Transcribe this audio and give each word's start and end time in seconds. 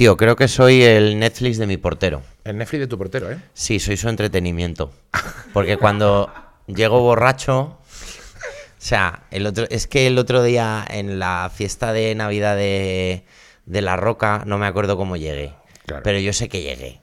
Tío, 0.00 0.16
creo 0.16 0.34
que 0.34 0.48
soy 0.48 0.82
el 0.82 1.18
Netflix 1.18 1.58
de 1.58 1.66
mi 1.66 1.76
portero. 1.76 2.22
El 2.44 2.56
Netflix 2.56 2.80
de 2.80 2.86
tu 2.86 2.96
portero, 2.96 3.30
¿eh? 3.30 3.38
Sí, 3.52 3.78
soy 3.78 3.98
su 3.98 4.08
entretenimiento. 4.08 4.94
Porque 5.52 5.76
cuando 5.76 6.32
llego 6.68 7.00
borracho. 7.02 7.60
O 7.60 7.78
sea, 8.78 9.24
el 9.30 9.44
otro, 9.46 9.66
es 9.68 9.86
que 9.86 10.06
el 10.06 10.16
otro 10.16 10.42
día 10.42 10.82
en 10.88 11.18
la 11.18 11.50
fiesta 11.54 11.92
de 11.92 12.14
Navidad 12.14 12.56
de, 12.56 13.26
de 13.66 13.82
La 13.82 13.96
Roca, 13.98 14.42
no 14.46 14.56
me 14.56 14.64
acuerdo 14.64 14.96
cómo 14.96 15.18
llegué. 15.18 15.52
Claro. 15.84 16.02
Pero 16.02 16.18
yo 16.18 16.32
sé 16.32 16.48
que 16.48 16.62
llegué. 16.62 17.02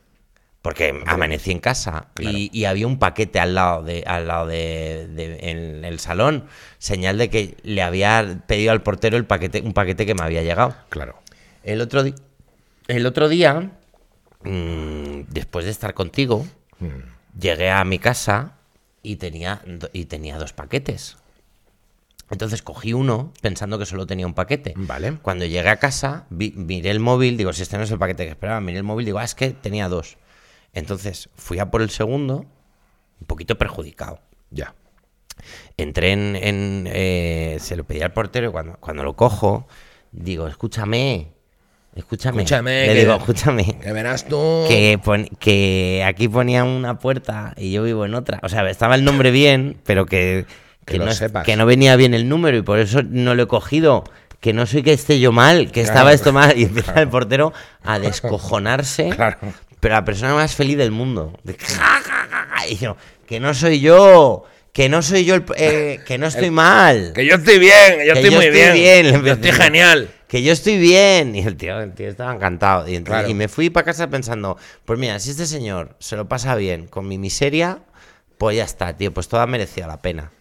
Porque 0.64 1.00
amanecí 1.05 1.52
en 1.52 1.59
casa 1.59 2.07
y, 2.20 2.50
y 2.52 2.66
había 2.66 2.88
un 2.88 2.98
paquete 2.98 3.39
al 3.39 3.54
lado 3.54 3.84
de, 3.84 4.05
al 4.07 4.27
lado 4.27 4.48
de, 4.48 5.07
de- 5.11 5.52
en 5.52 5.86
el 5.86 6.00
salón, 6.00 6.48
señal 6.79 7.20
de 7.20 7.29
que 7.29 7.57
le 7.61 7.84
había 7.84 8.39
pedido 8.48 8.71
al 8.71 8.82
portero 8.82 9.18
el 9.18 9.25
paquete, 9.25 9.61
un 9.61 9.73
paquete 9.73 10.07
que 10.07 10.16
me 10.16 10.23
había 10.23 10.41
llegado. 10.41 10.75
Claro. 10.89 11.21
El 11.64 11.79
otro, 11.82 12.02
di- 12.02 12.16
el 12.88 13.05
otro 13.05 13.29
día, 13.29 13.71
mm, 14.43 15.21
después 15.29 15.65
de 15.65 15.71
estar 15.71 15.93
contigo, 15.93 16.46
llegué 17.39 17.71
a 17.71 17.83
mi 17.83 18.00
casa 18.00 18.57
y 19.04 19.18
tenía, 19.18 19.61
y 19.93 20.05
tenía 20.05 20.37
dos 20.37 20.54
paquetes. 20.54 21.18
Entonces 22.29 22.61
cogí 22.61 22.91
uno 22.93 23.32
pensando 23.41 23.79
que 23.79 23.86
solo 23.86 24.05
tenía 24.05 24.27
un 24.27 24.33
paquete. 24.33 24.73
Vale. 24.75 25.13
Cuando 25.21 25.46
llegué 25.46 25.69
a 25.69 25.77
casa, 25.77 26.25
vi- 26.29 26.51
miré 26.55 26.91
el 26.91 27.00
móvil, 27.00 27.37
digo, 27.37 27.54
si 27.54 27.61
este 27.61 27.77
no 27.77 27.83
es 27.83 27.91
el 27.91 28.00
paquete 28.00 28.25
que 28.25 28.32
esperaba, 28.32 28.60
miré 28.60 28.77
el 28.79 28.83
móvil, 28.83 29.05
digo, 29.05 29.19
ah, 29.19 29.24
es 29.24 29.33
que 29.33 29.51
tenía 29.51 29.88
dos. 29.88 30.18
Entonces 30.74 31.29
fui 31.35 31.60
a 31.60 31.71
por 31.71 31.82
el 31.82 31.89
segundo, 31.89 32.45
un 33.22 33.27
poquito 33.27 33.58
perjudicado. 33.58 34.19
Ya. 34.52 34.75
Entré 35.77 36.11
en. 36.11 36.35
en, 36.35 36.83
eh, 36.88 37.58
se 37.61 37.77
lo 37.77 37.85
pedí 37.85 38.02
al 38.02 38.11
portero 38.11 38.49
y 38.49 38.52
cuando, 38.52 38.77
cuando 38.77 39.03
lo 39.03 39.16
cojo, 39.16 39.67
digo, 40.11 40.47
escúchame. 40.47 41.31
Escúchame. 41.97 42.44
Escúchame, 42.44 42.88
Le 42.88 42.94
que- 42.94 43.00
digo, 43.00 43.16
escúchame. 43.16 43.78
Que 43.81 43.92
verás 43.92 44.25
tú. 44.28 44.66
Que, 44.67 45.00
pon- 45.03 45.28
que 45.39 46.03
aquí 46.05 46.28
ponía 46.28 46.63
una 46.63 46.99
puerta 46.99 47.53
y 47.58 47.71
yo 47.71 47.83
vivo 47.83 48.05
en 48.05 48.13
otra. 48.13 48.39
O 48.44 48.49
sea, 48.49 48.69
estaba 48.69 48.95
el 48.95 49.03
nombre 49.03 49.31
bien, 49.31 49.77
pero 49.85 50.05
que, 50.05 50.45
Que 50.86 50.94
que, 50.94 50.99
no, 50.99 51.11
sepas. 51.11 51.44
que 51.45 51.55
no 51.55 51.66
venía 51.66 51.95
bien 51.95 52.13
el 52.13 52.30
número 52.30 52.55
y 52.58 52.61
por 52.61 52.80
eso 52.80 53.02
no 53.03 53.36
lo 53.36 53.44
he 53.44 53.47
cogido. 53.47 54.03
Que 54.39 54.53
no 54.53 54.67
soy 54.67 54.83
que 54.83 54.94
esté 54.94 55.19
yo 55.19 55.31
mal, 55.31 55.66
que 55.71 55.81
Claro. 55.81 55.88
estaba 55.88 56.13
esto 56.13 56.31
mal. 56.31 56.53
Y 56.58 56.66
empieza 56.66 56.94
el 57.02 57.08
portero 57.09 57.52
a 57.83 57.97
descojonarse. 57.99 59.09
Claro. 59.09 59.38
Pero 59.80 59.95
la 59.95 60.05
persona 60.05 60.33
más 60.36 60.55
feliz 60.55 60.77
del 60.77 60.91
mundo. 60.91 61.38
De 61.43 61.53
ja, 61.55 61.83
ja, 62.03 62.27
ja, 62.30 62.47
ja. 62.52 62.67
Y 62.67 62.77
yo, 62.77 62.95
que 63.27 63.39
no 63.39 63.53
soy 63.53 63.80
yo. 63.80 64.45
Que 64.73 64.89
no 64.89 65.02
soy 65.02 65.25
yo 65.25 65.33
el. 65.33 65.43
eh, 65.55 65.99
que 66.05 66.19
no 66.19 66.27
estoy 66.27 66.52
mal. 66.52 67.11
Que 67.16 67.25
yo 67.25 67.36
estoy 67.36 67.58
bien, 67.58 67.97
yo 68.05 68.14
Que 68.14 68.19
estoy 68.19 68.30
yo 68.30 68.38
muy 68.38 68.45
estoy 68.45 68.61
bien. 68.80 69.03
bien, 69.11 69.23
Yo 69.25 69.33
estoy 69.33 69.52
genial. 69.52 70.09
Que 70.28 70.44
yo 70.44 70.52
estoy 70.52 70.78
bien. 70.78 71.36
Y 71.36 71.39
el 71.39 71.56
tío, 71.58 71.80
el 71.80 71.94
tío 71.94 72.09
estaba 72.09 72.33
encantado. 72.33 72.88
Y, 72.88 72.95
entonces- 72.95 73.22
Claro. 73.22 73.30
y 73.30 73.33
me 73.33 73.47
fui 73.47 73.70
para 73.70 73.86
casa 73.86 74.09
pensando, 74.09 74.58
pues 74.86 75.00
mira, 75.00 75.20
si 75.20 75.31
este 75.31 75.45
señor 75.45 75.95
se 76.00 76.16
lo 76.17 76.28
pasa 76.28 76.56
bien 76.56 76.88
con 76.88 77.08
mi 77.08 77.17
miseria, 77.17 77.80
pues 78.38 78.58
ya 78.58 78.64
está, 78.66 78.95
tío, 78.98 79.14
pues 79.14 79.28
toda 79.30 79.48
merecía 79.48 79.88
la 79.88 80.02
pena. 80.02 80.31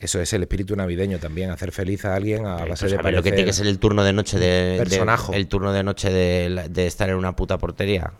Eso 0.00 0.20
es 0.20 0.32
el 0.32 0.42
espíritu 0.42 0.76
navideño 0.76 1.18
también, 1.18 1.50
hacer 1.50 1.72
feliz 1.72 2.04
a 2.04 2.14
alguien 2.14 2.44
a 2.46 2.56
Pues 2.58 2.70
base 2.70 2.88
de 2.88 2.94
a 2.96 3.02
ver 3.02 3.14
lo 3.14 3.22
que 3.22 3.30
parecer- 3.30 3.34
tiene 3.36 3.46
que 3.46 3.52
ser 3.54 3.66
el 3.66 3.78
turno 3.78 4.04
de 4.04 4.12
noche 4.12 4.38
de, 4.38 4.78
de- 4.78 5.36
el 5.36 5.46
turno 5.48 5.72
de 5.72 5.82
noche 5.82 6.10
de, 6.10 6.68
de 6.68 6.86
estar 6.86 7.08
en 7.08 7.16
una 7.16 7.36
puta 7.36 7.56
portería. 7.58 8.12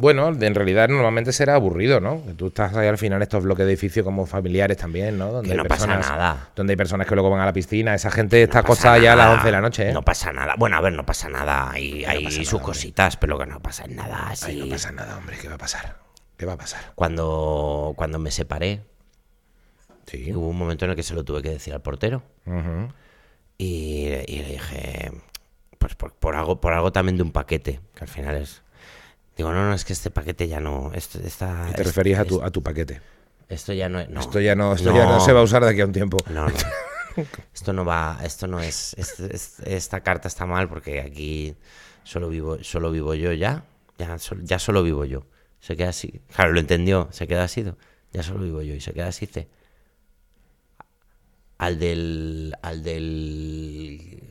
Bueno, 0.00 0.28
en 0.28 0.54
realidad 0.54 0.88
normalmente 0.88 1.32
será 1.32 1.54
aburrido, 1.54 2.00
¿no? 2.00 2.22
Tú 2.36 2.48
estás 2.48 2.74
ahí 2.74 2.88
al 2.88 2.98
final 2.98 3.20
estos 3.22 3.44
bloques 3.44 3.66
de 3.66 3.72
edificios 3.72 4.04
como 4.04 4.26
familiares 4.26 4.76
también, 4.76 5.18
¿no? 5.18 5.30
Donde 5.32 5.48
Que 5.48 5.52
hay 5.52 5.58
no 5.58 5.64
pasa 5.64 5.86
personas, 5.86 6.08
nada. 6.10 6.48
Donde 6.56 6.72
hay 6.72 6.76
personas 6.76 7.06
que 7.06 7.14
luego 7.14 7.30
van 7.30 7.40
a 7.40 7.46
la 7.46 7.52
piscina. 7.52 7.94
Esa 7.94 8.10
gente 8.10 8.40
No 8.46 8.48
pasa 8.48 8.58
acostada 8.60 8.98
ya 8.98 9.12
a 9.12 9.16
las 9.16 9.26
nada. 9.26 9.34
11 9.36 9.46
de 9.46 9.52
la 9.52 9.60
noche, 9.60 9.88
¿eh? 9.90 9.92
No 9.92 10.02
pasa 10.02 10.32
nada. 10.32 10.54
Bueno, 10.58 10.76
a 10.76 10.80
ver, 10.80 10.92
no 10.94 11.04
pasa 11.06 11.28
nada. 11.28 11.70
Hay, 11.70 12.04
hay 12.04 12.24
pasa 12.24 12.36
sus 12.36 12.46
nada, 12.46 12.56
hombre. 12.56 12.66
cositas, 12.66 13.16
pero 13.16 13.38
que 13.38 13.46
no 13.46 13.60
pasa 13.60 13.86
nada. 13.88 14.24
Ay, 14.28 14.32
así. 14.32 14.56
no 14.60 14.68
pasa 14.68 14.92
nada, 14.92 15.16
hombre. 15.18 15.36
¿Qué 15.40 15.48
va 15.48 15.54
a 15.54 15.58
pasar? 15.58 15.96
¿Qué 16.36 16.46
va 16.46 16.54
a 16.54 16.58
pasar? 16.58 16.80
Cuando, 16.94 17.92
cuando 17.96 18.18
me 18.18 18.30
separé, 18.30 18.82
Sí. 20.06 20.32
hubo 20.34 20.48
un 20.48 20.56
momento 20.58 20.86
en 20.86 20.90
el 20.92 20.96
que 20.96 21.02
se 21.02 21.14
lo 21.14 21.22
tuve 21.24 21.42
que 21.42 21.50
decir 21.50 21.72
al 21.74 21.82
portero. 21.82 22.22
Y, 23.58 24.06
y 24.26 24.38
le 24.38 24.48
dije, 24.48 25.12
pues 25.78 25.94
por, 25.94 26.14
por 26.14 26.34
algo, 26.34 26.60
por 26.60 26.72
algo 26.72 26.92
también 26.92 27.16
de 27.16 27.22
un 27.22 27.32
paquete, 27.32 27.80
que 27.94 28.04
al 28.04 28.08
final 28.08 28.36
es. 28.36 28.62
Digo, 29.40 29.52
no, 29.54 29.66
no, 29.68 29.72
es 29.74 29.86
que 29.86 29.94
este 29.94 30.10
paquete 30.10 30.48
ya 30.48 30.60
no. 30.60 30.92
Esto, 30.94 31.18
esta, 31.24 31.72
te 31.74 31.82
referías 31.82 32.20
a 32.20 32.24
tu, 32.26 32.42
a 32.42 32.50
tu 32.50 32.62
paquete. 32.62 33.00
Esto 33.48 33.72
ya 33.72 33.88
no 33.88 33.98
es. 33.98 34.10
no. 34.10 34.20
Esto 34.20 34.38
ya 34.38 34.54
no, 34.54 34.74
esto 34.74 34.94
ya 34.94 35.06
no 35.06 35.18
se 35.18 35.32
va 35.32 35.40
a 35.40 35.42
usar 35.42 35.64
de 35.64 35.70
aquí 35.70 35.80
a 35.80 35.86
un 35.86 35.92
tiempo. 35.92 36.18
No, 36.28 36.46
no. 36.46 36.54
Esto 37.54 37.72
no 37.72 37.84
va, 37.86 38.20
esto 38.22 38.46
no 38.46 38.60
es, 38.60 38.94
es- 38.98 39.18
es- 39.18 39.60
esta 39.60 40.00
carta 40.02 40.28
está 40.28 40.44
mal 40.46 40.68
porque 40.68 41.00
aquí 41.00 41.56
solo 42.04 42.28
vivo, 42.28 42.62
solo 42.62 42.90
vivo 42.92 43.14
yo 43.14 43.32
ya, 43.32 43.64
ya, 43.98 44.18
sol- 44.18 44.44
ya 44.44 44.58
solo 44.58 44.82
vivo 44.82 45.04
yo. 45.06 45.24
Se 45.58 45.74
queda 45.76 45.88
así. 45.88 46.20
Claro, 46.34 46.52
lo 46.52 46.60
entendió, 46.60 47.08
se 47.12 47.26
queda 47.26 47.44
así. 47.44 47.64
Ya 48.12 48.22
solo 48.22 48.40
vivo 48.44 48.60
yo 48.62 48.74
y 48.74 48.80
se 48.82 48.92
queda 48.92 49.08
así. 49.08 49.24
Dice, 49.26 49.48
al 51.58 51.78
del, 51.78 52.54
al 52.62 52.82
del, 52.82 54.29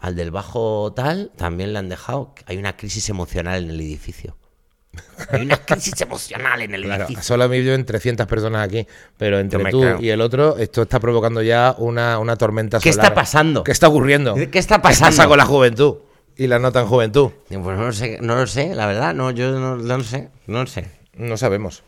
al 0.00 0.14
del 0.16 0.30
bajo 0.30 0.92
tal 0.94 1.30
también 1.36 1.72
le 1.72 1.78
han 1.78 1.88
dejado. 1.88 2.34
Hay 2.46 2.56
una 2.58 2.76
crisis 2.76 3.08
emocional 3.08 3.64
en 3.64 3.70
el 3.70 3.80
edificio. 3.80 4.36
Hay 5.30 5.42
una 5.42 5.58
crisis 5.58 6.00
emocional 6.00 6.62
en 6.62 6.74
el 6.74 6.84
Claro, 6.84 7.04
edificio. 7.04 7.22
solo 7.22 7.46
viven 7.50 7.84
300 7.84 8.26
personas 8.26 8.66
aquí, 8.66 8.86
pero 9.18 9.38
entre 9.38 9.62
tú 9.70 9.80
creo. 9.82 10.00
y 10.00 10.08
el 10.08 10.22
otro, 10.22 10.56
esto 10.56 10.82
está 10.82 11.00
provocando 11.00 11.42
ya 11.42 11.74
una, 11.76 12.18
una 12.18 12.36
tormenta 12.36 12.78
¿Qué 12.80 12.92
solar. 12.94 13.06
está 13.06 13.14
pasando? 13.14 13.62
¿Qué 13.62 13.72
está 13.72 13.88
ocurriendo? 13.88 14.34
¿Qué 14.34 14.58
está 14.58 14.76
¿Qué 14.76 14.82
pasa 14.82 15.06
pasando? 15.06 15.28
con 15.30 15.38
la 15.38 15.44
juventud? 15.44 15.96
Y 16.38 16.46
la 16.46 16.58
no 16.58 16.72
tan 16.72 16.86
juventud. 16.86 17.30
Pues 17.48 17.60
no 17.60 17.84
lo 17.86 17.92
sé, 17.92 18.18
no 18.22 18.36
lo 18.36 18.46
sé, 18.46 18.74
la 18.74 18.86
verdad, 18.86 19.14
no, 19.14 19.30
yo 19.32 19.50
no, 19.52 19.76
no 19.76 19.96
lo 19.98 20.04
sé, 20.04 20.30
no 20.46 20.60
lo 20.60 20.66
sé. 20.66 20.86
No 21.14 21.36
sabemos. 21.36 21.82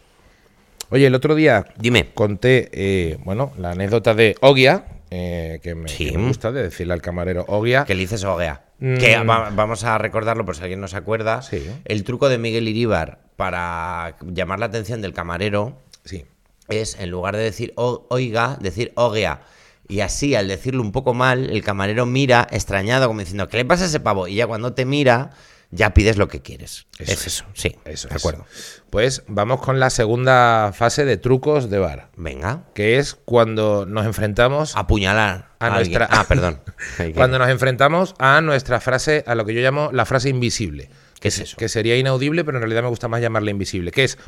Oye, 0.90 1.06
el 1.06 1.14
otro 1.14 1.34
día 1.34 1.66
Dime. 1.78 2.10
conté, 2.14 2.68
eh, 2.72 3.18
bueno, 3.24 3.52
la 3.58 3.70
anécdota 3.72 4.14
de 4.14 4.36
Ogia, 4.40 4.84
eh, 5.10 5.60
que, 5.62 5.74
me, 5.74 5.88
Sí. 5.88 6.10
que 6.10 6.18
me 6.18 6.28
gusta 6.28 6.52
de 6.52 6.62
decirle 6.62 6.92
al 6.94 7.02
camarero 7.02 7.44
Ogia. 7.48 7.84
Que 7.84 7.94
le 7.94 8.00
dices 8.00 8.24
Oguea. 8.24 8.64
Mm. 8.78 8.96
Que 8.98 9.18
va- 9.24 9.50
vamos 9.50 9.84
a 9.84 9.98
recordarlo 9.98 10.44
por 10.44 10.54
si 10.56 10.62
alguien 10.62 10.80
no 10.80 10.88
se 10.88 10.96
acuerda. 10.96 11.42
Sí. 11.42 11.68
El 11.84 12.04
truco 12.04 12.28
de 12.28 12.38
Miguel 12.38 12.68
Iríbar 12.68 13.18
para 13.36 14.16
llamar 14.24 14.58
la 14.60 14.66
atención 14.66 15.00
del 15.02 15.12
camarero 15.12 15.80
Sí, 16.04 16.24
es, 16.68 16.98
en 17.00 17.10
lugar 17.10 17.36
de 17.36 17.42
decir 17.42 17.72
"O- 17.76 18.06
oiga, 18.10 18.56
decir 18.60 18.92
Oguea. 18.94 19.42
Y 19.88 20.00
así, 20.00 20.34
al 20.34 20.48
decirlo 20.48 20.82
un 20.82 20.92
poco 20.92 21.14
mal, 21.14 21.48
el 21.50 21.62
camarero 21.64 22.04
mira 22.06 22.46
extrañado, 22.50 23.06
como 23.08 23.20
diciendo, 23.20 23.48
¿qué 23.48 23.56
le 23.56 23.64
pasa 23.64 23.84
a 23.84 23.86
ese 23.86 24.00
pavo? 24.00 24.28
Y 24.28 24.34
ya 24.34 24.46
cuando 24.46 24.74
te 24.74 24.84
mira, 24.84 25.30
ya 25.70 25.92
pides 25.94 26.16
lo 26.16 26.28
que 26.28 26.40
quieres. 26.40 26.86
Eso 26.98 27.12
es 27.12 27.20
es. 27.20 27.26
eso, 27.26 27.44
sí. 27.54 27.76
eso 27.84 28.08
de 28.08 28.16
es. 28.16 28.20
acuerdo. 28.22 28.46
Pues 28.90 29.22
vamos 29.28 29.60
con 29.60 29.78
la 29.80 29.90
segunda 29.90 30.72
fase 30.74 31.04
de 31.04 31.16
trucos 31.18 31.68
de 31.70 31.78
bar, 31.78 32.10
Venga. 32.16 32.64
que 32.74 32.98
es 32.98 33.14
cuando 33.14 33.84
nos 33.86 34.06
enfrentamos 34.06 34.74
Apuñalar 34.76 35.50
a 35.58 35.66
a 35.66 35.74
alguien. 35.76 35.98
nuestra. 35.98 36.18
Ah, 36.20 36.24
perdón. 36.26 36.60
cuando 37.14 37.38
nos 37.38 37.48
enfrentamos 37.50 38.14
a 38.18 38.40
nuestra 38.40 38.80
frase, 38.80 39.24
a 39.26 39.34
lo 39.34 39.44
que 39.44 39.54
yo 39.54 39.60
llamo 39.60 39.90
la 39.92 40.06
frase 40.06 40.28
invisible. 40.30 40.90
¿Qué 41.20 41.28
es 41.28 41.38
eso? 41.40 41.56
Que 41.56 41.68
sería 41.68 41.96
inaudible, 41.96 42.44
pero 42.44 42.58
en 42.58 42.62
realidad 42.62 42.82
me 42.82 42.88
gusta 42.88 43.08
más 43.08 43.20
llamarla 43.20 43.50
invisible, 43.50 43.90
que 43.90 44.04
es 44.04 44.18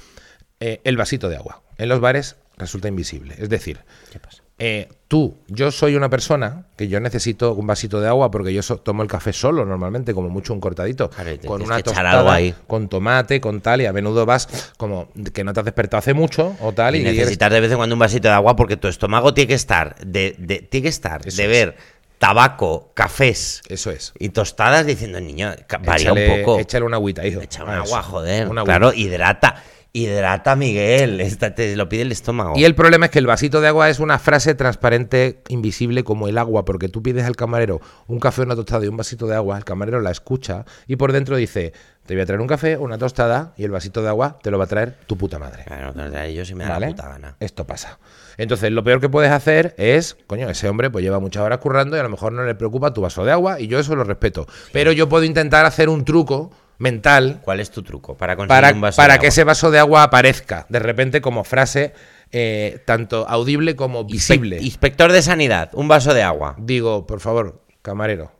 eh, 0.58 0.80
el 0.84 0.96
vasito 0.96 1.28
de 1.28 1.36
agua. 1.36 1.62
En 1.78 1.88
los 1.88 2.00
bares 2.00 2.36
resulta 2.58 2.88
invisible. 2.88 3.34
Es 3.38 3.48
decir, 3.48 3.80
¿Qué 4.12 4.18
pasa? 4.18 4.42
Eh, 4.62 4.88
tú, 5.08 5.38
yo 5.48 5.72
soy 5.72 5.96
una 5.96 6.08
persona 6.10 6.66
que 6.76 6.86
yo 6.86 7.00
necesito 7.00 7.54
un 7.54 7.66
vasito 7.66 7.98
de 8.00 8.06
agua 8.08 8.30
porque 8.30 8.52
yo 8.52 8.62
so- 8.62 8.76
tomo 8.78 9.02
el 9.02 9.08
café 9.08 9.32
solo 9.32 9.64
normalmente, 9.64 10.12
como 10.14 10.28
mucho 10.28 10.52
un 10.52 10.60
cortadito, 10.60 11.08
Claro, 11.10 11.30
con 11.46 11.62
una 11.62 11.80
tostada, 11.82 12.32
ahí. 12.32 12.54
con 12.66 12.88
tomate, 12.88 13.40
con 13.40 13.60
tal, 13.62 13.80
y 13.80 13.86
a 13.86 13.92
menudo 13.92 14.26
vas 14.26 14.72
como 14.76 15.08
que 15.32 15.42
no 15.44 15.52
te 15.54 15.60
has 15.60 15.64
despertado 15.64 15.98
hace 15.98 16.12
mucho 16.14 16.54
o 16.60 16.72
tal, 16.72 16.94
y, 16.94 16.98
Y 16.98 17.02
eres- 17.02 17.16
necesitas 17.16 17.50
de 17.50 17.60
vez 17.60 17.70
en 17.72 17.78
cuando 17.78 17.94
un 17.94 17.98
vasito 18.00 18.28
de 18.28 18.34
agua 18.34 18.54
porque 18.54 18.76
tu 18.76 18.86
estómago 18.86 19.32
tiene 19.34 19.48
que 19.48 19.54
estar 19.54 19.96
de, 20.06 20.36
de- 20.38 20.58
tiene 20.60 20.82
que 20.82 20.88
estar 20.90 21.26
Eso 21.26 21.36
de 21.38 21.44
es. 21.44 21.48
ver 21.50 21.76
tabaco, 22.18 22.90
cafés 22.92 23.62
Eso 23.68 23.90
es. 23.90 24.12
y 24.18 24.28
tostadas 24.28 24.84
diciendo, 24.84 25.20
niño, 25.20 25.54
varía 25.82 26.10
Échale- 26.12 26.30
un 26.38 26.44
poco. 26.44 26.58
Échale 26.60 26.84
una 26.84 26.96
agüita, 26.96 27.26
hijo. 27.26 27.40
Echa 27.40 27.62
Ah, 27.62 27.64
un 27.64 27.70
eso. 27.70 27.82
agua, 27.82 28.02
joder. 28.02 28.48
Una 28.48 28.62
claro, 28.64 28.88
agüita. 28.88 29.00
hidrata. 29.08 29.62
Hidrata, 29.92 30.54
Miguel. 30.54 31.20
Esta 31.20 31.54
te 31.54 31.74
lo 31.76 31.88
pide 31.88 32.02
el 32.02 32.12
estómago. 32.12 32.52
Y 32.56 32.64
el 32.64 32.74
problema 32.74 33.06
es 33.06 33.10
que 33.10 33.18
el 33.18 33.26
vasito 33.26 33.60
de 33.60 33.68
agua 33.68 33.90
es 33.90 33.98
una 33.98 34.18
frase 34.18 34.54
transparente, 34.54 35.42
invisible 35.48 36.04
como 36.04 36.28
el 36.28 36.38
agua, 36.38 36.64
porque 36.64 36.88
tú 36.88 37.02
pides 37.02 37.24
al 37.24 37.34
camarero 37.34 37.80
un 38.06 38.20
café, 38.20 38.42
una 38.42 38.54
tostada 38.54 38.84
y 38.84 38.88
un 38.88 38.96
vasito 38.96 39.26
de 39.26 39.34
agua, 39.34 39.58
el 39.58 39.64
camarero 39.64 40.00
la 40.00 40.10
escucha 40.10 40.64
y 40.86 40.96
por 40.96 41.12
dentro 41.12 41.36
dice, 41.36 41.72
te 42.06 42.14
voy 42.14 42.22
a 42.22 42.26
traer 42.26 42.40
un 42.40 42.46
café, 42.46 42.76
una 42.76 42.98
tostada 42.98 43.52
y 43.56 43.64
el 43.64 43.70
vasito 43.70 44.02
de 44.02 44.08
agua 44.08 44.38
te 44.42 44.50
lo 44.50 44.58
va 44.58 44.64
a 44.64 44.68
traer 44.68 44.96
tu 45.06 45.16
puta 45.16 45.38
madre. 45.38 45.64
Claro, 45.64 45.92
te 45.92 45.98
lo 45.98 46.10
daré 46.10 46.34
yo 46.34 46.44
si 46.44 46.54
me 46.54 46.64
da 46.64 46.70
¿Vale? 46.70 46.86
la 46.86 46.92
puta 46.92 47.08
gana. 47.08 47.36
Esto 47.40 47.66
pasa. 47.66 47.98
Entonces, 48.36 48.72
lo 48.72 48.82
peor 48.82 49.00
que 49.00 49.08
puedes 49.08 49.30
hacer 49.30 49.74
es, 49.76 50.16
coño, 50.26 50.48
ese 50.48 50.68
hombre 50.68 50.90
pues 50.90 51.04
lleva 51.04 51.20
muchas 51.20 51.42
horas 51.42 51.58
currando 51.58 51.96
y 51.96 52.00
a 52.00 52.02
lo 52.02 52.08
mejor 52.08 52.32
no 52.32 52.44
le 52.44 52.54
preocupa 52.54 52.92
tu 52.94 53.00
vaso 53.00 53.24
de 53.24 53.32
agua 53.32 53.60
y 53.60 53.66
yo 53.66 53.78
eso 53.78 53.94
lo 53.94 54.04
respeto. 54.04 54.46
Pero 54.72 54.92
yo 54.92 55.08
puedo 55.08 55.24
intentar 55.24 55.66
hacer 55.66 55.88
un 55.88 56.04
truco 56.04 56.50
mental 56.80 57.40
¿Cuál 57.44 57.60
es 57.60 57.70
tu 57.70 57.82
truco 57.84 58.16
para 58.16 58.34
conseguir 58.36 58.60
para, 58.62 58.74
un 58.74 58.80
vaso 58.80 58.96
para 58.96 59.14
de 59.14 59.20
que 59.20 59.26
agua? 59.26 59.28
ese 59.28 59.44
vaso 59.44 59.70
de 59.70 59.78
agua 59.78 60.02
aparezca 60.02 60.66
de 60.68 60.78
repente 60.80 61.20
como 61.20 61.44
frase 61.44 61.92
eh, 62.32 62.82
tanto 62.86 63.28
audible 63.28 63.76
como 63.76 64.02
Inspe- 64.04 64.10
visible. 64.12 64.58
Inspector 64.62 65.12
de 65.12 65.20
sanidad, 65.22 65.70
un 65.74 65.88
vaso 65.88 66.14
de 66.14 66.22
agua. 66.22 66.54
Digo, 66.58 67.06
por 67.06 67.20
favor, 67.20 67.64
camarero, 67.82 68.32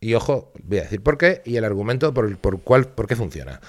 Y 0.00 0.14
ojo, 0.14 0.52
voy 0.62 0.78
a 0.78 0.82
decir 0.82 1.02
por 1.02 1.16
qué 1.18 1.42
y 1.44 1.56
el 1.56 1.64
argumento 1.64 2.12
por, 2.14 2.36
por, 2.38 2.60
cuál, 2.60 2.86
por 2.88 3.06
qué 3.06 3.16
funciona. 3.16 3.60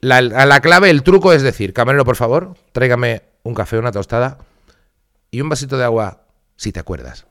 La, 0.00 0.20
la- 0.22 0.46
la 0.46 0.60
clave, 0.60 0.90
el 0.90 1.02
truco 1.02 1.32
es 1.32 1.42
decir, 1.42 1.72
camarero, 1.72 2.04
por 2.04 2.16
favor, 2.16 2.54
tráigame 2.72 3.22
un 3.42 3.54
café, 3.54 3.78
una 3.78 3.92
tostada 3.92 4.38
y 5.30 5.40
un 5.40 5.48
vasito 5.48 5.76
de 5.78 5.84
agua, 5.84 6.26
si 6.56 6.70
te 6.72 6.80
acuerdas. 6.80 7.26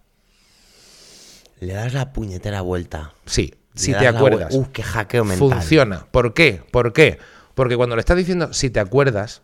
Le 1.59 1.73
das 1.73 1.93
la 1.93 2.11
puñetera 2.13 2.61
vuelta. 2.61 3.13
Sí, 3.25 3.53
si 3.75 3.93
te 3.93 4.07
acuerdas. 4.07 4.53
Uh, 4.53 4.67
qué 4.71 4.83
hackeo 4.83 5.23
mental. 5.25 5.49
Funciona. 5.51 6.07
¿Por 6.11 6.33
qué? 6.33 6.61
¿Por 6.71 6.93
qué? 6.93 7.17
Porque 7.55 7.75
cuando 7.77 7.95
le 7.95 7.99
estás 8.01 8.17
diciendo 8.17 8.53
si 8.53 8.69
te 8.69 8.79
acuerdas, 8.79 9.41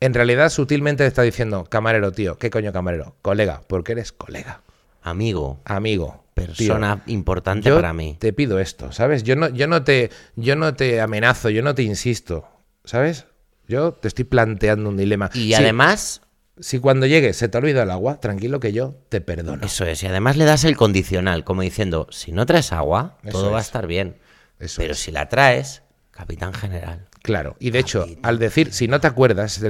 en 0.00 0.14
realidad 0.14 0.50
sutilmente 0.50 1.04
le 1.04 1.08
está 1.08 1.22
diciendo, 1.22 1.64
camarero, 1.64 2.12
tío, 2.12 2.36
¿qué 2.38 2.50
coño 2.50 2.72
camarero? 2.72 3.16
Colega, 3.22 3.62
porque 3.66 3.92
eres 3.92 4.12
colega, 4.12 4.60
Amigo, 5.02 5.60
amigo, 5.64 6.24
persona 6.34 7.02
tío. 7.04 7.14
importante 7.14 7.68
Yo 7.68 7.76
para 7.76 7.92
mí. 7.92 8.16
te 8.18 8.32
pido 8.32 8.58
esto, 8.58 8.90
¿sabes? 8.92 9.22
Yo 9.22 9.36
no, 9.36 9.48
yo 9.48 9.68
no 9.68 9.84
te, 9.84 10.10
yo 10.34 10.56
no 10.56 10.74
te 10.74 11.00
amenazo, 11.00 11.48
yo 11.48 11.62
no 11.62 11.74
te 11.74 11.82
insisto, 11.82 12.46
¿sabes? 12.84 13.26
Yo 13.68 13.92
te 13.92 14.08
estoy 14.08 14.24
planteando 14.24 14.90
un 14.90 14.96
dilema. 14.96 15.30
Y 15.32 15.54
además, 15.54 16.22
si 16.60 16.78
cuando 16.78 17.06
llegue 17.06 17.32
se 17.32 17.48
te 17.48 17.58
olvida 17.58 17.82
el 17.82 17.90
agua, 17.90 18.18
tranquilo 18.20 18.60
que 18.60 18.72
yo 18.72 18.94
te 19.08 19.20
perdono. 19.20 19.64
eso 19.64 19.84
es, 19.84 20.02
y 20.02 20.06
además 20.06 20.36
le 20.36 20.44
das 20.44 20.64
el 20.64 20.76
condicional, 20.76 21.44
como 21.44 21.62
diciendo, 21.62 22.06
si 22.10 22.32
no 22.32 22.46
traes 22.46 22.72
agua, 22.72 23.18
Eso 23.22 23.32
todo 23.38 23.50
va 23.50 23.58
a 23.58 23.60
es. 23.60 23.66
estar 23.66 23.86
bien. 23.86 24.16
Eso 24.58 24.76
Pero 24.80 24.92
es. 24.92 24.98
si 24.98 25.10
la 25.12 25.28
traes, 25.28 25.82
capitán 26.10 26.54
general. 26.54 27.06
Claro, 27.22 27.56
y 27.58 27.70
de 27.70 27.80
hecho, 27.80 28.06
al 28.22 28.38
decir 28.38 28.72
si 28.72 28.86
no 28.86 29.00
te 29.00 29.08
acuerdas, 29.08 29.60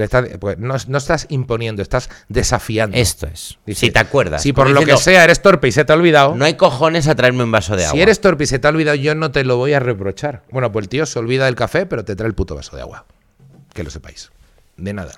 pues 0.41 0.59
no, 0.59 0.75
no 0.89 0.99
estás 0.99 1.27
imponiendo, 1.31 1.81
estás 1.81 2.11
desafiando. 2.29 2.95
Esto 2.99 3.27
es. 3.27 3.59
Dice, 3.65 3.87
si 3.87 3.91
te 3.91 3.99
acuerdas. 3.99 4.43
Si 4.43 4.53
por 4.53 4.69
lo 4.69 4.83
que 4.83 4.97
sea 4.99 5.25
eres 5.25 5.41
torpe 5.41 5.69
y 5.69 5.73
se 5.73 5.87
te 5.87 5.93
ha 5.93 5.97
olvidado, 5.97 6.35
No 6.35 6.45
hay 6.45 6.55
cojones 6.55 7.09
a 7.09 7.15
traerme 7.15 7.45
un 7.45 7.51
vaso 7.51 7.75
de 7.75 7.85
agua. 7.87 7.95
si 7.97 8.03
eres 8.03 8.21
torpe 8.21 8.45
y 8.45 8.47
se 8.47 8.59
te 8.59 8.67
ha 8.67 8.71
olvidado, 8.71 8.97
yo 8.97 9.15
no 9.15 9.33
te 9.33 9.43
lo 9.43 9.57
voy 9.57 9.73
a 9.73 9.81
reprochar. 9.81 10.43
Bueno, 10.51 10.71
pues 10.71 10.85
el 10.85 10.89
tío 10.91 11.07
se 11.07 11.19
olvida 11.19 11.47
del 11.47 11.55
café, 11.55 11.87
pero 11.87 12.05
te 12.05 12.15
trae 12.15 12.29
el 12.29 12.35
puto 12.35 12.55
vaso 12.55 12.77
de 12.77 12.83
agua. 12.83 13.07
Que 13.73 13.83
lo 13.83 13.89
sepáis. 13.91 14.31
De 14.77 14.93
nada. 14.93 15.13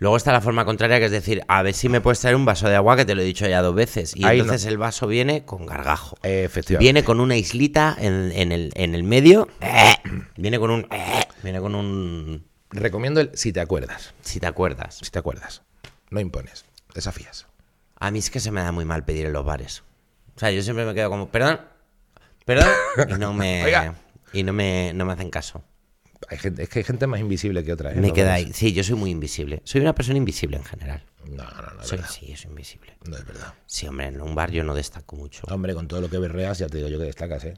Luego 0.00 0.16
está 0.16 0.30
la 0.32 0.40
forma 0.40 0.64
contraria, 0.64 0.98
que 1.00 1.06
es 1.06 1.10
decir, 1.10 1.42
a 1.48 1.62
ver 1.62 1.74
si 1.74 1.88
me 1.88 2.00
puedes 2.00 2.20
traer 2.20 2.36
un 2.36 2.44
vaso 2.44 2.68
de 2.68 2.76
agua, 2.76 2.96
que 2.96 3.04
te 3.04 3.14
lo 3.16 3.22
he 3.22 3.24
dicho 3.24 3.46
ya 3.48 3.60
dos 3.62 3.74
veces. 3.74 4.14
Y 4.14 4.24
Ahí 4.24 4.38
entonces 4.38 4.64
no. 4.66 4.70
el 4.70 4.78
vaso 4.78 5.06
viene 5.08 5.44
con 5.44 5.66
gargajo. 5.66 6.16
Eh, 6.22 6.44
efectivamente. 6.44 6.84
Viene 6.84 7.04
con 7.04 7.18
una 7.20 7.36
islita 7.36 7.96
en, 7.98 8.30
en 8.32 8.52
el, 8.52 8.70
en 8.76 8.94
el 8.94 9.02
medio. 9.02 9.48
eh, 9.60 9.94
Viene 10.36 10.58
con 10.60 10.70
un. 10.70 10.86
eh, 10.92 11.24
Viene 11.42 11.60
con 11.60 11.74
un. 11.74 12.46
Recomiendo 12.70 13.20
el 13.20 13.30
si 13.34 13.52
te 13.52 13.60
acuerdas. 13.60 14.14
Si 14.22 14.38
te 14.40 14.46
acuerdas. 14.46 14.98
Si 15.02 15.10
te 15.10 15.18
acuerdas. 15.18 15.62
No 16.10 16.20
impones. 16.20 16.64
Desafías. 16.94 17.46
A 17.98 18.10
mí 18.12 18.20
es 18.20 18.30
que 18.30 18.38
se 18.40 18.52
me 18.52 18.60
da 18.62 18.70
muy 18.70 18.84
mal 18.84 19.04
pedir 19.04 19.26
en 19.26 19.32
los 19.32 19.44
bares. 19.44 19.82
O 20.36 20.38
sea, 20.38 20.52
yo 20.52 20.62
siempre 20.62 20.84
me 20.84 20.94
quedo 20.94 21.10
como, 21.10 21.28
perdón, 21.28 21.60
perdón. 22.44 22.68
Y 23.08 23.14
no 23.14 23.32
me. 23.32 23.64
Oiga. 23.64 23.94
Y 24.32 24.42
no 24.44 24.52
me, 24.52 24.92
no 24.94 25.04
me 25.06 25.14
hacen 25.14 25.30
caso. 25.30 25.64
Hay 26.28 26.38
gente, 26.38 26.62
es 26.64 26.68
que 26.68 26.80
hay 26.80 26.84
gente 26.84 27.06
más 27.06 27.20
invisible 27.20 27.62
que 27.64 27.72
otra. 27.72 27.92
¿eh? 27.92 27.96
Me 27.96 28.08
No 28.08 28.14
queda 28.14 28.34
ahí. 28.34 28.52
Sí, 28.52 28.72
yo 28.72 28.82
soy 28.82 28.96
muy 28.96 29.10
invisible. 29.10 29.60
Soy 29.64 29.80
una 29.80 29.94
persona 29.94 30.18
invisible 30.18 30.56
en 30.56 30.64
general. 30.64 31.04
No, 31.26 31.44
no, 31.44 31.74
no, 31.76 31.82
es 31.82 31.88
Soy, 31.88 32.00
sí, 32.08 32.34
soy 32.36 32.50
invisible. 32.50 32.96
No 33.08 33.16
es 33.16 33.24
verdad. 33.24 33.54
Sí, 33.66 33.86
hombre, 33.86 34.06
en 34.06 34.20
un 34.20 34.34
bar 34.34 34.50
yo 34.50 34.64
no 34.64 34.74
destaco 34.74 35.16
mucho. 35.16 35.42
Hombre, 35.50 35.74
con 35.74 35.86
todo 35.86 36.00
lo 36.00 36.08
que 36.10 36.18
berreas, 36.18 36.58
ya 36.58 36.66
te 36.66 36.78
digo 36.78 36.88
yo 36.88 36.98
que 36.98 37.04
destacas, 37.04 37.44
¿eh? 37.44 37.54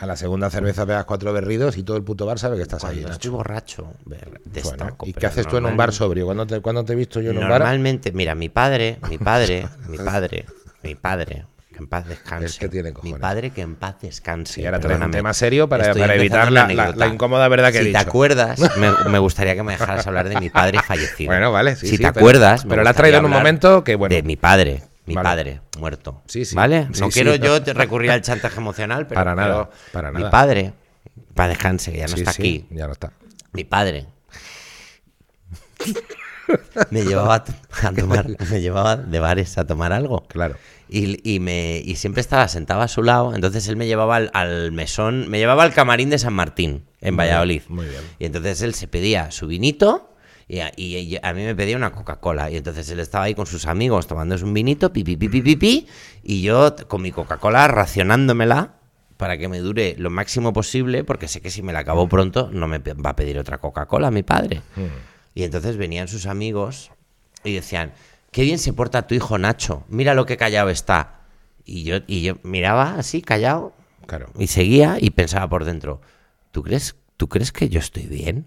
A 0.00 0.06
la 0.06 0.16
segunda 0.16 0.48
cerveza 0.48 0.86
pegas 0.86 1.04
cuatro 1.06 1.32
berridos 1.32 1.76
y 1.76 1.82
todo 1.82 1.96
el 1.96 2.04
puto 2.04 2.24
bar 2.24 2.38
sabe 2.38 2.56
que 2.56 2.62
estás 2.62 2.84
ahí. 2.84 2.96
Cuando 2.98 3.08
Nacho. 3.08 3.14
estoy 3.14 3.30
borracho, 3.30 3.92
Bueno, 4.04 4.24
destaco. 4.44 5.06
¿Y 5.06 5.12
qué 5.12 5.26
haces 5.26 5.46
tú 5.48 5.56
en 5.56 5.66
un 5.66 5.76
bar 5.76 5.92
sobrio? 5.92 6.24
¿Cuándo 6.24 6.46
te, 6.46 6.60
cuándo 6.60 6.84
te 6.84 6.92
he 6.92 6.96
visto 6.96 7.20
yo 7.20 7.32
en 7.32 7.38
un 7.38 7.48
bar? 7.48 7.60
Normalmente, 7.60 8.12
mira, 8.12 8.36
mi 8.36 8.48
padre, 8.48 8.98
mi 9.10 9.18
padre, 9.18 9.66
mi 9.88 9.98
padre, 9.98 10.46
mi 10.84 10.94
padre, 10.94 11.46
que 11.78 11.84
en 11.84 11.88
paz 11.88 12.06
descanse. 12.08 12.46
Es 12.46 12.58
que 12.58 12.68
tiene 12.68 12.92
mi 13.02 13.14
padre 13.14 13.50
que 13.50 13.60
en 13.62 13.76
paz 13.76 13.96
descanse. 14.02 14.60
Y 14.60 14.66
ahora 14.66 14.80
traes 14.80 15.00
un 15.00 15.10
tema 15.12 15.32
serio 15.32 15.68
para, 15.68 15.94
para 15.94 16.14
evitar 16.16 16.50
la, 16.50 16.60
la- 16.60 16.64
anécdota. 16.64 16.96
la 16.96 17.06
incómoda 17.06 17.46
verdad 17.48 17.70
que 17.70 17.78
he 17.78 17.82
si 17.82 17.86
dicho. 17.88 18.00
te 18.02 18.08
acuerdas, 18.08 18.58
me, 18.78 18.90
me 19.08 19.18
gustaría 19.18 19.54
que 19.54 19.62
me 19.62 19.72
dejaras 19.72 20.06
hablar 20.06 20.28
de 20.28 20.40
mi 20.40 20.50
padre 20.50 20.80
fallecido. 20.84 21.28
Bueno, 21.30 21.52
vale, 21.52 21.76
sí, 21.76 21.86
si 21.86 21.96
sí, 21.96 21.96
te 22.02 22.12
pero- 22.12 22.20
acuerdas, 22.20 22.64
pero 22.68 22.82
la 22.82 22.90
has 22.90 22.96
traído 22.96 23.18
en 23.18 23.24
un 23.26 23.30
momento 23.30 23.84
que, 23.84 23.94
bueno. 23.94 24.14
De 24.14 24.22
mi 24.24 24.36
padre, 24.36 24.82
mi 25.06 25.14
Vale. 25.14 25.24
padre, 25.28 25.60
muerto. 25.78 26.22
Sí, 26.26 26.44
sí. 26.44 26.54
¿Vale? 26.56 26.88
No 27.00 27.08
quiero 27.10 27.36
yo 27.36 27.60
recurrir 27.74 28.10
al 28.10 28.22
chantaje 28.22 28.56
emocional, 28.58 29.06
pero. 29.06 29.20
Para 29.20 29.34
nada, 29.36 29.70
pero 29.70 29.92
para 29.92 30.10
Mi 30.12 30.18
nada. 30.18 30.30
padre, 30.30 30.72
para 31.34 31.50
descanse, 31.50 31.92
que 31.92 31.98
ya 31.98 32.08
no 32.08 32.16
está 32.16 32.32
sí, 32.32 32.42
aquí. 32.42 32.66
Ya 32.70 32.86
no 32.86 32.92
está. 32.92 33.12
Mi 33.52 33.62
padre 33.64 34.06
me 36.90 37.04
llevaba 37.04 37.34
a, 37.82 37.92
tomar, 37.92 38.26
me 38.50 38.60
llevaba 38.60 38.96
de 38.96 39.18
bares 39.20 39.58
a 39.58 39.66
tomar 39.66 39.92
algo. 39.92 40.26
Claro. 40.28 40.56
Y, 40.88 41.20
y 41.34 41.38
me, 41.40 41.82
y 41.84 41.96
siempre 41.96 42.20
estaba 42.22 42.48
sentado 42.48 42.80
a 42.80 42.88
su 42.88 43.02
lado, 43.02 43.34
entonces 43.34 43.68
él 43.68 43.76
me 43.76 43.86
llevaba 43.86 44.16
al, 44.16 44.30
al 44.32 44.72
mesón, 44.72 45.28
me 45.28 45.38
llevaba 45.38 45.62
al 45.64 45.74
camarín 45.74 46.08
de 46.10 46.18
San 46.18 46.32
Martín, 46.32 46.86
en 47.02 47.14
Muy 47.14 47.24
Valladolid. 47.24 47.62
bien, 47.66 47.74
muy 47.76 47.86
bien. 47.86 48.00
Y 48.18 48.24
entonces 48.24 48.62
él 48.62 48.74
se 48.74 48.88
pedía 48.88 49.30
su 49.30 49.46
vinito 49.48 50.14
y 50.48 50.60
a, 50.60 50.72
y- 50.76 50.96
y 50.96 51.18
a 51.22 51.32
mí 51.34 51.44
me 51.44 51.54
pedía 51.54 51.76
una 51.76 51.92
Coca-Cola. 51.92 52.50
Y 52.50 52.56
entonces 52.56 52.88
él 52.88 53.00
estaba 53.00 53.24
ahí 53.24 53.34
con 53.34 53.44
sus 53.46 53.66
amigos 53.66 54.06
tomándose 54.06 54.44
un 54.44 54.54
vinito, 54.54 54.90
pi, 54.92 55.04
pi, 55.04 55.16
pi, 55.16 55.28
pi, 55.28 55.42
pi, 55.42 55.56
pi, 55.56 55.86
y 56.22 56.40
yo 56.40 56.74
con 56.88 57.02
mi 57.02 57.12
Coca-Cola 57.12 57.68
racionándomela 57.68 58.76
para 59.18 59.36
que 59.36 59.48
me 59.48 59.58
dure 59.58 59.94
lo 59.98 60.08
máximo 60.10 60.54
posible, 60.54 61.04
porque 61.04 61.28
sé 61.28 61.42
que 61.42 61.50
si 61.50 61.60
me 61.60 61.72
la 61.74 61.80
acabo 61.80 62.08
pronto 62.08 62.48
no 62.52 62.66
me 62.68 62.78
va 62.78 63.10
a 63.10 63.16
pedir 63.16 63.38
otra 63.38 63.58
Coca-Cola 63.58 64.10
mi 64.10 64.22
padre. 64.22 64.62
Y 65.38 65.44
entonces 65.44 65.76
venían 65.76 66.08
sus 66.08 66.26
amigos 66.26 66.90
y 67.44 67.54
decían, 67.54 67.92
qué 68.32 68.42
bien 68.42 68.58
se 68.58 68.72
porta 68.72 69.06
tu 69.06 69.14
hijo 69.14 69.38
Nacho, 69.38 69.84
mira 69.86 70.14
lo 70.14 70.26
que 70.26 70.36
callado 70.36 70.68
está. 70.68 71.20
Y 71.64 71.84
yo, 71.84 71.98
y 72.08 72.22
yo 72.22 72.38
miraba 72.42 72.96
así, 72.98 73.22
callado, 73.22 73.72
Claro. 74.08 74.32
y 74.36 74.48
seguía 74.48 74.96
y 75.00 75.10
pensaba 75.10 75.48
por 75.48 75.64
dentro, 75.64 76.00
¿tú 76.50 76.64
crees, 76.64 76.96
¿tú 77.16 77.28
crees 77.28 77.52
que 77.52 77.68
yo 77.68 77.78
estoy 77.78 78.08
bien? 78.08 78.46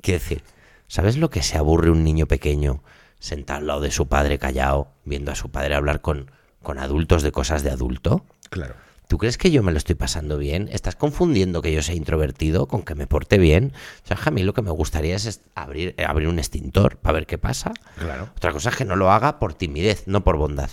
Quiero 0.00 0.20
decir, 0.20 0.44
¿sabes 0.86 1.16
lo 1.16 1.28
que 1.28 1.42
se 1.42 1.58
aburre 1.58 1.90
un 1.90 2.04
niño 2.04 2.26
pequeño 2.26 2.84
sentado 3.18 3.58
al 3.58 3.66
lado 3.66 3.80
de 3.80 3.90
su 3.90 4.06
padre 4.06 4.38
callado, 4.38 4.92
viendo 5.04 5.32
a 5.32 5.34
su 5.34 5.50
padre 5.50 5.74
hablar 5.74 6.02
con, 6.02 6.30
con 6.62 6.78
adultos 6.78 7.24
de 7.24 7.32
cosas 7.32 7.64
de 7.64 7.70
adulto? 7.72 8.24
Claro. 8.48 8.76
¿Tú 9.12 9.18
crees 9.18 9.36
que 9.36 9.50
yo 9.50 9.62
me 9.62 9.72
lo 9.72 9.76
estoy 9.76 9.94
pasando 9.94 10.38
bien? 10.38 10.70
¿Estás 10.72 10.96
confundiendo 10.96 11.60
que 11.60 11.70
yo 11.70 11.82
sea 11.82 11.94
introvertido 11.94 12.66
con 12.66 12.80
que 12.82 12.94
me 12.94 13.06
porte 13.06 13.36
bien? 13.36 13.74
O 14.04 14.06
sea, 14.08 14.16
a 14.24 14.30
mí 14.30 14.42
lo 14.42 14.54
que 14.54 14.62
me 14.62 14.70
gustaría 14.70 15.14
es 15.16 15.42
abrir, 15.54 15.94
eh, 15.98 16.06
abrir 16.06 16.28
un 16.28 16.38
extintor 16.38 16.96
para 16.96 17.12
ver 17.16 17.26
qué 17.26 17.36
pasa. 17.36 17.74
Claro. 17.98 18.30
Otra 18.34 18.52
cosa 18.52 18.70
es 18.70 18.76
que 18.76 18.86
no 18.86 18.96
lo 18.96 19.10
haga 19.12 19.38
por 19.38 19.52
timidez, 19.52 20.04
no 20.06 20.24
por 20.24 20.38
bondad. 20.38 20.70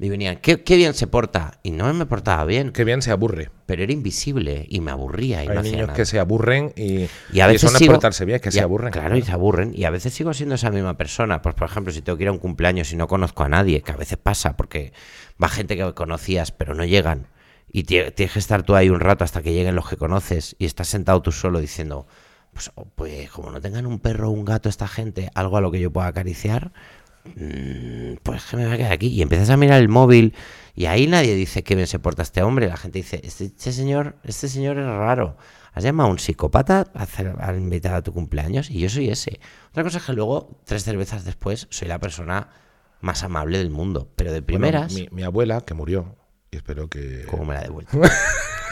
Y 0.00 0.08
venían, 0.08 0.38
qué, 0.38 0.64
qué 0.64 0.74
bien 0.74 0.94
se 0.94 1.06
porta. 1.06 1.60
Y 1.62 1.70
no 1.70 1.94
me 1.94 2.06
portaba 2.06 2.44
bien, 2.44 2.72
Qué 2.72 2.82
bien 2.82 3.02
se 3.02 3.12
aburre. 3.12 3.50
pero 3.66 3.84
era 3.84 3.92
invisible 3.92 4.66
y 4.68 4.80
me 4.80 4.90
aburría 4.90 5.44
y 5.44 5.46
Hay 5.48 5.54
no 5.54 5.62
niños 5.62 5.82
nada. 5.82 5.94
que 5.94 6.06
se 6.06 6.18
aburren 6.18 6.72
y, 6.74 7.06
Y 7.32 7.38
a 7.38 7.46
veces 7.46 7.72
es 7.72 7.78
sigo- 7.78 7.92
portarse 7.92 8.24
bien, 8.24 8.34
es 8.36 8.42
que 8.42 8.50
se 8.50 8.58
a- 8.58 8.64
aburren. 8.64 8.90
Claro, 8.90 9.16
y 9.16 9.22
se 9.22 9.30
aburren. 9.30 9.70
Y 9.76 9.84
a 9.84 9.90
veces 9.90 10.12
sigo 10.12 10.34
siendo 10.34 10.56
esa 10.56 10.72
misma 10.72 10.96
persona. 10.96 11.40
Pues, 11.40 11.54
por 11.54 11.68
ejemplo, 11.70 11.92
si 11.92 12.02
tengo 12.02 12.16
que 12.18 12.24
ir 12.24 12.28
a 12.30 12.32
un 12.32 12.38
cumpleaños 12.38 12.90
y 12.92 12.96
no 12.96 13.06
conozco 13.06 13.44
a 13.44 13.48
nadie, 13.48 13.82
que 13.82 13.92
a 13.92 13.96
veces 13.96 14.18
pasa 14.20 14.56
porque 14.56 14.92
va 15.40 15.48
gente 15.48 15.76
que 15.76 15.94
conocías, 15.94 16.50
pero 16.50 16.74
no 16.74 16.84
llegan. 16.84 17.28
Y 17.76 17.84
tie- 17.84 18.10
tienes 18.14 18.32
que 18.32 18.38
estar 18.38 18.62
tú 18.62 18.74
ahí 18.74 18.88
un 18.88 19.00
rato 19.00 19.22
hasta 19.22 19.42
que 19.42 19.52
lleguen 19.52 19.74
los 19.74 19.86
que 19.86 19.98
conoces 19.98 20.56
y 20.58 20.64
estás 20.64 20.88
sentado 20.88 21.20
tú 21.20 21.30
solo 21.30 21.60
diciendo, 21.60 22.06
pues, 22.54 22.70
oh, 22.74 22.86
pues 22.94 23.28
como 23.30 23.50
no 23.50 23.60
tengan 23.60 23.84
un 23.84 23.98
perro 23.98 24.28
o 24.28 24.30
un 24.30 24.46
gato 24.46 24.70
esta 24.70 24.88
gente, 24.88 25.30
algo 25.34 25.58
a 25.58 25.60
lo 25.60 25.70
que 25.70 25.78
yo 25.78 25.90
pueda 25.92 26.06
acariciar, 26.06 26.72
mm, 27.24 28.14
pues 28.22 28.44
que 28.46 28.56
me 28.56 28.64
voy 28.64 28.74
a 28.74 28.76
quedar 28.78 28.92
aquí. 28.92 29.08
Y 29.08 29.20
empiezas 29.22 29.50
a 29.50 29.56
mirar 29.58 29.80
el 29.80 29.88
móvil 29.90 30.34
y 30.74 30.86
ahí 30.86 31.06
nadie 31.06 31.34
dice 31.34 31.62
que 31.64 31.74
bien 31.74 31.86
se 31.86 31.98
porta 31.98 32.22
este 32.22 32.42
hombre. 32.42 32.68
La 32.68 32.76
gente 32.78 32.98
dice, 32.98 33.20
este, 33.22 33.44
este 33.44 33.72
señor, 33.72 34.16
este 34.24 34.48
señor 34.48 34.78
es 34.78 34.86
raro. 34.86 35.36
¿Has 35.74 35.84
llamado 35.84 36.08
a 36.08 36.12
un 36.12 36.18
psicópata 36.18 36.86
a, 36.94 37.02
hacer, 37.02 37.34
a 37.38 37.54
invitar 37.54 37.94
a 37.94 38.02
tu 38.02 38.12
cumpleaños? 38.14 38.70
Y 38.70 38.78
yo 38.80 38.88
soy 38.88 39.10
ese. 39.10 39.38
Otra 39.70 39.82
cosa 39.82 39.98
es 39.98 40.04
que 40.04 40.14
luego, 40.14 40.62
tres 40.64 40.82
cervezas 40.84 41.26
después, 41.26 41.66
soy 41.68 41.88
la 41.88 41.98
persona 41.98 42.48
más 43.02 43.22
amable 43.22 43.58
del 43.58 43.68
mundo. 43.70 44.08
Pero 44.16 44.32
de 44.32 44.40
Bueno, 44.40 44.46
primeras, 44.46 44.94
mi, 44.94 45.08
mi 45.12 45.22
abuela, 45.22 45.60
que 45.60 45.74
murió, 45.74 46.16
y 46.56 46.58
espero 46.58 46.88
que. 46.88 47.24
¿cómo 47.28 47.44
me 47.44 47.54
la 47.54 47.60
devuelto? 47.60 48.00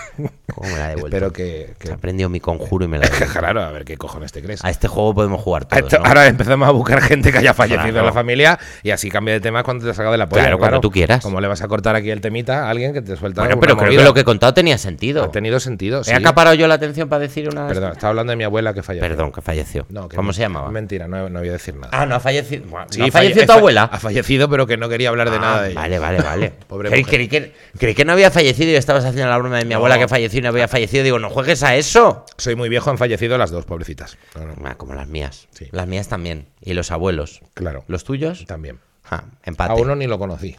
¿Cómo 0.55 0.69
me 0.71 0.77
la 0.79 0.85
ha 0.87 0.89
devuelto? 0.89 1.09
Espero 1.17 1.33
que. 1.33 1.75
que- 1.79 1.87
Se 1.89 1.93
ha 1.93 1.97
aprendido 1.97 2.29
mi 2.29 2.41
conjuro 2.41 2.85
y 2.85 2.89
me 2.89 2.99
la 2.99 3.07
ha. 3.07 3.11
Claro, 3.45 3.63
a 3.63 3.71
ver 3.73 3.85
qué 3.85 3.97
cojones 3.97 4.33
te 4.33 4.43
crees. 4.43 4.65
A 4.65 4.71
este 4.71 4.89
juego 4.89 5.15
podemos 5.15 5.41
jugar 5.41 5.65
todos, 5.67 5.83
esto- 5.83 5.99
¿no? 5.99 6.05
Ahora 6.07 6.27
empezamos 6.27 6.69
a 6.69 6.71
buscar 6.71 7.01
gente 7.03 7.33
que 7.33 7.39
haya 7.39 7.53
fallecido 7.55 7.83
Claro. 7.85 8.01
en 8.01 8.07
la 8.07 8.13
familia 8.13 8.59
y 8.83 8.91
así 8.91 9.11
cambia 9.11 9.35
de 9.35 9.41
tema 9.41 9.63
cuando 9.63 9.87
te 9.87 9.93
sacado 9.95 10.13
de 10.13 10.19
la 10.19 10.29
polla. 10.29 10.43
Claro, 10.43 10.59
cuando 10.59 10.81
tú 10.81 10.91
quieras. 10.91 11.23
¿Cómo 11.23 11.41
le 11.41 11.49
vas 11.49 11.63
a 11.63 11.69
cortar 11.69 11.97
aquí 11.97 12.11
el 12.11 12.21
temita 12.21 12.67
a 12.67 12.71
alguien 12.71 12.93
que 12.93 13.03
te 13.03 13.17
suelta 13.17 13.43
Bueno, 13.43 13.59
pero 13.61 13.77
creo 13.77 13.87
movida? 13.87 14.01
que 14.01 14.05
lo 14.05 14.15
que 14.15 14.21
he 14.21 14.25
contado 14.25 14.55
tenía 14.55 14.79
sentido. 14.79 15.25
Ha 15.25 15.31
tenido 15.31 15.59
sentido, 15.61 16.05
sí. 16.05 16.11
¿He 16.11 16.15
acaparado 16.15 16.55
yo 16.55 16.67
la 16.69 16.75
atención 16.75 17.09
para 17.09 17.21
decir 17.21 17.49
una... 17.49 17.67
Perdón, 17.67 17.93
estaba 17.93 18.11
hablando 18.11 18.31
de 18.31 18.37
mi 18.37 18.45
abuela 18.45 18.73
que 18.75 18.83
falleció. 18.83 19.09
Perdón, 19.09 19.33
que 19.33 19.41
falleció. 19.43 19.87
No, 19.91 20.09
que 20.09 20.17
¿Cómo 20.17 20.29
me- 20.29 20.35
se 20.35 20.41
llamaba? 20.43 20.71
Mentira, 20.71 21.09
no, 21.09 21.29
no 21.29 21.41
voy 21.41 21.49
a 21.49 21.53
decir 21.53 21.75
nada. 21.75 21.89
Ah, 21.93 22.07
no 22.07 22.15
ha 22.15 22.21
fallecido. 22.21 22.65
Bueno, 22.69 22.87
Sí, 22.91 22.99
¿no 23.01 23.05
ha 23.05 23.09
falle- 23.09 23.13
fallecido 23.13 23.47
tu 23.47 23.53
abuela? 23.53 23.89
Ha 23.93 23.99
fallecido, 23.99 24.49
pero 24.49 24.67
que 24.67 24.77
no 24.77 24.89
quería 24.89 25.09
hablar 25.09 25.31
de 25.31 25.37
Ah, 25.37 25.41
nada 25.41 25.63
de 25.63 25.71
ella. 25.73 25.81
Vale, 25.81 25.99
vale, 25.99 26.23
vale. 26.23 26.53
Pobre 26.69 26.91
creí, 26.91 27.29
que, 27.29 28.05
no 28.05 28.13
había 28.13 28.31
fallecido 28.31 28.71
y 28.71 28.75
estabas 28.77 29.05
haciendo 29.05 29.29
la 29.31 29.39
broma 29.39 29.59
de 29.59 29.65
mi 29.65 29.75
abuela 29.75 29.99
que 29.99 30.04
falleció 30.09 30.39
y 30.39 30.43
no 30.43 30.49
había 30.49 30.69
fallecido. 30.69 31.05
Digo, 31.05 31.19
no 31.19 31.31
juegues 31.31 31.63
a 31.63 31.77
eso. 31.77 32.25
Soy 32.37 32.57
muy 32.57 32.69
viejo, 32.69 32.91
han 32.91 32.99
fallecido 32.99 33.39
las 33.39 33.51
dos, 33.51 33.65
pobrecitas. 33.65 34.17
No, 34.35 34.47
no, 34.47 34.55
Ah, 34.69 34.75
como 34.77 34.95
las 34.95 35.09
mías. 35.09 35.49
Sí. 35.53 35.69
Las 35.73 35.87
mías 35.87 36.09
también. 36.09 36.47
Y 36.61 36.75
los 36.75 36.91
abuelos. 36.91 37.41
claro. 37.55 37.85
¿Los 37.89 38.05
tuyos? 38.05 38.45
También. 38.47 38.81
Ah, 39.11 39.25
empate. 39.43 39.73
A 39.73 39.77
uno 39.77 39.97
ni 39.97 40.07
lo 40.07 40.19
conocí. 40.19 40.57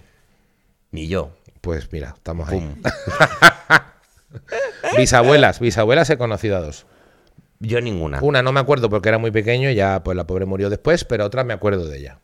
Ni 0.91 1.07
yo. 1.07 1.31
Pues 1.61 1.91
mira, 1.91 2.13
estamos 2.15 2.47
ahí. 2.49 2.61
Bisabuelas, 4.97 5.59
bisabuelas 5.59 6.09
he 6.09 6.17
conocido 6.17 6.57
a 6.57 6.61
dos. 6.61 6.85
Yo 7.59 7.81
ninguna. 7.81 8.19
Una 8.21 8.43
no 8.43 8.51
me 8.51 8.59
acuerdo 8.59 8.89
porque 8.89 9.09
era 9.09 9.17
muy 9.17 9.31
pequeño 9.31 9.69
y 9.69 9.75
ya 9.75 10.03
pues 10.03 10.15
la 10.15 10.27
pobre 10.27 10.45
murió 10.45 10.69
después, 10.69 11.05
pero 11.05 11.25
otra 11.25 11.43
me 11.43 11.53
acuerdo 11.53 11.87
de 11.87 11.99
ella. 11.99 12.19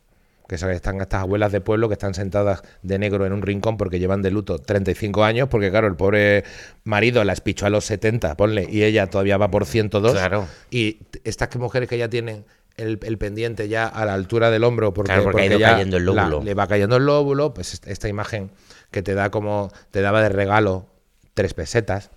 Que 0.48 0.58
son- 0.58 0.70
están 0.70 1.00
estas 1.00 1.22
abuelas 1.22 1.52
de 1.52 1.60
pueblo 1.60 1.88
que 1.88 1.94
están 1.94 2.14
sentadas 2.14 2.62
de 2.82 2.98
negro 2.98 3.24
en 3.26 3.32
un 3.32 3.42
rincón 3.42 3.76
porque 3.76 3.98
llevan 3.98 4.22
de 4.22 4.30
luto 4.30 4.58
35 4.58 5.24
años, 5.24 5.48
porque 5.48 5.70
claro, 5.70 5.86
el 5.86 5.94
pobre 5.96 6.44
marido 6.84 7.24
la 7.24 7.32
espichó 7.32 7.66
a 7.66 7.70
los 7.70 7.84
70, 7.84 8.36
ponle, 8.36 8.66
y 8.70 8.82
ella 8.82 9.06
todavía 9.08 9.36
va 9.38 9.50
por 9.50 9.64
102. 9.66 10.12
Claro. 10.12 10.46
Y 10.70 10.98
estas 11.24 11.54
mujeres 11.56 11.88
que 11.88 11.96
ya 11.96 12.08
tienen 12.08 12.44
el, 12.76 12.98
el 13.02 13.18
pendiente 13.18 13.68
ya 13.68 13.86
a 13.86 14.04
la 14.04 14.14
altura 14.14 14.50
del 14.50 14.64
hombro 14.64 14.92
porque, 14.94 15.08
Claro, 15.12 15.24
porque 15.24 15.42
ha 15.42 15.46
ido 15.46 15.58
ya 15.58 15.72
cayendo 15.72 15.96
el 15.98 16.06
la- 16.06 16.12
lóbulo. 16.28 16.42
le 16.42 16.54
va 16.54 16.66
cayendo 16.66 16.96
el 16.96 17.06
lóbulo, 17.06 17.54
pues 17.54 17.74
est- 17.74 17.86
esta 17.86 18.08
imagen 18.08 18.50
que 18.90 19.02
te 19.02 19.14
da 19.14 19.30
como, 19.30 19.70
te 19.90 20.00
daba 20.00 20.22
de 20.22 20.28
regalo 20.30 20.86
tres 21.34 21.54
pesetas. 21.54 22.10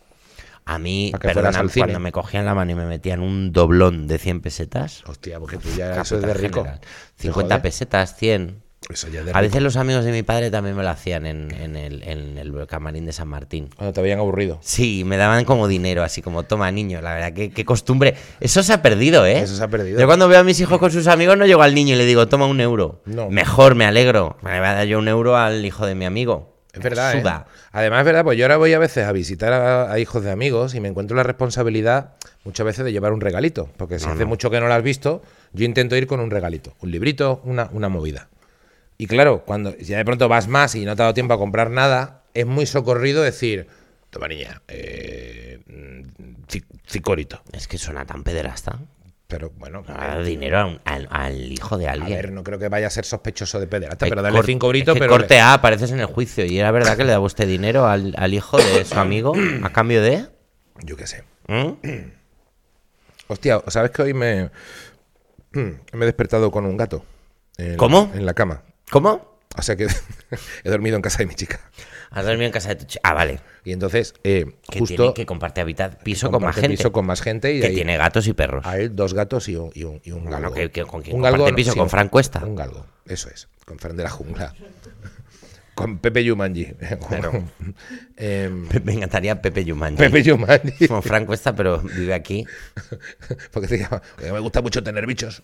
A 0.67 0.79
mí, 0.79 1.11
perdona, 1.21 1.63
cuando 1.73 1.99
me 1.99 2.11
cogían 2.11 2.43
la 2.45 2.55
mano 2.55 2.71
y 2.71 2.75
me 2.75 2.85
metían 2.87 3.19
un 3.21 3.51
doblón 3.51 4.07
de 4.07 4.17
100 4.17 4.41
pesetas. 4.41 5.03
Hostia, 5.07 5.39
porque 5.39 5.57
tú 5.57 5.69
ya 5.77 6.01
eso 6.01 6.15
es 6.15 6.23
de 6.23 6.33
rico. 6.33 6.61
general. 6.61 6.79
¿Te 7.17 7.23
50 7.23 7.55
jode? 7.55 7.61
pesetas, 7.61 8.15
100. 8.17 8.63
Eso 8.89 9.07
ya 9.09 9.19
es 9.19 9.25
de 9.25 9.31
A 9.31 9.33
rico. 9.35 9.41
veces 9.41 9.61
los 9.61 9.77
amigos 9.77 10.05
de 10.05 10.11
mi 10.11 10.23
padre 10.23 10.49
también 10.49 10.75
me 10.75 10.81
lo 10.81 10.89
hacían 10.89 11.27
en, 11.27 11.51
en 11.53 11.75
el, 11.75 12.01
en 12.03 12.37
el 12.39 12.65
camarín 12.67 13.05
de 13.05 13.13
San 13.13 13.27
Martín. 13.27 13.69
Cuando 13.75 13.93
te 13.93 14.01
veían 14.01 14.17
aburrido. 14.19 14.57
Sí, 14.61 15.03
me 15.05 15.17
daban 15.17 15.45
como 15.45 15.67
dinero, 15.67 16.01
así 16.03 16.23
como 16.23 16.43
toma 16.43 16.71
niño, 16.71 16.99
la 16.99 17.13
verdad, 17.13 17.33
qué, 17.33 17.51
qué 17.51 17.63
costumbre. 17.63 18.15
Eso 18.39 18.63
se 18.63 18.73
ha 18.73 18.81
perdido, 18.81 19.23
¿eh? 19.25 19.39
Eso 19.41 19.55
se 19.55 19.63
ha 19.63 19.67
perdido. 19.67 19.99
Yo 19.99 20.07
cuando 20.07 20.27
veo 20.27 20.39
a 20.39 20.43
mis 20.43 20.59
hijos 20.59 20.79
con 20.79 20.91
sus 20.91 21.05
amigos 21.05 21.37
no 21.37 21.45
llego 21.45 21.61
al 21.61 21.75
niño 21.75 21.93
y 21.93 21.97
le 21.97 22.05
digo, 22.05 22.27
toma 22.27 22.47
un 22.47 22.59
euro. 22.59 23.01
No. 23.05 23.29
Mejor, 23.29 23.75
me 23.75 23.85
alegro. 23.85 24.37
Me 24.41 24.57
voy 24.59 24.67
a 24.67 24.73
dar 24.73 24.87
yo 24.87 24.97
un 24.97 25.07
euro 25.07 25.37
al 25.37 25.63
hijo 25.63 25.85
de 25.85 25.93
mi 25.93 26.05
amigo. 26.05 26.54
Es 26.75 26.81
verdad, 26.81 27.15
¿eh? 27.15 27.23
Además, 27.71 27.99
es 27.99 28.05
verdad, 28.05 28.23
pues 28.23 28.37
yo 28.37 28.45
ahora 28.45 28.57
voy 28.57 28.73
a 28.73 28.79
veces 28.79 29.05
a 29.05 29.11
visitar 29.11 29.53
a, 29.53 29.91
a 29.91 29.99
hijos 29.99 30.23
de 30.23 30.31
amigos 30.31 30.75
y 30.75 30.79
me 30.79 30.89
encuentro 30.89 31.15
la 31.15 31.23
responsabilidad 31.23 32.13
muchas 32.43 32.65
veces 32.65 32.85
de 32.85 32.91
llevar 32.91 33.13
un 33.13 33.21
regalito. 33.21 33.69
Porque 33.77 33.99
si 33.99 34.07
hace 34.07 34.25
mucho 34.25 34.49
que 34.49 34.59
no 34.59 34.67
lo 34.67 34.73
has 34.73 34.83
visto, 34.83 35.21
yo 35.53 35.65
intento 35.65 35.95
ir 35.95 36.07
con 36.07 36.19
un 36.19 36.31
regalito. 36.31 36.75
Un 36.81 36.91
librito, 36.91 37.41
una, 37.43 37.69
una 37.71 37.89
movida. 37.89 38.29
Y 38.97 39.07
claro, 39.07 39.43
cuando 39.45 39.75
ya 39.77 39.97
de 39.97 40.05
pronto 40.05 40.29
vas 40.29 40.47
más 40.47 40.75
y 40.75 40.85
no 40.85 40.95
te 40.95 41.01
ha 41.01 41.05
dado 41.05 41.13
tiempo 41.13 41.33
a 41.33 41.37
comprar 41.37 41.69
nada, 41.69 42.23
es 42.33 42.45
muy 42.45 42.65
socorrido 42.65 43.23
decir, 43.23 43.67
toma 44.09 44.27
niña, 44.27 44.61
eh, 44.67 45.59
mm. 45.67 45.95
Es 47.51 47.67
que 47.67 47.77
suena 47.77 48.05
tan 48.05 48.23
pederasta. 48.23 48.79
Pero 49.27 49.51
bueno, 49.57 49.83
dinero 50.23 50.59
a 50.59 50.65
un- 50.67 50.81
al, 50.85 51.07
al 51.09 51.51
hijo 51.51 51.77
de 51.79 51.87
a 51.87 51.93
alguien. 51.93 52.15
ver, 52.15 52.31
no 52.31 52.43
creo 52.43 52.59
que 52.59 52.69
vaya 52.69 52.87
a 52.87 52.89
ser 52.91 53.05
sospechoso 53.05 53.59
de 53.59 53.65
pederasta, 53.65 54.05
pero 54.07 54.21
dale 54.21 54.35
cor- 54.37 54.45
cinco 54.45 54.67
es 54.67 54.73
gritos, 54.73 54.93
que 54.93 54.99
pero... 54.99 55.11
corte 55.13 55.39
A, 55.39 55.53
apareces 55.53 55.91
en 55.91 55.99
el 55.99 56.05
juicio. 56.05 56.45
Y 56.45 56.59
era 56.59 56.69
verdad 56.71 56.95
que 56.95 57.05
le 57.05 57.11
daba 57.11 57.25
usted 57.25 57.47
dinero 57.47 57.87
al, 57.87 58.13
al 58.17 58.33
hijo 58.35 58.57
de 58.57 58.85
su 58.85 58.99
amigo 58.99 59.33
a 59.63 59.69
cambio 59.71 60.01
de. 60.03 60.27
Yo 60.83 60.95
qué 60.95 61.07
sé. 61.07 61.23
¿Mm? 61.47 61.71
Hostia, 63.27 63.61
¿sabes 63.67 63.89
que 63.91 64.03
hoy 64.03 64.13
me, 64.13 64.51
me 65.53 65.79
he 65.93 66.05
despertado 66.05 66.51
con 66.51 66.65
un 66.65 66.77
gato? 66.77 67.03
En- 67.57 67.77
¿Cómo? 67.77 68.11
En 68.13 68.25
la 68.25 68.33
cama. 68.35 68.61
¿Cómo? 68.91 69.34
O 69.57 69.61
sea 69.61 69.75
que 69.75 69.87
he 70.63 70.69
dormido 70.69 70.95
en 70.95 71.01
casa 71.01 71.19
de 71.19 71.25
mi 71.27 71.35
chica. 71.35 71.59
Has 72.11 72.25
dormido 72.25 72.45
en 72.45 72.51
casa 72.51 72.69
de 72.69 72.75
tu 72.75 72.85
chica. 72.85 73.01
Ah, 73.03 73.13
vale. 73.13 73.39
Y 73.63 73.71
entonces, 73.71 74.13
eh, 74.23 74.45
Que 74.69 74.79
justo 74.79 74.95
tiene 74.95 75.13
que 75.13 75.25
comparte 75.25 75.59
habitat 75.61 76.01
piso 76.03 76.31
con 76.31 76.41
más 76.43 76.55
gente. 76.55 76.69
piso 76.69 76.91
con 76.91 77.05
más 77.05 77.21
gente 77.21 77.53
y 77.53 77.59
que 77.61 77.67
ahí 77.67 77.75
tiene 77.75 77.97
gatos 77.97 78.27
y 78.27 78.33
perros. 78.33 78.65
hay 78.65 78.87
dos 78.89 79.13
gatos 79.13 79.49
y 79.49 79.55
un, 79.55 79.71
y 79.73 79.83
un, 79.83 80.01
y 80.03 80.11
un 80.11 80.25
galgo. 80.25 80.53
que- 80.53 80.71
que 80.71 80.83
¿con 80.83 81.01
quién 81.01 81.15
un 81.15 81.21
no, 81.23 81.55
piso? 81.55 81.75
¿Con 81.75 81.89
Fran 81.89 82.09
Cuesta? 82.09 82.45
Un 82.45 82.55
galgo, 82.55 82.85
eso 83.05 83.29
es. 83.29 83.47
Con 83.65 83.79
Fran 83.79 83.97
de 83.97 84.03
la 84.03 84.09
jungla. 84.09 84.53
con 85.75 85.97
Pepe 85.99 86.23
Yumanji. 86.23 86.73
Claro. 87.09 87.43
Em, 88.15 88.67
Me 88.83 88.93
encantaría 88.93 89.41
Pepe 89.41 89.65
Yumanji. 89.65 89.97
Pepe 89.97 90.23
Yumanji. 90.23 90.87
Como 90.87 91.01
Frank 91.01 91.25
Cuesta, 91.25 91.53
pero 91.55 91.79
vive 91.79 92.13
aquí. 92.13 92.45
Porque 93.51 93.67
se 93.67 93.79
llama- 93.79 94.01
me 94.21 94.39
gusta 94.39 94.61
mucho 94.61 94.83
tener 94.83 95.05
bichos. 95.05 95.41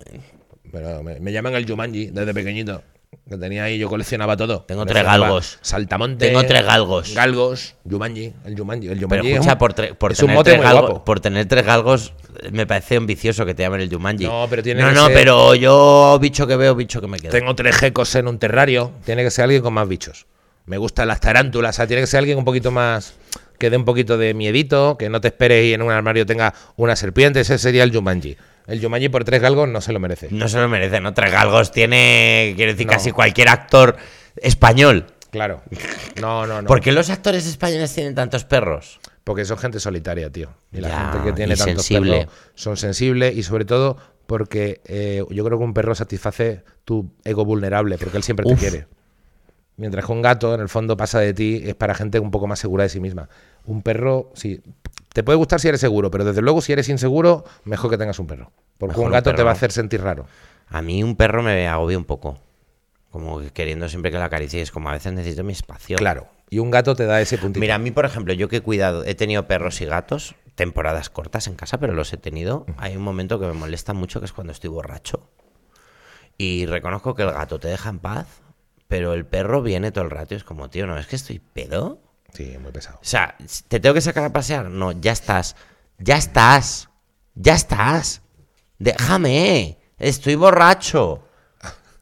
Pero 0.72 1.03
me, 1.03 1.20
me 1.20 1.34
llaman 1.34 1.53
el 1.56 1.68
Jumanji 1.68 2.08
desde 2.12 2.34
pequeñito. 2.34 2.82
Que 3.30 3.38
tenía 3.38 3.65
ahí, 3.65 3.77
yo 3.77 3.89
coleccionaba 3.89 4.38
todo. 4.38 4.62
Tengo 4.62 4.86
tres 4.86 5.03
galgos. 5.03 5.60
Saltamonte. 5.62 6.27
Tengo 6.27 6.44
tres 6.46 6.63
galgos. 6.65 7.13
Galgos. 7.13 7.75
Jumanji. 7.89 8.34
El 8.46 8.58
Jumanji. 8.58 8.88
El 8.88 8.94
Pero 8.96 9.08
Jumanji 9.08 9.27
es 9.27 9.34
escucha, 9.36 9.51
un- 9.53 9.58
por, 9.58 9.74
tre- 9.74 9.96
por 9.96 10.12
es 10.13 10.20
un 10.20 10.27
tener 10.27 10.36
mote 10.38 10.50
tres 10.51 10.58
muy 10.60 10.65
galgos, 10.65 10.89
guapo. 10.91 11.06
por 11.06 11.20
tener 11.20 11.46
tres 11.46 11.65
galgos, 11.65 12.13
me 12.53 12.65
parece 12.65 12.96
ambicioso 12.96 13.46
que 13.46 13.53
te 13.53 13.63
llamen 13.63 13.82
el 13.82 13.89
Jumanji. 13.94 14.24
No, 14.25 14.48
pero 14.50 14.63
tiene 14.63 14.82
No, 14.82 14.89
que 14.89 14.96
no, 14.96 15.06
ser- 15.08 15.13
pero 15.15 15.56
yo, 15.56 16.18
bicho 16.22 16.48
que 16.48 16.56
veo, 16.56 16.74
bicho 16.74 17.01
que 17.01 17.08
me 17.08 17.20
quedo. 17.20 17.32
Tengo 17.32 17.53
tres 17.53 17.75
gecos 17.75 18.15
en 18.15 18.27
un 18.30 18.39
terrario. 18.39 18.94
Tiene 19.03 19.24
que 19.24 19.32
ser 19.32 19.44
alguien 19.44 19.62
con 19.62 19.74
más 19.74 19.89
bichos. 19.89 20.25
Me 20.65 20.77
gustan 20.77 21.10
las 21.10 21.20
tarántulas. 21.20 21.75
O 21.75 21.77
sea, 21.77 21.88
tiene 21.88 22.03
que 22.03 22.08
ser 22.08 22.20
alguien 22.20 22.38
un 22.38 22.46
poquito 22.46 22.72
más. 22.72 23.13
Que 23.60 23.70
dé 23.70 23.75
un 23.77 23.86
poquito 23.86 24.18
de 24.18 24.34
miedito. 24.34 24.98
Que 24.98 25.10
no 25.10 25.20
te 25.20 25.27
esperes 25.27 25.65
y 25.65 25.74
en 25.74 25.82
un 25.82 25.91
armario 25.91 26.25
tenga 26.25 26.53
una 26.77 26.96
serpiente. 26.96 27.41
Ese 27.41 27.58
sería 27.58 27.84
el 27.84 27.94
Jumanji. 27.94 28.38
El 28.68 28.82
Jumanji 28.82 29.10
por 29.10 29.24
tres 29.24 29.41
galgos 29.41 29.68
no 29.68 29.82
se 29.82 29.91
lo 29.94 30.00
merece. 30.00 30.27
No 30.32 30.48
se 30.48 30.60
lo 30.60 30.68
merece, 30.70 31.00
¿no? 31.00 31.13
Tres 31.13 31.32
galgos 31.32 31.72
tiene, 31.72 32.53
quiero 32.56 32.72
decir, 32.72 32.88
No. 32.88 32.94
casi 32.94 33.12
cualquier 33.12 33.50
actor 33.50 33.98
español. 34.38 35.08
Claro. 35.32 35.62
No, 36.20 36.46
no, 36.46 36.62
no. 36.62 36.68
¿Por 36.68 36.82
qué 36.82 36.91
los 36.91 37.10
actores 37.10 37.46
españoles 37.48 37.94
tienen 37.94 38.15
tantos 38.15 38.44
perros? 38.44 39.00
Porque 39.24 39.46
son 39.46 39.58
gente 39.58 39.80
solitaria, 39.80 40.30
tío. 40.30 40.53
Y 40.72 40.82
la 40.82 40.89
Ya, 40.89 41.12
gente 41.12 41.25
que 41.30 41.34
tiene 41.34 41.56
tantos 41.56 41.86
sensible. 41.86 42.18
perros 42.20 42.34
son 42.56 42.77
sensibles 42.77 43.36
y 43.38 43.44
sobre 43.44 43.65
todo 43.65 43.98
porque 44.27 44.82
eh, 44.86 45.24
yo 45.30 45.44
creo 45.46 45.58
que 45.58 45.63
un 45.63 45.74
perro 45.74 45.94
satisface 45.96 46.63
tu 46.86 47.13
ego 47.24 47.46
vulnerable, 47.46 47.98
porque 47.98 48.18
él 48.18 48.24
siempre 48.24 48.46
Uf. 48.46 48.53
te 48.53 48.60
quiere. 48.60 48.88
Mientras 49.82 50.06
que 50.06 50.12
un 50.12 50.22
gato, 50.22 50.54
en 50.54 50.62
el 50.62 50.70
fondo, 50.70 50.96
pasa 50.96 51.20
de 51.20 51.34
ti, 51.34 51.64
es 51.66 51.74
para 51.74 51.96
gente 51.96 52.20
un 52.20 52.30
poco 52.30 52.46
más 52.46 52.60
segura 52.60 52.84
de 52.84 52.90
sí 52.90 53.00
misma. 53.00 53.30
Un 53.66 53.82
perro, 53.82 54.30
sí, 54.36 54.62
te 55.12 55.24
puede 55.24 55.38
gustar 55.38 55.60
si 55.60 55.70
eres 55.70 55.82
seguro, 55.82 56.12
pero 56.12 56.24
desde 56.24 56.44
luego 56.44 56.62
si 56.62 56.72
eres 56.72 56.88
inseguro, 56.88 57.46
mejor 57.64 57.90
que 57.90 57.98
tengas 57.98 58.20
un 58.20 58.28
perro. 58.28 58.52
Porque 58.78 58.92
Mejor 58.92 59.06
un 59.06 59.08
un 59.08 59.14
gato 59.14 59.34
te 59.34 59.42
va 59.42 59.50
a 59.50 59.54
hacer 59.54 59.72
sentir 59.72 60.04
raro. 60.04 60.28
A 60.70 60.84
mí 60.84 61.02
un 61.02 61.16
perro 61.16 61.42
me 61.42 61.68
agobia 61.68 61.98
un 61.98 62.06
poco. 62.06 62.38
Como 63.10 63.40
que 63.40 63.50
queriendo 63.50 63.90
siempre 63.90 64.12
que 64.12 64.20
la 64.20 64.26
acaricie. 64.26 64.62
Es 64.62 64.70
como 64.70 64.88
a 64.90 64.92
veces 64.92 65.14
necesito 65.14 65.44
mi 65.44 65.54
espacio. 65.54 65.98
Claro. 65.98 66.28
Y 66.52 66.60
un 66.60 66.70
gato 66.70 66.96
te 66.96 67.08
da 67.08 67.20
ese 67.20 67.40
puntito. 67.40 67.60
Mira, 67.60 67.74
a 67.74 67.80
mí, 67.80 67.90
por 67.90 68.06
ejemplo, 68.06 68.36
yo 68.36 68.50
que 68.50 68.58
he 68.58 68.62
cuidado, 68.62 69.04
he 69.04 69.16
tenido 69.16 69.48
perros 69.48 69.82
y 69.82 69.86
gatos, 69.86 70.36
temporadas 70.54 71.10
cortas 71.10 71.48
en 71.48 71.56
casa, 71.56 71.80
pero 71.80 71.94
los 71.94 72.14
he 72.14 72.18
tenido. 72.18 72.68
Hay 72.78 72.96
un 72.96 73.02
momento 73.02 73.40
que 73.40 73.48
me 73.48 73.54
molesta 73.54 73.94
mucho, 73.96 74.20
que 74.20 74.28
es 74.28 74.32
cuando 74.32 74.54
estoy 74.54 74.70
borracho. 74.70 75.28
Y 76.38 76.68
reconozco 76.68 77.16
que 77.16 77.24
el 77.24 77.32
gato 77.32 77.60
te 77.60 77.68
deja 77.68 77.90
en 77.90 77.98
paz, 77.98 78.28
pero 78.91 79.13
el 79.13 79.25
perro 79.25 79.62
viene 79.62 79.93
todo 79.93 80.03
el 80.03 80.10
rato 80.10 80.33
y 80.33 80.38
es 80.38 80.43
como, 80.43 80.69
tío, 80.69 80.86
no, 80.86 80.98
es 80.98 81.07
que 81.07 81.15
estoy 81.15 81.39
pedo. 81.39 82.01
Sí, 82.33 82.57
muy 82.62 82.74
pesado. 82.74 82.98
O 83.01 83.05
sea, 83.05 83.38
¿te 83.69 83.79
tengo 83.79 83.95
que 83.95 84.01
sacar 84.01 84.25
a 84.25 84.33
pasear? 84.33 84.65
No, 84.69 84.91
ya 84.91 85.13
estás. 85.13 85.55
Ya 85.98 86.17
estás. 86.17 86.89
Ya 87.33 87.53
estás. 87.53 88.21
Déjame. 88.79 89.77
Estoy 89.98 90.36
borracho. 90.36 91.25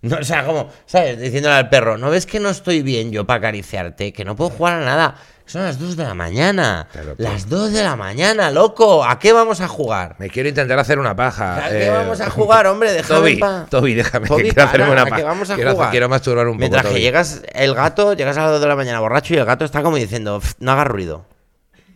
No, 0.01 0.17
o 0.17 0.23
sea, 0.23 0.43
como, 0.43 0.71
¿sabes? 0.87 1.19
Diciéndole 1.19 1.53
al 1.53 1.69
perro, 1.69 1.99
¿no 1.99 2.09
ves 2.09 2.25
que 2.25 2.39
no 2.39 2.49
estoy 2.49 2.81
bien 2.81 3.11
yo 3.11 3.27
para 3.27 3.37
acariciarte? 3.37 4.11
Que 4.11 4.25
no 4.25 4.35
puedo 4.35 4.49
jugar 4.49 4.81
a 4.81 4.85
nada. 4.85 5.15
Son 5.49 5.63
las 5.63 5.79
2 5.79 5.95
de 5.97 6.03
la 6.03 6.13
mañana. 6.13 6.87
Las 7.17 7.49
2 7.49 7.73
de 7.73 7.81
la 7.81 7.95
mañana, 7.95 8.51
loco. 8.51 9.03
¿A 9.03 9.17
qué 9.17 9.33
vamos 9.33 9.61
a 9.61 9.67
jugar? 9.67 10.15
Me 10.19 10.29
quiero 10.29 10.47
intentar 10.47 10.77
hacer 10.77 10.99
una 10.99 11.15
paja. 11.15 11.65
¿A 11.65 11.69
qué 11.69 11.87
eh, 11.87 11.89
vamos 11.89 12.21
a 12.21 12.29
jugar, 12.29 12.67
hombre? 12.67 12.91
Déjame 12.93 13.19
Toby. 13.37 13.67
Toby, 13.67 13.93
déjame, 13.95 14.23
que 14.25 14.29
Toby, 14.29 14.43
quiero 14.43 14.63
hacerme 14.63 14.91
una 14.91 15.01
¿a 15.01 15.05
qué 15.05 15.09
paja. 15.09 15.23
vamos 15.23 15.49
a 15.49 15.55
quiero, 15.55 15.71
jugar? 15.71 15.89
quiero 15.89 16.07
masturbar 16.07 16.45
un 16.47 16.53
poco. 16.53 16.59
Mientras 16.59 16.85
que 16.85 17.01
llegas, 17.01 17.41
el 17.53 17.73
gato, 17.73 18.13
llegas 18.13 18.37
a 18.37 18.41
las 18.43 18.51
2 18.51 18.61
de 18.61 18.67
la 18.67 18.75
mañana 18.75 18.99
borracho 18.99 19.33
y 19.33 19.37
el 19.37 19.45
gato 19.45 19.65
está 19.65 19.81
como 19.81 19.97
diciendo, 19.97 20.39
"Pff, 20.39 20.53
no 20.59 20.71
haga 20.71 20.83
ruido. 20.83 21.25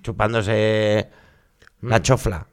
Chupándose 0.01 1.09
la 1.81 1.99
Mm. 1.99 2.01
chofla. 2.01 2.47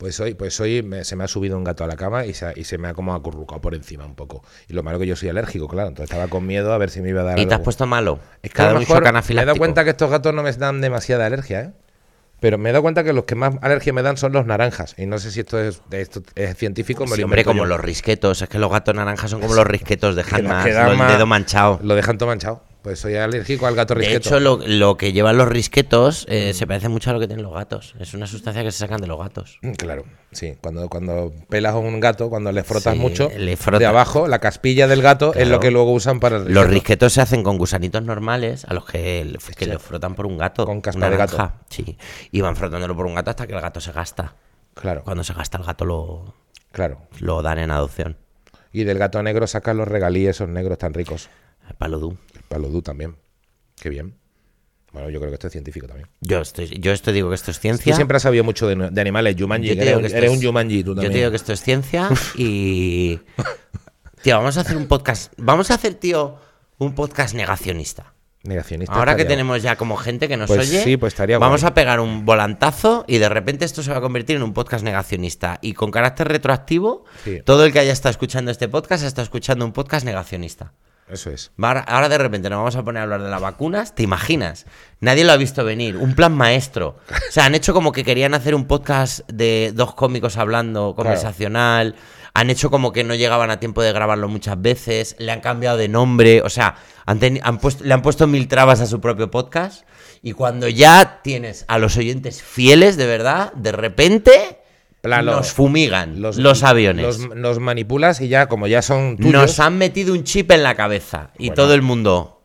Pues 0.00 0.18
hoy, 0.18 0.32
pues 0.32 0.58
hoy 0.60 0.82
me- 0.82 1.04
se 1.04 1.14
me 1.14 1.24
ha 1.24 1.28
subido 1.28 1.58
un 1.58 1.62
gato 1.62 1.84
a 1.84 1.86
la 1.86 1.94
cama 1.94 2.24
y 2.24 2.32
se, 2.32 2.46
ha- 2.46 2.52
y 2.56 2.64
se 2.64 2.78
me 2.78 2.88
ha 2.88 2.94
como 2.94 3.14
acurrucado 3.14 3.60
por 3.60 3.74
encima 3.74 4.06
un 4.06 4.14
poco. 4.14 4.42
Y 4.66 4.72
lo 4.72 4.82
malo 4.82 4.98
que 4.98 5.06
yo 5.06 5.14
soy 5.14 5.28
alérgico, 5.28 5.68
claro. 5.68 5.90
Entonces 5.90 6.10
estaba 6.10 6.28
con 6.30 6.46
miedo 6.46 6.72
a 6.72 6.78
ver 6.78 6.88
si 6.88 7.02
me 7.02 7.10
iba 7.10 7.20
a 7.20 7.24
dar 7.24 7.38
Y 7.38 7.44
te 7.44 7.52
has 7.52 7.60
puesto 7.60 7.84
malo. 7.86 8.18
Es 8.42 8.50
que 8.50 8.62
a 8.62 8.72
lo 8.72 8.78
mejor 8.80 9.02
me 9.02 9.42
he 9.42 9.44
dado 9.44 9.58
cuenta 9.58 9.84
que 9.84 9.90
estos 9.90 10.10
gatos 10.10 10.32
no 10.32 10.42
me 10.42 10.50
dan 10.52 10.80
demasiada 10.80 11.26
alergia, 11.26 11.60
¿eh? 11.60 11.72
Pero 12.40 12.56
me 12.56 12.70
he 12.70 12.72
dado 12.72 12.80
cuenta 12.80 13.04
que 13.04 13.12
los 13.12 13.24
que 13.24 13.34
más 13.34 13.56
alergia 13.60 13.92
me 13.92 14.00
dan 14.00 14.16
son 14.16 14.32
los 14.32 14.46
naranjas. 14.46 14.94
Y 14.96 15.04
no 15.04 15.18
sé 15.18 15.30
si 15.30 15.40
esto 15.40 15.60
es, 15.60 15.82
esto 15.90 16.22
es 16.34 16.56
científico. 16.56 17.04
me 17.04 17.14
Sí, 17.16 17.20
lo 17.20 17.26
hombre, 17.26 17.44
como 17.44 17.64
yo. 17.64 17.66
los 17.66 17.78
risquetos. 17.80 18.40
Es 18.40 18.48
que 18.48 18.58
los 18.58 18.70
gatos 18.72 18.94
naranjas 18.94 19.30
son 19.30 19.42
como 19.42 19.52
los 19.54 19.66
risquetos, 19.66 20.16
dejan 20.16 20.46
más 20.46 20.64
queda 20.64 20.86
lo- 20.86 20.92
el 20.92 20.96
más- 20.96 21.12
dedo 21.12 21.26
manchado. 21.26 21.78
Lo 21.82 21.94
dejan 21.94 22.16
todo 22.16 22.30
manchado. 22.30 22.62
Pues 22.82 22.98
soy 22.98 23.14
alérgico 23.16 23.66
al 23.66 23.74
gato 23.74 23.94
De 23.94 24.00
risqueto. 24.00 24.28
hecho, 24.30 24.40
lo, 24.40 24.58
lo 24.66 24.96
que 24.96 25.12
llevan 25.12 25.36
los 25.36 25.46
risquetos 25.48 26.24
eh, 26.30 26.54
se 26.54 26.66
parece 26.66 26.88
mucho 26.88 27.10
a 27.10 27.12
lo 27.12 27.20
que 27.20 27.26
tienen 27.26 27.44
los 27.44 27.52
gatos. 27.52 27.94
Es 28.00 28.14
una 28.14 28.26
sustancia 28.26 28.62
que 28.62 28.72
se 28.72 28.78
sacan 28.78 29.00
de 29.02 29.06
los 29.06 29.18
gatos. 29.18 29.58
Mm, 29.60 29.72
Claro, 29.72 30.04
sí. 30.32 30.54
Cuando, 30.62 30.88
cuando 30.88 31.30
pelas 31.50 31.74
a 31.74 31.76
un 31.78 32.00
gato, 32.00 32.30
cuando 32.30 32.50
le 32.52 32.64
frotas 32.64 32.94
Sí, 32.94 32.98
mucho, 32.98 33.30
le 33.36 33.56
frota- 33.58 33.78
de 33.78 33.86
abajo, 33.86 34.28
la 34.28 34.38
caspilla 34.38 34.88
del 34.88 35.02
gato 35.02 35.34
es 35.34 35.46
lo 35.46 35.60
que 35.60 35.70
luego 35.70 35.92
usan 35.92 36.20
para 36.20 36.36
el 36.36 36.44
Los 36.44 36.48
risqueto. 36.64 36.68
risquetos 36.70 37.12
se 37.12 37.20
hacen 37.20 37.42
con 37.42 37.58
gusanitos 37.58 38.02
normales 38.02 38.64
a 38.64 38.72
los 38.72 38.86
que, 38.86 39.26
le- 39.26 39.38
que 39.56 39.66
le 39.66 39.78
frotan 39.78 40.14
por 40.14 40.24
un 40.26 40.38
gato. 40.38 40.64
Con 40.64 40.80
caspa 40.80 41.10
de 41.10 41.16
gato. 41.18 41.52
Sí. 41.68 41.98
Y 42.32 42.40
van 42.40 42.56
frotándolo 42.56 42.96
por 42.96 43.04
un 43.04 43.14
gato 43.14 43.28
hasta 43.30 43.46
que 43.46 43.52
el 43.52 43.60
gato 43.60 43.80
se 43.80 43.92
gasta. 43.92 44.36
Claro, 44.72 45.02
Cuando 45.04 45.22
se 45.22 45.34
gasta 45.34 45.58
el 45.58 45.64
gato 45.64 45.84
lo, 45.84 46.34
claro. 46.72 47.02
lo 47.18 47.42
dan 47.42 47.58
en 47.58 47.70
adopción. 47.70 48.16
Y 48.72 48.84
del 48.84 48.98
gato 48.98 49.22
negro 49.22 49.46
sacan 49.46 49.76
los 49.76 49.86
regalíes 49.88 50.30
esos 50.36 50.48
negros 50.48 50.78
tan 50.78 50.94
ricos. 50.94 51.28
El 51.70 51.76
palodú. 51.76 52.16
El 52.34 52.42
palodú 52.42 52.82
también. 52.82 53.16
Qué 53.80 53.88
bien. 53.88 54.14
Bueno, 54.92 55.08
yo 55.08 55.20
creo 55.20 55.30
que 55.30 55.34
esto 55.34 55.46
es 55.46 55.52
científico 55.52 55.86
también. 55.86 56.08
Yo 56.20 56.40
estoy, 56.40 56.66
yo 56.80 56.90
esto 56.92 57.12
digo 57.12 57.28
que 57.28 57.36
esto 57.36 57.52
es 57.52 57.58
Tú 57.58 57.62
ciencia. 57.62 57.94
siempre 57.94 58.16
has 58.16 58.24
sabido 58.24 58.42
mucho 58.44 58.66
de, 58.66 58.90
de 58.90 59.00
animales, 59.00 59.36
Jumanji. 59.38 59.68
Yo 59.68 59.74
que 59.74 59.80
te 59.80 59.86
digo 59.86 59.98
eres, 60.00 60.12
que 60.12 60.16
esto 60.18 60.18
eres 60.18 60.30
es- 60.32 60.36
un 60.38 60.44
Jumanji, 60.44 60.82
tú 60.84 60.94
Yo 60.96 61.02
te 61.02 61.08
digo 61.16 61.30
que 61.30 61.36
esto 61.36 61.52
es 61.52 61.62
ciencia 61.62 62.08
y. 62.36 63.20
Tío, 64.22 64.36
vamos 64.36 64.58
a 64.58 64.60
hacer 64.62 64.76
un 64.76 64.86
podcast. 64.86 65.32
Vamos 65.38 65.70
a 65.70 65.74
hacer, 65.74 65.94
tío, 65.94 66.36
un 66.76 66.94
podcast 66.94 67.34
negacionista. 67.34 68.12
Negacionista. 68.42 68.94
Ahora 68.94 69.16
que 69.16 69.24
tenemos 69.24 69.62
ya 69.62 69.76
como 69.76 69.96
gente 69.96 70.28
que 70.28 70.36
nos 70.36 70.48
Pues 70.48 70.68
oye, 70.68 70.82
sí, 70.84 70.96
pues 70.98 71.14
estaría 71.14 71.38
vamos 71.38 71.62
guay. 71.62 71.70
a 71.70 71.74
pegar 71.74 72.00
un 72.00 72.26
volantazo 72.26 73.04
y 73.08 73.16
de 73.18 73.28
repente 73.30 73.64
esto 73.64 73.82
se 73.82 73.90
va 73.90 73.96
a 73.98 74.00
convertir 74.02 74.36
en 74.36 74.42
un 74.42 74.52
podcast 74.52 74.84
negacionista. 74.84 75.58
Y 75.62 75.72
con 75.72 75.90
carácter 75.90 76.28
retroactivo, 76.28 77.04
Sí. 77.24 77.40
todo 77.46 77.64
el 77.64 77.72
que 77.72 77.78
haya 77.78 77.92
estado 77.92 78.10
escuchando 78.10 78.50
este 78.50 78.68
podcast 78.68 79.04
está 79.04 79.22
escuchando 79.22 79.64
un 79.64 79.72
podcast 79.72 80.04
negacionista. 80.04 80.74
Eso 81.10 81.30
es. 81.30 81.50
Ahora, 81.62 82.08
de 82.08 82.18
repente 82.18 82.48
nos 82.50 82.58
vamos 82.58 82.76
a 82.76 82.84
poner 82.84 83.00
a 83.00 83.04
hablar 83.04 83.22
de 83.22 83.30
las 83.30 83.40
vacunas, 83.40 83.94
¿te 83.94 84.02
imaginas? 84.02 84.66
Nadie 85.00 85.24
lo 85.24 85.32
ha 85.32 85.36
visto 85.36 85.64
venir, 85.64 85.96
un 85.96 86.14
plan 86.14 86.32
maestro. 86.36 86.98
O 87.08 87.32
sea, 87.32 87.46
han 87.46 87.54
hecho 87.54 87.74
como 87.74 87.92
que 87.92 88.04
querían 88.04 88.34
hacer 88.34 88.54
un 88.54 88.66
podcast 88.66 89.20
de 89.30 89.72
dos 89.74 89.94
cómicos 89.94 90.36
hablando, 90.36 90.94
conversacional. 90.94 91.96
Han 92.32 92.48
hecho 92.48 92.70
como 92.70 92.92
que 92.92 93.02
no 93.02 93.16
llegaban 93.16 93.50
a 93.50 93.58
tiempo 93.58 93.82
de 93.82 93.92
grabarlo 93.92 94.28
muchas 94.28 94.60
veces, 94.62 95.16
le 95.18 95.32
han 95.32 95.40
cambiado 95.40 95.76
de 95.76 95.88
nombre, 95.88 96.42
o 96.42 96.48
sea, 96.48 96.76
han 97.04 97.18
teni- 97.18 97.40
han 97.42 97.58
puesto, 97.58 97.82
le 97.82 97.92
han 97.92 98.02
puesto 98.02 98.28
mil 98.28 98.46
trabas 98.46 98.80
a 98.80 98.86
su 98.86 99.00
propio 99.00 99.32
podcast. 99.32 99.82
Y 100.22 100.32
cuando 100.32 100.68
ya 100.68 101.22
tienes 101.24 101.64
a 101.66 101.78
los 101.78 101.96
oyentes 101.96 102.40
fieles, 102.40 102.96
de 102.96 103.06
verdad, 103.06 103.52
de 103.54 103.72
repente 103.72 104.59
Plano. 105.02 105.32
nos 105.36 105.52
fumigan 105.52 106.20
los, 106.20 106.62
aviones. 106.62 107.18
Los, 107.20 107.36
los 107.36 107.58
manipulas 107.58 108.20
y 108.20 108.28
ya, 108.28 108.46
como 108.48 108.66
ya 108.66 108.82
son 108.82 109.16
tuyos. 109.16 109.32
Nos 109.32 109.60
han 109.60 109.78
metido 109.78 110.12
un 110.12 110.24
chip 110.24 110.50
en 110.50 110.62
la 110.62 110.74
cabeza 110.74 111.30
y 111.38 111.48
Bueno. 111.48 111.54
todo 111.62 111.74
el 111.74 111.82
mundo. 111.82 112.42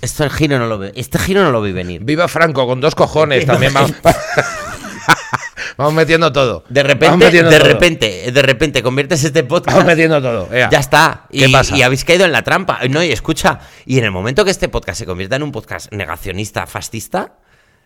Esto 0.00 0.24
el 0.24 0.30
giro 0.30 0.58
no 0.58 0.66
lo 0.66 0.78
ve. 0.78 0.92
Este 0.96 1.18
giro 1.18 1.42
no 1.44 1.50
lo 1.52 1.62
vi 1.62 1.72
venir. 1.72 2.02
Viva 2.04 2.26
Franco, 2.28 2.66
con 2.66 2.80
dos 2.80 2.94
cojones 2.94 3.46
también 3.46 3.72
vamos. 3.72 3.92
vamos 5.76 5.94
metiendo 5.94 6.32
todo. 6.32 6.64
De 6.68 6.82
repente, 6.82 7.16
metiendo 7.16 7.50
de 7.50 7.58
todo. 7.58 7.68
repente, 7.68 8.32
de 8.32 8.42
repente 8.42 8.82
conviertes 8.82 9.22
este 9.24 9.44
podcast. 9.44 9.76
Vamos 9.76 9.86
metiendo 9.90 10.20
todo. 10.20 10.48
ea. 10.52 10.68
Ya 10.70 10.78
está. 10.78 11.26
¿Qué 11.30 11.46
y, 11.46 11.52
pasa? 11.52 11.76
y 11.76 11.82
habéis 11.82 12.04
caído 12.04 12.24
en 12.24 12.32
la 12.32 12.42
trampa. 12.42 12.80
No, 12.88 13.02
y 13.02 13.10
escucha, 13.12 13.60
y 13.86 13.98
en 13.98 14.04
el 14.04 14.10
momento 14.10 14.44
que 14.44 14.50
este 14.50 14.68
podcast 14.68 14.98
se 14.98 15.06
convierta 15.06 15.36
en 15.36 15.42
un 15.42 15.52
podcast 15.52 15.92
negacionista, 15.92 16.66
fascista, 16.66 17.34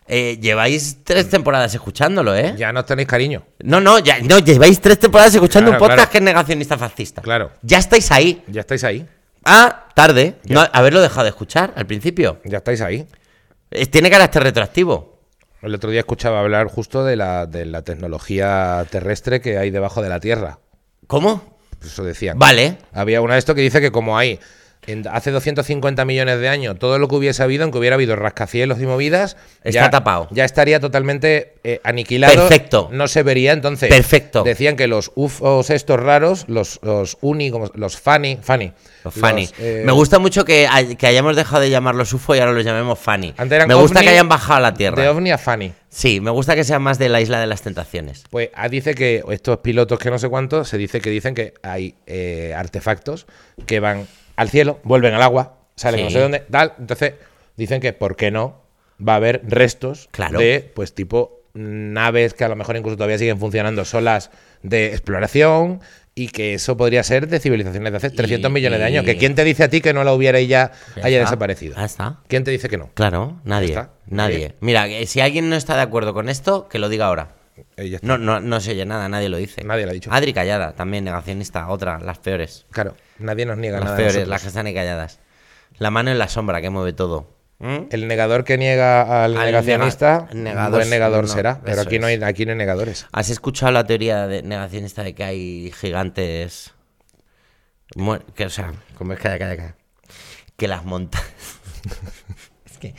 eh, 0.07 0.37
lleváis 0.39 1.03
tres 1.03 1.29
temporadas 1.29 1.73
escuchándolo, 1.73 2.35
¿eh? 2.35 2.53
Ya 2.57 2.71
nos 2.71 2.85
tenéis 2.85 3.07
cariño. 3.07 3.43
No, 3.63 3.79
no, 3.81 3.99
ya, 3.99 4.19
no, 4.19 4.39
lleváis 4.39 4.79
tres 4.79 4.99
temporadas 4.99 5.33
escuchando 5.33 5.71
Claro, 5.71 5.83
un 5.83 5.87
podcast 5.89 5.97
claro. 5.97 6.11
que 6.11 6.17
es 6.19 6.23
negacionista 6.23 6.77
fascista. 6.77 7.21
Claro. 7.21 7.51
Ya 7.61 7.77
estáis 7.79 8.11
ahí. 8.11 8.43
Ya 8.47 8.61
estáis 8.61 8.83
ahí. 8.83 9.07
Ah, 9.43 9.87
tarde. 9.95 10.35
No, 10.45 10.63
haberlo 10.73 11.01
dejado 11.01 11.23
de 11.23 11.29
escuchar 11.29 11.73
al 11.75 11.85
principio. 11.85 12.39
Ya 12.45 12.57
estáis 12.57 12.81
ahí. 12.81 13.07
Eh, 13.71 13.85
Tiene 13.87 14.09
carácter 14.09 14.43
retroactivo. 14.43 15.19
El 15.61 15.73
otro 15.73 15.89
día 15.89 16.01
escuchaba 16.01 16.39
hablar 16.41 16.67
justo 16.67 17.03
de 17.03 17.15
la, 17.15 17.47
de 17.47 17.65
la 17.65 17.81
tecnología 17.81 18.85
terrestre 18.91 19.41
que 19.41 19.57
hay 19.57 19.71
debajo 19.71 20.01
de 20.03 20.09
la 20.09 20.19
Tierra. 20.19 20.59
¿Cómo? 21.07 21.57
Eso 21.83 22.03
decían. 22.03 22.37
Vale. 22.37 22.77
Había 22.93 23.21
una 23.21 23.33
de 23.33 23.39
esto 23.39 23.55
que 23.55 23.61
dice 23.61 23.81
que 23.81 23.91
como 23.91 24.17
hay 24.17 24.39
en- 24.87 25.07
hace 25.07 25.31
250 25.31 26.05
millones 26.05 26.39
de 26.39 26.49
años 26.49 26.77
todo 26.79 26.99
lo 26.99 27.07
que 27.07 27.15
hubiese 27.15 27.41
habido, 27.43 27.63
aunque 27.63 27.77
hubiera 27.79 27.95
habido 27.95 28.15
rascacielos 28.15 28.79
y 28.81 28.85
movidas, 28.85 29.37
Está 29.63 29.85
ya, 29.85 29.89
tapado. 29.89 30.27
Ya 30.31 30.45
estaría 30.45 30.79
totalmente 30.79 31.53
eh, 31.63 31.79
aniquilado. 31.83 32.33
Perfecto. 32.35 32.89
No 32.91 33.07
se 33.07 33.23
vería 33.23 33.51
entonces. 33.53 33.89
Perfecto. 33.89 34.43
Decían 34.43 34.75
que 34.75 34.87
los 34.87 35.11
UFOs 35.15 35.69
estos 35.69 35.99
raros, 35.99 36.45
los, 36.47 36.79
los 36.83 37.17
uni, 37.21 37.51
como- 37.51 37.71
los 37.75 37.97
funny, 37.97 38.37
funny. 38.41 38.71
Los 39.03 39.13
Fanny. 39.13 39.47
eh, 39.59 39.83
Me 39.85 39.91
gusta 39.91 40.17
mucho 40.17 40.45
que, 40.45 40.67
hay- 40.67 40.95
que 40.95 41.05
hayamos 41.05 41.35
dejado 41.35 41.61
de 41.61 41.69
llamarlos 41.69 42.11
UFO 42.11 42.35
y 42.35 42.39
ahora 42.39 42.53
los 42.53 42.65
llamemos 42.65 42.97
Fanny. 42.97 43.35
Antes 43.37 43.55
eran 43.55 43.67
Me 43.67 43.75
gusta 43.75 44.01
que 44.01 44.09
hayan 44.09 44.27
bajado 44.27 44.57
a 44.57 44.59
la 44.61 44.71
De 44.71 44.77
Tierra. 44.77 45.11
ovni 45.11 45.29
a 45.29 45.37
funny. 45.37 45.73
Sí, 45.89 46.19
me 46.19 46.31
gusta 46.31 46.55
que 46.55 46.63
sean 46.63 46.81
más 46.81 46.97
de 46.97 47.07
la 47.09 47.21
isla 47.21 47.39
de 47.39 47.45
las 47.45 47.61
tentaciones. 47.61 48.23
Pues 48.31 48.49
ah, 48.55 48.67
dice 48.67 48.95
que 48.95 49.23
estos 49.29 49.59
pilotos 49.59 49.99
que 49.99 50.09
no 50.09 50.17
sé 50.17 50.27
cuántos, 50.27 50.69
se 50.69 50.79
dice 50.79 51.01
que 51.01 51.11
dicen 51.11 51.35
que 51.35 51.53
hay 51.61 51.93
eh, 52.07 52.55
artefactos 52.57 53.27
que 53.67 53.79
van 53.79 54.07
al 54.35 54.49
cielo, 54.49 54.79
vuelven 54.83 55.13
al 55.13 55.21
agua, 55.21 55.57
salen 55.75 56.03
no 56.05 56.09
sé 56.09 56.19
dónde, 56.19 56.39
tal. 56.39 56.73
Entonces 56.79 57.13
dicen 57.57 57.81
que, 57.81 57.93
¿por 57.93 58.15
qué 58.15 58.31
no? 58.31 58.61
Va 59.05 59.13
a 59.13 59.17
haber 59.17 59.41
restos 59.45 60.07
Claro. 60.11 60.39
de, 60.39 60.71
pues, 60.73 60.93
tipo 60.93 61.41
naves 61.53 62.33
que 62.33 62.43
a 62.43 62.49
lo 62.49 62.55
mejor 62.57 62.75
incluso 62.75 62.97
todavía 62.97 63.17
siguen 63.17 63.39
funcionando 63.39 63.85
solas 63.85 64.29
de 64.61 64.87
exploración 64.87 65.79
y 66.13 66.27
que 66.29 66.53
eso 66.55 66.75
podría 66.75 67.01
ser 67.03 67.27
de 67.29 67.39
civilizaciones 67.39 67.91
de 67.91 67.97
hace 67.97 68.09
300 68.09 68.51
millones 68.51 68.79
de 68.79 68.85
años. 68.85 69.05
Que 69.05 69.17
quién 69.17 69.35
te 69.35 69.43
dice 69.45 69.63
a 69.63 69.69
ti 69.69 69.79
que 69.81 69.93
no 69.93 70.03
la 70.03 70.13
hubiera 70.13 70.39
y 70.41 70.47
ya, 70.47 70.71
Ya 70.97 71.05
haya 71.05 71.17
está. 71.17 71.29
desaparecido. 71.31 71.75
Ya 71.75 71.85
está. 71.85 72.19
¿Quién 72.27 72.43
te 72.43 72.51
dice 72.51 72.67
que 72.69 72.77
no? 72.77 72.89
Claro, 72.93 73.39
nadie. 73.45 73.77
Nadie. 74.07 74.37
Bien. 74.37 74.55
Mira, 74.59 74.85
si 75.05 75.19
alguien 75.21 75.49
no 75.49 75.55
está 75.55 75.75
de 75.75 75.81
acuerdo 75.81 76.13
con 76.13 76.27
esto, 76.29 76.67
que 76.67 76.79
lo 76.79 76.89
diga 76.89 77.05
ahora. 77.07 77.29
Eh. 77.77 77.99
No, 78.01 78.17
no, 78.17 78.39
no 78.39 78.59
se 78.61 78.71
oye 78.71 78.85
nada, 78.85 79.09
nadie 79.09 79.29
lo 79.29 79.37
dice. 79.37 79.63
Nadie 79.63 79.83
lo 79.85 79.91
ha 79.91 79.93
dicho. 79.93 80.09
Adri 80.13 80.33
callada, 80.33 80.73
también 80.73 81.03
negacionista, 81.03 81.67
otra, 81.69 81.99
las 81.99 82.19
peores. 82.19 82.65
Claro, 82.71 82.95
nadie 83.19 83.45
nos 83.45 83.57
niega 83.57 83.77
Las 83.79 83.85
nada. 83.85 83.97
de 83.97 84.03
peores, 84.03 84.27
las 84.27 84.41
que 84.41 84.47
están 84.47 84.65
ahí 84.67 84.73
calladas. 84.73 85.19
La 85.77 85.91
mano 85.91 86.09
en 86.09 86.17
la 86.17 86.27
sombra 86.29 86.61
que 86.61 86.69
mueve 86.69 86.93
todo. 86.93 87.33
¿Mm? 87.59 87.87
El 87.89 88.07
negador 88.07 88.43
que 88.43 88.57
niega 88.57 89.23
al, 89.23 89.35
Al 89.37 89.45
negacionista, 89.45 90.27
nega- 90.31 90.33
negador, 90.33 90.71
buen 90.71 90.89
negador 90.89 91.21
no, 91.23 91.27
será. 91.29 91.61
Pero 91.63 91.81
aquí 91.81 91.99
no, 91.99 92.07
hay, 92.07 92.21
aquí 92.23 92.45
no 92.45 92.51
hay 92.51 92.57
negadores. 92.57 93.07
¿Has 93.11 93.29
escuchado 93.29 93.71
la 93.71 93.85
teoría 93.85 94.27
de 94.27 94.41
negacionista 94.43 95.03
de 95.03 95.13
que 95.15 95.23
hay 95.23 95.71
gigantes? 95.71 96.73
Que, 98.35 98.45
o 98.45 98.49
sea, 98.49 98.73
como 98.97 99.13
es 99.13 99.19
que 99.19 99.23
calla, 99.23 99.37
calla. 99.55 99.75
Que 100.57 100.67
las 100.67 100.83
montañas. 100.85 101.29
es 102.65 102.77
que, 102.77 102.93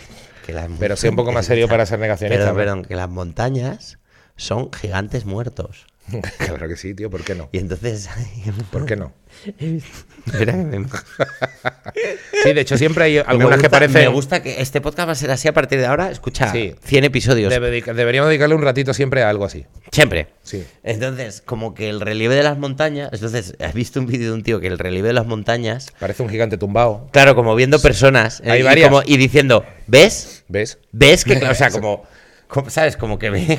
que 0.47 0.53
las 0.53 0.69
Pero 0.79 0.97
sea 0.97 1.11
un 1.11 1.17
poco 1.17 1.33
más 1.33 1.47
serio 1.47 1.69
para 1.69 1.85
ser 1.87 1.99
negacionista. 1.99 2.39
Perdón, 2.45 2.55
¿no? 2.55 2.59
perdón, 2.59 2.85
que 2.85 2.95
las 2.97 3.09
montañas 3.09 3.99
son 4.37 4.73
gigantes 4.73 5.25
muertos. 5.25 5.87
claro 6.39 6.69
que 6.69 6.77
sí, 6.77 6.95
tío, 6.95 7.11
¿por 7.11 7.25
qué 7.25 7.35
no? 7.35 7.49
Y 7.53 7.59
entonces. 7.59 8.09
¿Por 8.71 8.87
qué 8.87 8.95
no? 8.97 9.13
Espera 10.25 10.53
que 10.53 10.59
me- 10.59 10.87
Sí, 12.45 12.53
de 12.53 12.61
hecho 12.61 12.79
siempre 12.79 13.05
hay 13.05 13.19
algunas 13.19 13.61
que 13.61 13.69
parecen... 13.69 14.03
Me 14.03 14.09
gusta 14.09 14.43
que 14.43 14.61
este 14.61 14.81
podcast 14.81 15.09
va 15.09 15.13
a 15.13 15.17
ser 15.17 15.31
así 15.33 15.49
a 15.49 15.53
partir 15.53 15.79
de 15.81 15.87
ahora. 15.87 16.11
Escucha, 16.11 16.51
Sí. 16.53 16.75
100 16.85 17.05
episodios. 17.05 17.51
Debe 17.53 17.71
deberíamos 17.83 18.29
dedicarle 18.29 18.55
un 18.55 18.63
ratito 18.63 18.95
siempre 18.95 19.23
a 19.23 19.29
algo 19.31 19.45
así. 19.45 19.67
Siempre. 19.91 20.29
Sí. 20.43 20.65
Entonces, 20.85 21.43
como 21.45 21.75
que 21.75 21.89
el 21.91 22.01
relieve 22.01 22.35
de 22.37 22.43
las 22.45 22.57
montañas. 22.57 23.11
Entonces, 23.13 23.55
has 23.61 23.75
visto 23.75 23.99
un 24.01 24.07
vídeo 24.07 24.29
de 24.29 24.35
un 24.35 24.43
tío 24.43 24.61
que 24.61 24.69
el 24.69 24.79
relieve 24.79 25.09
de 25.09 25.15
las 25.15 25.27
montañas. 25.27 25.89
Parece 25.99 26.23
un 26.23 26.29
gigante 26.29 26.57
tumbado. 26.57 27.09
Claro, 27.13 27.35
como 27.35 27.55
viendo 27.57 27.81
personas. 27.81 28.41
eh, 28.45 28.51
Hay 28.53 28.61
y, 28.61 28.63
varias. 28.63 28.89
como- 28.91 29.03
y 29.05 29.17
diciendo, 29.17 29.65
¿ves? 29.89 30.45
¿Ves? 30.49 30.79
¿Ves 30.93 31.25
que, 31.25 31.39
claro, 31.39 31.53
o 31.53 31.57
sea, 31.57 31.71
como, 31.71 32.05
como- 32.47 32.71
¿sabes? 32.71 32.97
Como 32.97 33.19
que 33.19 33.31
ve, 33.31 33.59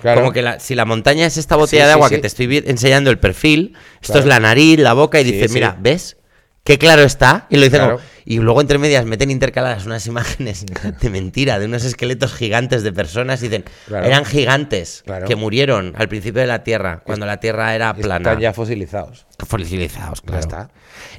Claro. 0.00 0.20
como 0.20 0.32
que 0.32 0.42
la- 0.42 0.60
si 0.60 0.74
la 0.74 0.84
montaña 0.84 1.26
es 1.26 1.36
esta 1.36 1.56
botella 1.56 1.82
Sí, 1.84 1.86
de 1.86 1.92
agua 1.92 2.08
sí. 2.08 2.14
que 2.16 2.20
te 2.20 2.26
estoy 2.28 2.62
enseñando 2.66 3.10
el 3.10 3.18
perfil, 3.18 3.74
esto 4.00 4.12
Claro. 4.14 4.20
es 4.20 4.26
la 4.26 4.40
nariz, 4.40 4.78
la 4.78 4.92
boca, 4.92 5.20
y 5.20 5.24
dices, 5.24 5.52
mira, 5.52 5.76
¿ves? 5.80 6.16
Qué 6.64 6.76
claro 6.76 7.02
está. 7.02 7.46
Y 7.48 7.56
lo 7.56 7.62
dicen 7.62 7.78
Claro. 7.80 7.96
como- 7.96 8.08
y 8.26 8.36
luego 8.40 8.60
entre 8.60 8.76
medias 8.76 9.06
meten 9.06 9.30
intercaladas 9.30 9.86
unas 9.86 10.06
imágenes 10.06 10.66
de 11.00 11.10
mentira, 11.10 11.58
de 11.58 11.64
unos 11.64 11.82
esqueletos 11.84 12.34
gigantes 12.34 12.82
de 12.82 12.92
personas, 12.92 13.40
y 13.42 13.48
dicen, 13.48 13.64
Claro. 13.86 14.04
eran 14.06 14.24
gigantes 14.26 15.02
Claro. 15.06 15.26
que 15.26 15.34
murieron 15.34 15.94
al 15.96 16.08
principio 16.08 16.42
de 16.42 16.46
la 16.46 16.62
Tierra, 16.64 17.00
cuando 17.06 17.24
la 17.24 17.40
Tierra 17.40 17.74
era 17.74 17.94
plana. 17.94 18.18
Están 18.30 18.40
ya 18.40 18.52
fosilizados. 18.52 19.24
Fosilizados, 19.46 20.20
claro. 20.20 20.34
Ya 20.36 20.40
está. 20.40 20.70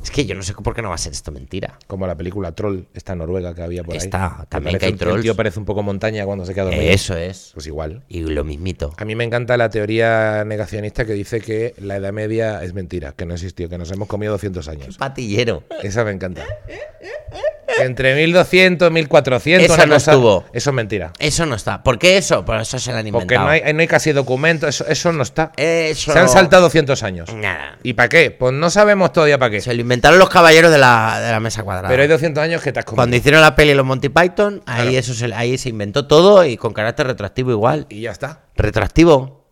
Es 0.03 0.11
que 0.11 0.25
yo 0.25 0.35
no 0.35 0.43
sé 0.43 0.53
por 0.53 0.75
qué 0.75 0.81
no 0.81 0.89
va 0.89 0.95
a 0.95 0.97
ser 0.97 1.13
esto 1.13 1.31
mentira. 1.31 1.79
Como 1.87 2.05
la 2.05 2.15
película 2.15 2.51
Troll, 2.53 2.81
esta 2.93 3.15
noruega 3.15 3.55
que 3.55 3.61
había 3.61 3.83
por 3.83 3.93
ahí. 3.93 3.97
Está, 3.97 4.45
también 4.49 4.77
que 4.77 4.85
hay 4.87 4.91
un- 4.91 4.97
trolls. 4.97 5.15
El 5.17 5.21
tío 5.23 5.35
parece 5.35 5.57
un 5.59 5.65
poco 5.65 5.83
montaña 5.83 6.25
cuando 6.25 6.45
se 6.45 6.53
queda 6.53 6.65
dormido. 6.65 6.83
Eso 6.91 7.15
es. 7.15 7.51
Pues 7.53 7.65
igual. 7.67 8.03
Y 8.09 8.21
lo 8.21 8.43
mismito. 8.43 8.93
A 8.97 9.05
mí 9.05 9.15
me 9.15 9.23
encanta 9.23 9.55
la 9.57 9.69
teoría 9.69 10.43
negacionista 10.45 11.05
que 11.05 11.13
dice 11.13 11.39
que 11.41 11.73
la 11.79 11.95
Edad 11.95 12.11
Media 12.11 12.61
es 12.63 12.73
mentira, 12.73 13.13
que 13.13 13.25
no 13.25 13.33
existió, 13.35 13.69
que 13.69 13.77
nos 13.77 13.89
hemos 13.91 14.07
comido 14.07 14.33
200 14.33 14.67
años. 14.67 14.97
Patillero. 14.97 15.63
Esa 15.81 16.03
me 16.03 16.11
encanta. 16.11 16.43
Entre 17.81 18.15
1200 18.15 18.91
1400 18.91 19.65
Esa 19.65 19.73
una 19.75 19.85
no 19.85 19.93
cosa- 19.95 20.11
estuvo. 20.11 20.45
Eso 20.53 20.69
es 20.69 20.73
mentira. 20.75 21.13
Eso 21.19 21.45
no 21.45 21.55
está. 21.55 21.83
¿Por 21.83 21.97
qué 21.99 22.17
eso? 22.17 22.43
Por 22.45 22.59
eso 22.59 22.79
se 22.79 22.91
lo 22.91 22.97
han 22.97 23.07
inventado. 23.07 23.25
Porque 23.25 23.37
no 23.37 23.47
hay, 23.67 23.73
no 23.73 23.81
hay 23.81 23.87
casi 23.87 24.11
documento, 24.11 24.67
eso, 24.67 24.85
eso 24.87 25.11
no 25.13 25.23
está. 25.23 25.51
Eso 25.57 26.11
Se 26.13 26.19
han 26.19 26.29
saltado 26.29 26.63
200 26.63 27.01
años. 27.03 27.33
Nada. 27.33 27.77
¿Y 27.83 27.93
para 27.93 28.09
qué? 28.09 28.31
Pues 28.31 28.53
no 28.53 28.69
sabemos 28.69 29.11
todavía 29.13 29.37
para 29.37 29.51
qué. 29.51 29.61
Se 29.61 29.73
lo 29.73 29.81
inventaron 29.81 30.19
los 30.19 30.29
caballeros 30.29 30.71
de 30.71 30.77
la, 30.77 31.19
de 31.19 31.31
la 31.31 31.39
mesa 31.39 31.63
cuadrada. 31.63 31.89
Pero 31.89 32.01
hay 32.01 32.07
200 32.07 32.41
años 32.43 32.61
que 32.61 32.71
te 32.71 32.79
has 32.79 32.85
comido. 32.85 32.97
Cuando 32.97 33.15
hicieron 33.15 33.41
la 33.41 33.55
peli 33.55 33.73
Los 33.73 33.85
Monty 33.85 34.09
Python, 34.09 34.61
ahí, 34.65 34.81
Claro. 34.83 34.97
eso 34.99 35.13
se, 35.13 35.33
ahí 35.33 35.57
se 35.57 35.69
inventó 35.69 36.07
todo 36.07 36.43
y 36.45 36.57
con 36.57 36.73
carácter 36.73 37.07
retroactivo 37.07 37.51
igual. 37.51 37.85
Y 37.89 38.01
ya 38.01 38.11
está. 38.11 38.43
Retroactivo. 38.55 39.47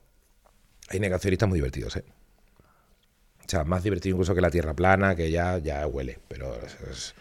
Hay 0.89 0.99
negacionistas 0.99 1.49
muy 1.49 1.57
divertidos, 1.59 1.95
¿eh? 1.97 2.03
O 3.45 3.49
sea, 3.49 3.63
más 3.63 3.81
divertido 3.83 4.15
incluso 4.15 4.35
que 4.35 4.41
la 4.41 4.49
Tierra 4.49 4.73
plana, 4.73 5.15
que 5.15 5.31
ya, 5.31 5.57
ya 5.59 5.87
huele, 5.87 6.19
pero 6.27 6.53
es, 6.55 6.75
es 6.91 7.15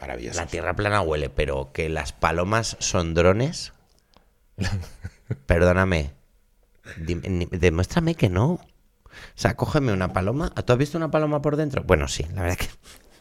maravilloso. 0.00 0.38
La 0.40 0.46
tierra 0.46 0.74
plana 0.74 1.00
huele, 1.02 1.28
pero 1.30 1.70
que 1.72 1.88
las 1.88 2.12
palomas 2.12 2.76
son 2.80 3.14
drones. 3.14 3.72
Perdóname. 5.46 6.12
Dime- 6.96 7.48
demuéstrame 7.50 8.14
que 8.14 8.28
no. 8.28 8.52
O 8.52 8.60
sea, 9.34 9.54
cógeme 9.54 9.92
una 9.92 10.12
paloma. 10.12 10.50
¿Tú 10.50 10.72
has 10.72 10.78
visto 10.78 10.96
una 10.98 11.10
paloma 11.10 11.42
por 11.42 11.56
dentro? 11.56 11.82
Bueno, 11.84 12.08
sí, 12.08 12.24
la 12.34 12.42
verdad 12.42 12.56
que. 12.58 12.66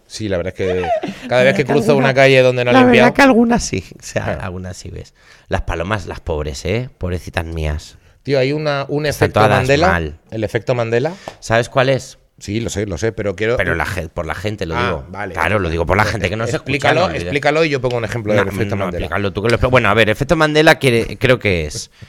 Sí, 0.10 0.30
la 0.30 0.38
verdad 0.38 0.54
es 0.58 0.58
que 0.58 1.28
cada 1.28 1.44
vez 1.44 1.54
que 1.54 1.66
cruzo 1.66 1.98
una 1.98 2.14
calle 2.14 2.42
donde 2.42 2.64
no 2.64 2.72
he 2.72 2.74
La 2.74 2.80
limpiado. 2.80 3.08
verdad 3.08 3.14
que 3.18 3.22
algunas 3.24 3.62
sí. 3.62 3.84
O 4.00 4.02
sea, 4.02 4.36
algunas 4.42 4.78
sí 4.78 4.90
ves. 4.90 5.14
Las 5.50 5.64
palomas, 5.64 6.06
las 6.06 6.22
pobres, 6.22 6.64
¿eh? 6.64 6.90
Pobrecitas 6.98 7.44
mías. 7.44 7.98
Tío, 8.24 8.40
hay 8.40 8.54
una, 8.54 8.86
un 8.88 9.06
Están 9.06 9.26
efecto 9.32 9.42
Mandela. 9.50 9.88
mal. 9.90 10.18
El 10.32 10.46
efecto 10.46 10.76
Mandela. 10.76 11.12
¿Sabes 11.42 11.68
cuál 11.68 11.90
es? 11.90 12.20
Sí, 12.40 12.60
lo 12.60 12.70
sé, 12.70 12.86
lo 12.86 12.98
sé, 13.00 13.12
pero 13.12 13.36
quiero. 13.36 13.58
Pero 13.58 13.74
la 13.74 13.86
por 14.14 14.26
la 14.28 14.36
gente 14.36 14.66
lo 14.68 14.78
Ah, 14.78 14.86
digo. 14.86 15.06
vale. 15.10 15.34
Claro, 15.34 15.58
lo 15.58 15.70
digo 15.70 15.86
por 15.88 15.98
la 15.98 16.06
gente 16.06 16.30
que 16.30 16.36
no 16.36 16.46
se 16.46 16.52
escucha. 16.58 16.72
explícalo, 16.74 17.08
no 17.10 17.14
explícalo 17.16 17.66
y 17.66 17.70
yo 17.70 17.82
pongo 17.82 17.98
un 17.98 18.06
ejemplo 18.06 18.34
No, 18.34 18.40
del 18.46 18.50
efecto 18.54 18.76
no, 18.76 18.86
Mandela. 18.86 19.06
explícalo 19.06 19.34
tú 19.34 19.42
que 19.42 19.50
lo 19.50 19.58
expl- 19.60 19.72
Bueno, 19.72 19.90
a 19.90 19.94
ver, 19.96 20.10
efecto 20.10 20.36
Mandela 20.36 20.78
creo 20.78 21.40
que 21.40 21.66
es. 21.66 21.90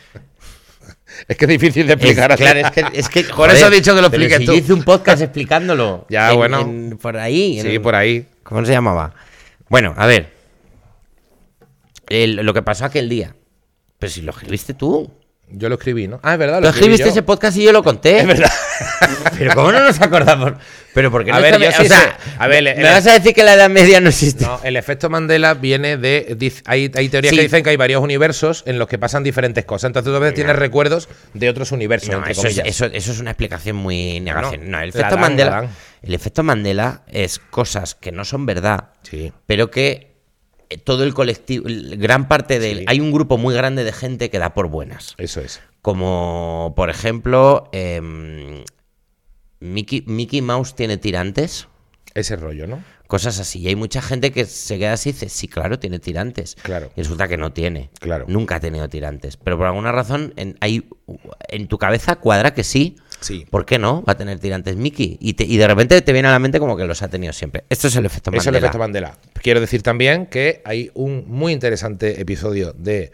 Es 1.26 1.36
que 1.36 1.46
es 1.46 1.48
difícil 1.48 1.86
de 1.86 1.94
explicar. 1.94 2.30
Es- 2.30 2.36
claro, 2.36 2.60
es 2.60 2.70
que, 2.70 2.84
es 2.92 3.08
que, 3.08 3.24
Por 3.36 3.50
eso 3.50 3.66
he 3.66 3.70
dicho 3.70 3.92
que 3.94 4.00
lo 4.02 4.06
expliques 4.08 4.38
si 4.38 4.44
tú. 4.46 4.52
yo 4.52 4.58
hice 4.58 4.72
un 4.72 4.82
podcast 4.84 5.22
explicándolo. 5.22 6.06
Ya, 6.10 6.30
En- 6.30 6.36
bueno. 6.36 6.60
en- 6.60 6.98
por 7.00 7.16
ahí. 7.16 7.60
Sí, 7.62 7.78
por 7.78 7.94
ahí. 7.94 8.26
¿Cómo 8.44 8.64
se 8.64 8.72
llamaba? 8.72 9.14
Bueno, 9.68 9.94
a 9.96 10.06
ver. 10.06 10.30
El- 12.08 12.36
lo 12.36 12.54
que 12.54 12.62
pasó 12.62 12.84
aquel 12.84 13.08
día. 13.08 13.34
Pero 13.98 14.12
si 14.12 14.20
lo 14.22 14.30
escribiste 14.32 14.74
tú. 14.74 15.10
Yo 15.50 15.68
lo 15.70 15.76
escribí, 15.76 16.06
¿no? 16.06 16.20
Ah, 16.22 16.34
es 16.34 16.38
verdad. 16.38 16.58
Tú 16.58 16.64
Lo 16.64 16.68
escribí 16.68 16.94
escribiste 16.94 17.06
yo. 17.06 17.10
ese 17.12 17.22
podcast 17.22 17.56
y 17.56 17.62
yo 17.64 17.72
lo 17.72 17.82
conté. 17.82 18.18
Es 18.20 18.26
verdad. 18.26 18.50
Pero 19.38 19.54
¿cómo 19.54 19.72
no 19.72 19.80
nos 19.80 20.00
acordamos? 20.00 20.52
Pero 20.94 21.10
porque 21.10 21.30
A 21.30 21.38
ver, 21.38 21.52
sabe- 21.54 21.64
yo 21.66 21.72
sí 21.72 21.82
o 21.82 21.84
sea, 21.86 22.00
sé. 22.00 22.10
A 22.38 22.46
ver, 22.48 22.66
el- 22.66 22.76
¿me 22.76 22.82
vas 22.84 23.06
a 23.06 23.12
decir 23.12 23.34
que 23.34 23.44
la 23.44 23.54
Edad 23.54 23.70
Media 23.70 24.00
no 24.00 24.08
existe? 24.08 24.44
No, 24.44 24.60
el 24.64 24.76
efecto 24.76 25.08
Mandela 25.10 25.54
viene 25.54 25.96
de. 25.96 26.34
dice- 26.36 26.62
hay, 26.66 26.90
hay 26.94 27.08
teorías 27.08 27.30
Sí. 27.30 27.36
que 27.36 27.42
dicen 27.42 27.62
que 27.62 27.70
hay 27.70 27.76
varios 27.76 28.02
universos 28.02 28.62
en 28.66 28.78
los 28.78 28.88
que 28.88 28.98
pasan 28.98 29.22
diferentes 29.22 29.64
cosas. 29.64 29.88
Entonces 29.88 30.10
tú 30.10 30.16
a 30.16 30.20
veces 30.20 30.34
tienes 30.34 30.56
recuerdos 30.56 31.08
de 31.34 31.48
otros 31.48 31.72
universos. 31.72 32.10
No, 32.10 32.24
eso 32.26 32.46
es, 32.48 32.58
eso, 32.64 32.86
eso 32.86 33.12
es 33.12 33.20
una 33.20 33.30
explicación 33.30 33.76
muy 33.76 34.20
negación. 34.20 34.70
no, 34.70 34.80
el 34.80 34.88
efecto 34.90 35.10
dan, 35.10 35.20
Mandela. 35.20 35.68
El 36.02 36.14
efecto 36.14 36.42
Mandela 36.42 37.02
es 37.08 37.38
cosas 37.38 37.94
que 37.94 38.12
no 38.12 38.24
son 38.24 38.46
verdad, 38.46 38.90
Sí. 39.02 39.32
pero 39.46 39.70
que 39.70 40.08
eh, 40.70 40.76
todo 40.78 41.04
el 41.04 41.14
colectivo, 41.14 41.64
gran 41.66 42.28
parte 42.28 42.58
del. 42.58 42.78
Sí. 42.80 42.84
Hay 42.88 43.00
un 43.00 43.10
grupo 43.10 43.38
muy 43.38 43.54
grande 43.54 43.84
de 43.84 43.92
gente 43.92 44.30
que 44.30 44.38
da 44.38 44.52
por 44.54 44.68
buenas. 44.68 45.14
Eso 45.18 45.40
es. 45.40 45.60
Como, 45.92 46.74
por 46.76 46.90
ejemplo, 46.90 47.70
em, 47.72 48.62
Mickey, 49.58 50.04
Mickey 50.06 50.42
Mouse 50.42 50.74
tiene 50.74 50.98
tirantes. 50.98 51.66
Ese 52.12 52.36
rollo, 52.36 52.66
¿no? 52.66 52.84
Cosas 53.06 53.38
así. 53.40 53.60
Y 53.60 53.68
hay 53.68 53.74
mucha 53.74 54.02
gente 54.02 54.30
que 54.30 54.44
se 54.44 54.78
queda 54.78 54.92
así 54.92 55.08
y 55.08 55.12
dice, 55.12 55.30
sí, 55.30 55.48
claro, 55.48 55.78
tiene 55.78 55.98
tirantes. 55.98 56.56
Claro. 56.60 56.90
Y 56.94 57.00
resulta 57.00 57.26
que 57.26 57.38
no 57.38 57.54
tiene. 57.54 57.88
Claro. 58.00 58.26
Nunca 58.28 58.56
ha 58.56 58.60
tenido 58.60 58.86
tirantes. 58.90 59.38
Pero 59.38 59.56
por 59.56 59.64
alguna 59.66 59.90
razón, 59.90 60.34
en, 60.36 60.58
hay, 60.60 60.86
en 61.48 61.68
tu 61.68 61.78
cabeza 61.78 62.16
cuadra 62.16 62.52
que 62.52 62.64
sí. 62.64 62.96
Sí. 63.20 63.46
¿Por 63.50 63.64
qué 63.64 63.78
no? 63.78 64.02
Va 64.04 64.12
a 64.12 64.16
tener 64.18 64.38
tirantes 64.40 64.76
Mickey. 64.76 65.16
Y, 65.22 65.32
te- 65.32 65.44
y 65.46 65.56
de 65.56 65.66
repente 65.68 66.02
te 66.02 66.12
viene 66.12 66.28
a 66.28 66.32
la 66.32 66.38
mente 66.38 66.60
como 66.60 66.76
que 66.76 66.84
los 66.84 67.00
ha 67.00 67.08
tenido 67.08 67.32
siempre. 67.32 67.64
Esto 67.70 67.88
es 67.88 67.96
el 67.96 68.04
efecto 68.04 68.28
Eso 68.30 68.40
es 68.40 68.44
Mandela. 68.44 68.58
el 68.58 68.64
efecto 68.64 68.78
Mandela. 68.78 69.18
Quiero 69.42 69.60
decir 69.62 69.82
también 69.82 70.26
que 70.26 70.60
hay 70.66 70.90
un 70.92 71.24
muy 71.28 71.54
interesante 71.54 72.20
episodio 72.20 72.74
de 72.74 73.10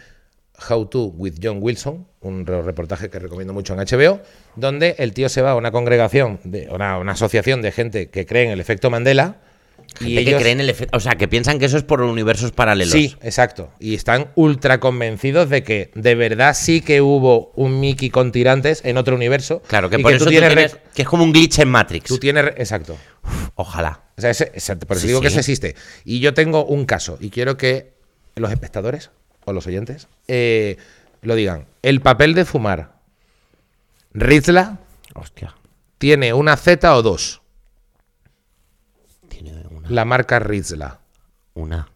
How 0.71 0.87
to 0.87 1.07
with 1.07 1.35
John 1.43 1.59
Wilson, 1.61 2.07
un 2.21 2.47
re- 2.47 2.63
reportaje 2.63 3.11
que 3.11 3.19
recomiendo 3.19 3.53
mucho 3.53 3.75
en 3.75 3.81
HBO, 3.81 4.21
donde 4.57 4.95
el 4.99 5.13
tío 5.13 5.29
se 5.29 5.43
va 5.43 5.51
a 5.53 5.55
una 5.57 5.73
congregación, 5.73 6.39
de 6.45 6.69
una, 6.71 6.99
una 6.99 7.13
asociación 7.13 7.61
de 7.61 7.73
gente 7.73 8.09
que 8.09 8.25
cree 8.25 8.45
en 8.45 8.51
el 8.53 8.61
efecto 8.61 8.89
Mandela. 8.91 9.39
Gente 9.99 10.13
y 10.13 10.15
que 10.15 10.21
ellos, 10.31 10.41
creen 10.41 10.61
el 10.61 10.71
efecto. 10.71 10.97
O 10.97 11.01
sea, 11.01 11.17
que 11.17 11.29
piensan 11.29 11.59
que 11.59 11.67
eso 11.67 11.77
es 11.77 11.83
por 11.83 12.01
universos 12.01 12.53
paralelos. 12.53 12.93
Sí, 12.93 13.15
exacto. 13.23 13.71
Y 13.81 13.95
están 13.95 14.29
ultra 14.37 14.81
convencidos 14.81 15.51
de 15.51 15.63
que 15.63 15.91
de 15.95 16.15
verdad 16.15 16.55
sí 16.57 16.81
que 16.81 17.01
hubo 17.03 17.53
un 17.57 17.81
Mickey 17.81 18.09
con 18.11 18.33
tirantes 18.33 18.81
en 18.85 18.97
otro 18.97 19.15
universo. 19.17 19.61
Claro, 19.67 19.91
que 19.91 19.99
por 19.99 20.13
eso 20.13 20.21
tú 20.21 20.31
tú 20.31 20.31
tienes, 20.31 20.79
que 20.95 21.03
es 21.03 21.09
como 21.09 21.23
un 21.25 21.33
glitch 21.33 21.59
en 21.59 21.69
Matrix. 21.69 22.07
tú 22.07 22.19
tienes 22.19 22.47
exacto. 22.57 22.97
Ojalá. 23.57 24.03
O 24.17 24.21
sea, 24.21 24.31
ese- 24.31 24.53
ese- 24.55 24.77
por 24.77 24.97
eso 24.97 25.03
Sí, 25.03 25.09
digo 25.09 25.21
que 25.21 25.29
eso 25.29 25.41
existe. 25.41 25.75
Y 26.05 26.21
yo 26.21 26.33
tengo 26.33 26.65
un 26.65 26.87
caso 26.87 27.19
y 27.21 27.31
quiero 27.31 27.57
que 27.57 27.93
los 28.37 28.51
espectadores 28.51 29.11
o 29.45 29.53
los 29.53 29.67
oyentes 29.67 30.09
eh, 30.29 30.77
lo 31.23 31.35
digan. 31.35 31.67
El 31.83 32.01
papel 32.01 32.35
de 32.35 32.45
fumar, 32.45 32.95
Rizla, 34.13 34.79
Hostia. 35.15 35.55
tiene 35.99 36.33
una 36.33 36.57
Z 36.57 36.95
o 36.97 37.03
dos. 37.03 37.43
Tiene 39.29 39.65
una. 39.71 39.91
La 39.91 40.05
marca 40.05 40.39
Rizla 40.39 41.01
Una. 41.55 41.89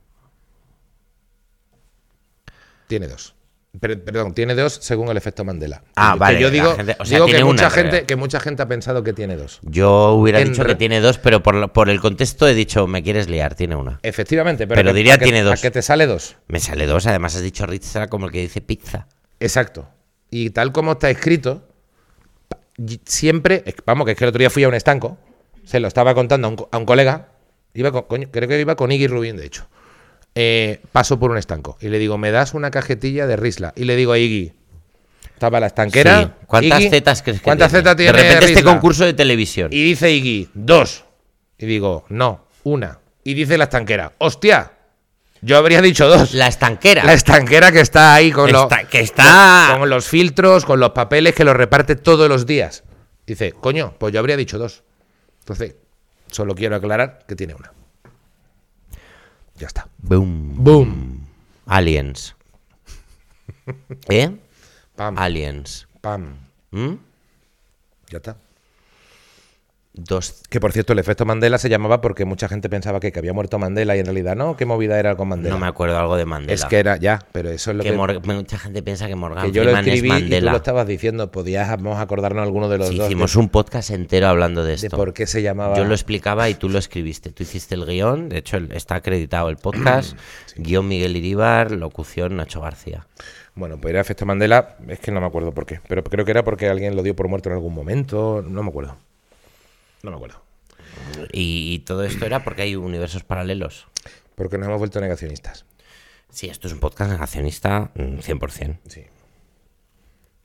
tiene 2.87 3.07
dos. 3.09 3.35
Per- 3.81 4.03
perdón, 4.03 4.35
tiene 4.35 4.55
dos 4.55 4.75
según 4.83 5.09
el 5.09 5.17
efecto 5.17 5.45
Mandela. 5.45 5.83
Ah, 5.95 6.12
Que 6.14 6.19
vale, 6.19 6.41
Yo 6.41 6.51
digo, 6.51 6.75
gente- 6.75 6.97
o 6.99 7.05
sea, 7.05 7.17
digo 7.19 7.27
que, 7.27 7.45
mucha 7.45 7.64
en 7.67 7.71
gente, 7.71 7.83
realidad. 7.91 8.07
que 8.07 8.17
mucha 8.17 8.41
gente 8.41 8.62
ha 8.62 8.67
pensado 8.67 9.05
que 9.05 9.12
tiene 9.12 9.37
dos. 9.37 9.61
Yo 9.62 10.12
hubiera 10.14 10.41
En 10.41 10.51
dicho 10.53 10.64
que 10.64 10.75
tiene 10.75 11.01
dos, 11.01 11.19
pero 11.19 11.43
por, 11.43 11.71
por 11.73 11.88
el 11.88 12.01
contexto 12.01 12.49
he 12.49 12.55
dicho, 12.55 12.87
me 12.87 13.03
quieres 13.03 13.29
liar, 13.29 13.55
tiene 13.55 13.77
una. 13.77 14.01
Efectivamente, 14.03 14.67
pero, 14.67 14.79
Pero 14.79 14.91
que- 14.91 14.97
diría 14.97 15.14
¿a 15.14 15.19
qué- 15.19 15.25
tiene 15.27 15.43
dos. 15.43 15.59
¿A 15.59 15.62
qué 15.62 15.71
te 15.71 15.83
sale 15.83 16.07
dos? 16.07 16.37
Me 16.49 16.61
sale 16.61 16.87
dos, 16.87 17.07
además 17.07 17.37
has 17.37 17.43
dicho 17.43 17.67
Ritza 17.67 18.09
como 18.09 18.27
el 18.27 18.33
que 18.33 18.41
dice 18.41 18.61
pizza. 18.61 19.07
Exacto. 19.41 19.88
Y 20.31 20.51
tal 20.51 20.73
como 20.73 20.93
está 20.93 21.09
escrito, 21.11 21.62
siempre, 23.05 23.64
vamos, 23.87 24.05
que 24.05 24.12
es 24.12 24.19
que 24.19 24.25
el 24.25 24.29
otro 24.29 24.38
día 24.38 24.51
fui 24.51 24.64
a 24.64 24.69
un 24.69 24.75
estanco, 24.75 25.19
se 25.64 25.81
lo 25.81 25.88
estaba 25.88 26.14
contando 26.14 26.49
a 26.49 26.51
un, 26.51 26.67
a 26.71 26.79
un 26.79 26.85
colega, 26.85 27.29
iba 27.75 27.91
con- 27.93 28.03
coño, 28.03 28.29
creo 28.31 28.49
que 28.49 28.61
iba 28.61 28.77
con 28.77 28.91
Iggy 28.93 29.07
Rubin, 29.07 29.37
de 29.37 29.47
hecho. 29.47 29.69
Eh, 30.35 30.81
paso 30.93 31.19
por 31.19 31.31
un 31.33 31.37
estanco 31.38 31.77
y 31.81 31.88
le 31.88 31.99
digo, 31.99 32.17
¿me 32.17 32.31
das 32.31 32.55
una 32.55 32.71
cajetilla 32.71 33.27
de 33.27 33.37
Risla? 33.37 33.73
Y 33.75 33.85
le 33.85 33.97
digo 33.97 34.12
a 34.12 34.19
Iggy, 34.19 34.53
estaba 35.35 35.59
la 35.59 35.67
estanquera. 35.67 36.23
Sí. 36.23 36.31
¿Cuántas 36.47 36.81
Iggy, 36.81 36.91
zetas 36.91 37.23
crees 37.23 37.38
que 37.41 37.45
¿Cuántas 37.45 37.71
tiene? 37.71 37.81
zetas 37.83 37.97
tiene 37.97 38.12
De 38.12 38.23
repente 38.23 38.47
este 38.53 38.64
concurso 38.64 39.05
de 39.05 39.14
televisión. 39.14 39.69
Y 39.73 39.83
dice 39.83 40.12
Iggy, 40.12 40.51
dos. 40.55 41.05
Y 41.59 41.67
digo, 41.67 42.05
no, 42.09 42.47
una. 42.62 43.01
Y 43.25 43.35
dice 43.35 43.59
la 43.59 43.64
estanquera, 43.64 44.12
hostia, 44.19 44.73
yo 45.43 45.57
habría 45.57 45.83
dicho 45.83 46.07
dos. 46.09 46.35
La 46.35 46.47
estanquera. 46.47 47.03
La 47.05 47.14
estanquera 47.14 47.73
que 47.73 47.81
está 47.81 48.14
ahí 48.14 48.31
con, 48.31 48.53
los, 48.53 48.67
que 48.91 49.01
está- 49.01 49.69
con, 49.71 49.81
con 49.81 49.91
los 49.91 50.07
filtros, 50.07 50.64
con 50.64 50.79
los 50.79 50.91
papeles 50.91 51.35
que 51.35 51.45
los 51.45 51.57
reparte 51.57 51.97
todos 51.97 52.29
los 52.29 52.47
días. 52.47 52.85
Dice, 53.27 53.53
coño, 53.53 53.95
pues 53.99 54.12
yo 54.12 54.21
habría 54.21 54.37
dicho 54.37 54.57
dos. 54.59 54.85
Entonces, 55.41 55.75
solo 56.31 56.55
quiero 56.55 56.77
aclarar 56.77 57.25
que 57.27 57.35
tiene 57.35 57.55
una. 57.55 57.73
Ya 59.59 59.66
está. 59.66 59.88
Boom. 59.99 60.55
Boom. 60.62 61.27
Aliens. 61.66 62.35
¿Eh? 64.09 64.31
Pam. 64.97 65.18
Aliens. 65.18 65.88
Pam. 66.01 66.37
¿Mm? 66.71 66.94
Ya 68.11 68.18
está. 68.18 68.37
Dos. 70.01 70.43
Que 70.49 70.61
por 70.61 70.71
cierto, 70.73 70.93
el 70.93 71.01
efecto 71.01 71.25
Mandela 71.25 71.59
se 71.59 71.69
llamaba 71.69 72.01
porque 72.01 72.25
mucha 72.25 72.47
gente 72.49 72.69
pensaba 72.71 73.01
que, 73.01 73.11
que 73.11 73.19
había 73.19 73.33
muerto 73.33 73.59
Mandela 73.59 73.97
y 73.97 73.99
en 73.99 74.05
realidad 74.07 74.37
no. 74.37 74.57
¿Qué 74.57 74.65
movida 74.65 74.97
era 74.99 75.17
con 75.17 75.27
Mandela? 75.27 75.55
No 75.57 75.61
me 75.61 75.67
acuerdo 75.67 75.99
algo 75.99 76.17
de 76.17 76.25
Mandela. 76.25 76.53
es 76.55 76.65
que 76.67 76.79
era, 76.79 76.99
ya, 76.99 77.19
pero 77.33 77.51
eso 77.51 77.73
es 77.73 77.77
lo 77.79 77.83
que 77.83 77.91
que. 77.91 77.97
Mor- 77.97 78.25
mucha 78.25 78.59
gente 78.59 78.81
piensa 78.83 79.09
que 79.09 79.17
Morgan 79.17 79.47
que 79.47 79.51
yo 79.51 79.65
lo 79.65 79.71
es 79.73 79.79
escribí 79.79 80.13
y 80.13 80.31
tú 80.39 80.45
lo 80.47 80.57
estabas 80.57 80.87
diciendo. 80.87 81.33
Podíamos 81.33 81.99
acordarnos 81.99 82.45
alguno 82.45 82.69
de 82.69 82.79
los 82.79 82.89
Sí, 82.91 82.97
dos. 82.97 83.07
hicimos 83.07 83.33
de, 83.33 83.41
un 83.41 83.49
podcast 83.49 83.91
entero 83.91 84.29
hablando 84.29 84.63
de 84.63 84.69
de 84.69 84.75
esto. 84.75 84.97
por 84.97 85.13
qué 85.15 85.27
se 85.27 85.43
llamaba. 85.43 85.77
Yo 85.77 85.85
lo 85.85 85.95
explicaba 85.95 86.49
y 86.49 86.55
tú 86.55 86.69
lo 86.69 86.79
escribiste. 86.79 87.33
Tú 87.33 87.43
hiciste 87.43 87.75
el 87.75 87.85
guion, 87.85 88.29
de 88.29 88.39
hecho 88.39 88.57
está 88.71 88.95
acreditado 88.95 89.49
el 89.49 89.57
podcast. 89.57 90.17
Guión 90.57 90.87
Miguel 90.87 91.17
Iribar, 91.17 91.73
locución 91.73 92.37
Nacho 92.37 92.61
García. 92.61 93.07
Bueno, 93.57 93.77
pues 93.81 93.91
era 93.91 94.01
efecto 94.01 94.25
Mandela, 94.25 94.77
es 94.87 95.01
que 95.01 95.11
no 95.11 95.21
me 95.21 95.27
acuerdo 95.27 95.53
por 95.53 95.67
qué, 95.67 95.81
pero 95.89 96.05
creo 96.05 96.25
que 96.25 96.31
era 96.31 96.45
porque 96.45 96.69
alguien 96.69 96.95
lo 96.95 97.03
dio 97.03 97.17
por 97.17 97.27
muerto 97.27 97.49
en 97.49 97.57
algún 97.57 97.75
momento, 97.75 98.45
no 98.47 98.63
me 98.63 98.69
acuerdo. 98.69 98.97
No 100.03 100.11
me 100.11 100.17
acuerdo. 100.17 100.43
Y, 101.33 101.75
y 101.75 101.79
todo 101.81 102.05
esto 102.05 102.25
era 102.27 102.45
porque 102.45 102.63
hay 102.63 102.77
universos 102.77 103.25
paralelos. 103.25 103.89
Porque 104.35 104.59
nos 104.59 104.69
hemos 104.69 104.79
vuelto 104.79 105.01
negacionistas. 105.01 105.65
Sí, 106.31 106.49
esto 106.49 106.69
es 106.69 106.75
un 106.75 106.81
podcast 106.81 107.11
negacionista 107.11 107.91
mm, 107.95 108.19
100%. 108.19 108.79
Sí. 108.87 109.05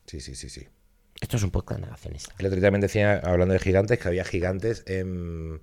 Sí, 0.07 0.19
sí, 0.19 0.35
sí, 0.35 0.49
sí. 0.49 0.67
Esto 1.21 1.37
es 1.37 1.43
un 1.43 1.51
podcast 1.51 1.81
negacionista. 1.81 2.33
El 2.37 2.47
otro 2.47 2.55
día 2.59 2.67
también 2.67 2.81
decía, 2.81 3.21
hablando 3.23 3.53
de 3.53 3.59
gigantes, 3.59 3.99
que 3.99 4.07
había 4.07 4.25
gigantes 4.25 4.83
en, 4.87 5.61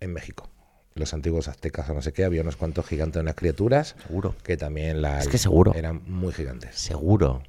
en 0.00 0.12
México. 0.12 0.48
Los 0.94 1.12
antiguos 1.12 1.48
aztecas 1.48 1.88
o 1.90 1.94
no 1.94 2.00
sé 2.00 2.12
qué, 2.12 2.24
había 2.24 2.40
unos 2.40 2.56
cuantos 2.56 2.86
gigantes, 2.86 3.20
unas 3.20 3.34
criaturas. 3.34 3.94
Seguro. 4.06 4.34
Que 4.42 4.56
también 4.56 5.02
las. 5.02 5.24
Es 5.24 5.28
que 5.28 5.36
seguro. 5.38 5.74
Eran 5.74 6.02
muy 6.06 6.32
gigantes. 6.32 6.74
Seguro. 6.76 7.42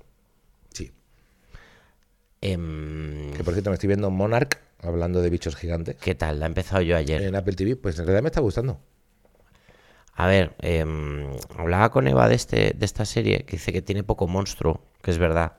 Sí. 0.74 0.92
Em, 2.42 3.32
Que 3.34 3.44
por 3.44 3.54
cierto, 3.54 3.70
me 3.70 3.76
estoy 3.76 3.88
viendo 3.88 4.10
Monarch, 4.10 4.60
hablando 4.82 5.22
de 5.22 5.30
bichos 5.30 5.56
gigantes. 5.56 5.96
¿Qué 5.98 6.16
tal? 6.16 6.40
La 6.40 6.46
he 6.46 6.50
empezado 6.50 6.82
yo 6.82 6.96
ayer. 6.98 7.22
En 7.22 7.36
Apple 7.36 7.54
TV, 7.54 7.76
pues 7.76 7.98
en 8.00 8.06
realidad 8.06 8.24
me 8.24 8.30
está 8.30 8.42
gustando. 8.42 8.80
A 10.16 10.26
ver, 10.28 10.56
em, 10.60 11.28
hablaba 11.58 11.92
con 11.92 12.08
Eva 12.08 12.28
de, 12.28 12.36
este, 12.36 12.74
de 12.76 12.86
esta 12.86 13.06
serie 13.06 13.46
que 13.46 13.58
dice 13.58 13.72
que 13.72 13.82
tiene 13.84 14.04
poco 14.04 14.28
monstruo, 14.28 14.82
que 15.02 15.12
es 15.12 15.18
verdad. 15.20 15.54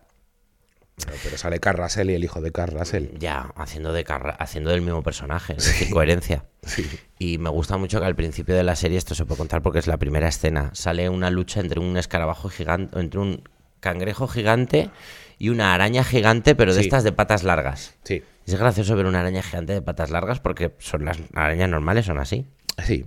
Pero 1.23 1.39
sale 1.39 1.61
Carl 1.61 1.79
Russell 1.79 2.11
y 2.11 2.15
el 2.15 2.25
hijo 2.25 2.41
de 2.41 2.51
Carl 2.51 2.77
Russell. 2.77 3.07
Ya, 3.21 3.53
haciendo, 3.55 3.93
de 3.93 4.03
carra- 4.03 4.35
haciendo 4.41 4.71
del 4.71 4.81
mismo 4.81 5.05
personaje, 5.05 5.55
es 5.57 5.65
decir, 5.65 5.91
coherencia. 5.91 6.45
Sí. 6.69 6.85
Y 7.19 7.39
me 7.39 7.49
gusta 7.49 7.79
mucho 7.79 7.99
que 8.01 8.05
al 8.05 8.15
principio 8.17 8.55
de 8.55 8.63
la 8.65 8.77
serie, 8.77 8.99
esto 8.99 9.15
se 9.15 9.25
puede 9.25 9.39
contar 9.39 9.63
porque 9.63 9.79
es 9.79 9.87
la 9.87 9.97
primera 9.97 10.29
escena, 10.29 10.71
sale 10.75 11.09
una 11.09 11.31
lucha 11.31 11.61
entre 11.61 11.81
un 11.81 11.97
escarabajo 11.97 12.51
gigante, 12.51 12.99
entre 13.01 13.21
un 13.21 13.49
cangrejo 13.81 14.27
gigante 14.29 14.91
y 15.39 15.49
una 15.49 15.73
araña 15.73 16.05
gigante, 16.05 16.55
pero 16.55 16.75
de 16.75 16.81
Sí. 16.81 16.87
estas 16.87 17.05
de 17.05 17.13
patas 17.13 17.43
largas. 17.45 17.95
Sí. 18.03 18.23
Es 18.49 18.59
gracioso 18.59 18.97
ver 18.97 19.05
una 19.05 19.21
araña 19.21 19.43
gigante 19.43 19.75
de 19.75 19.83
patas 19.83 20.09
largas 20.09 20.41
porque 20.41 20.75
son 20.79 21.05
las 21.05 21.19
arañas 21.35 21.69
normales, 21.69 22.07
son 22.07 22.19
así. 22.19 22.47
Sí. 22.83 23.05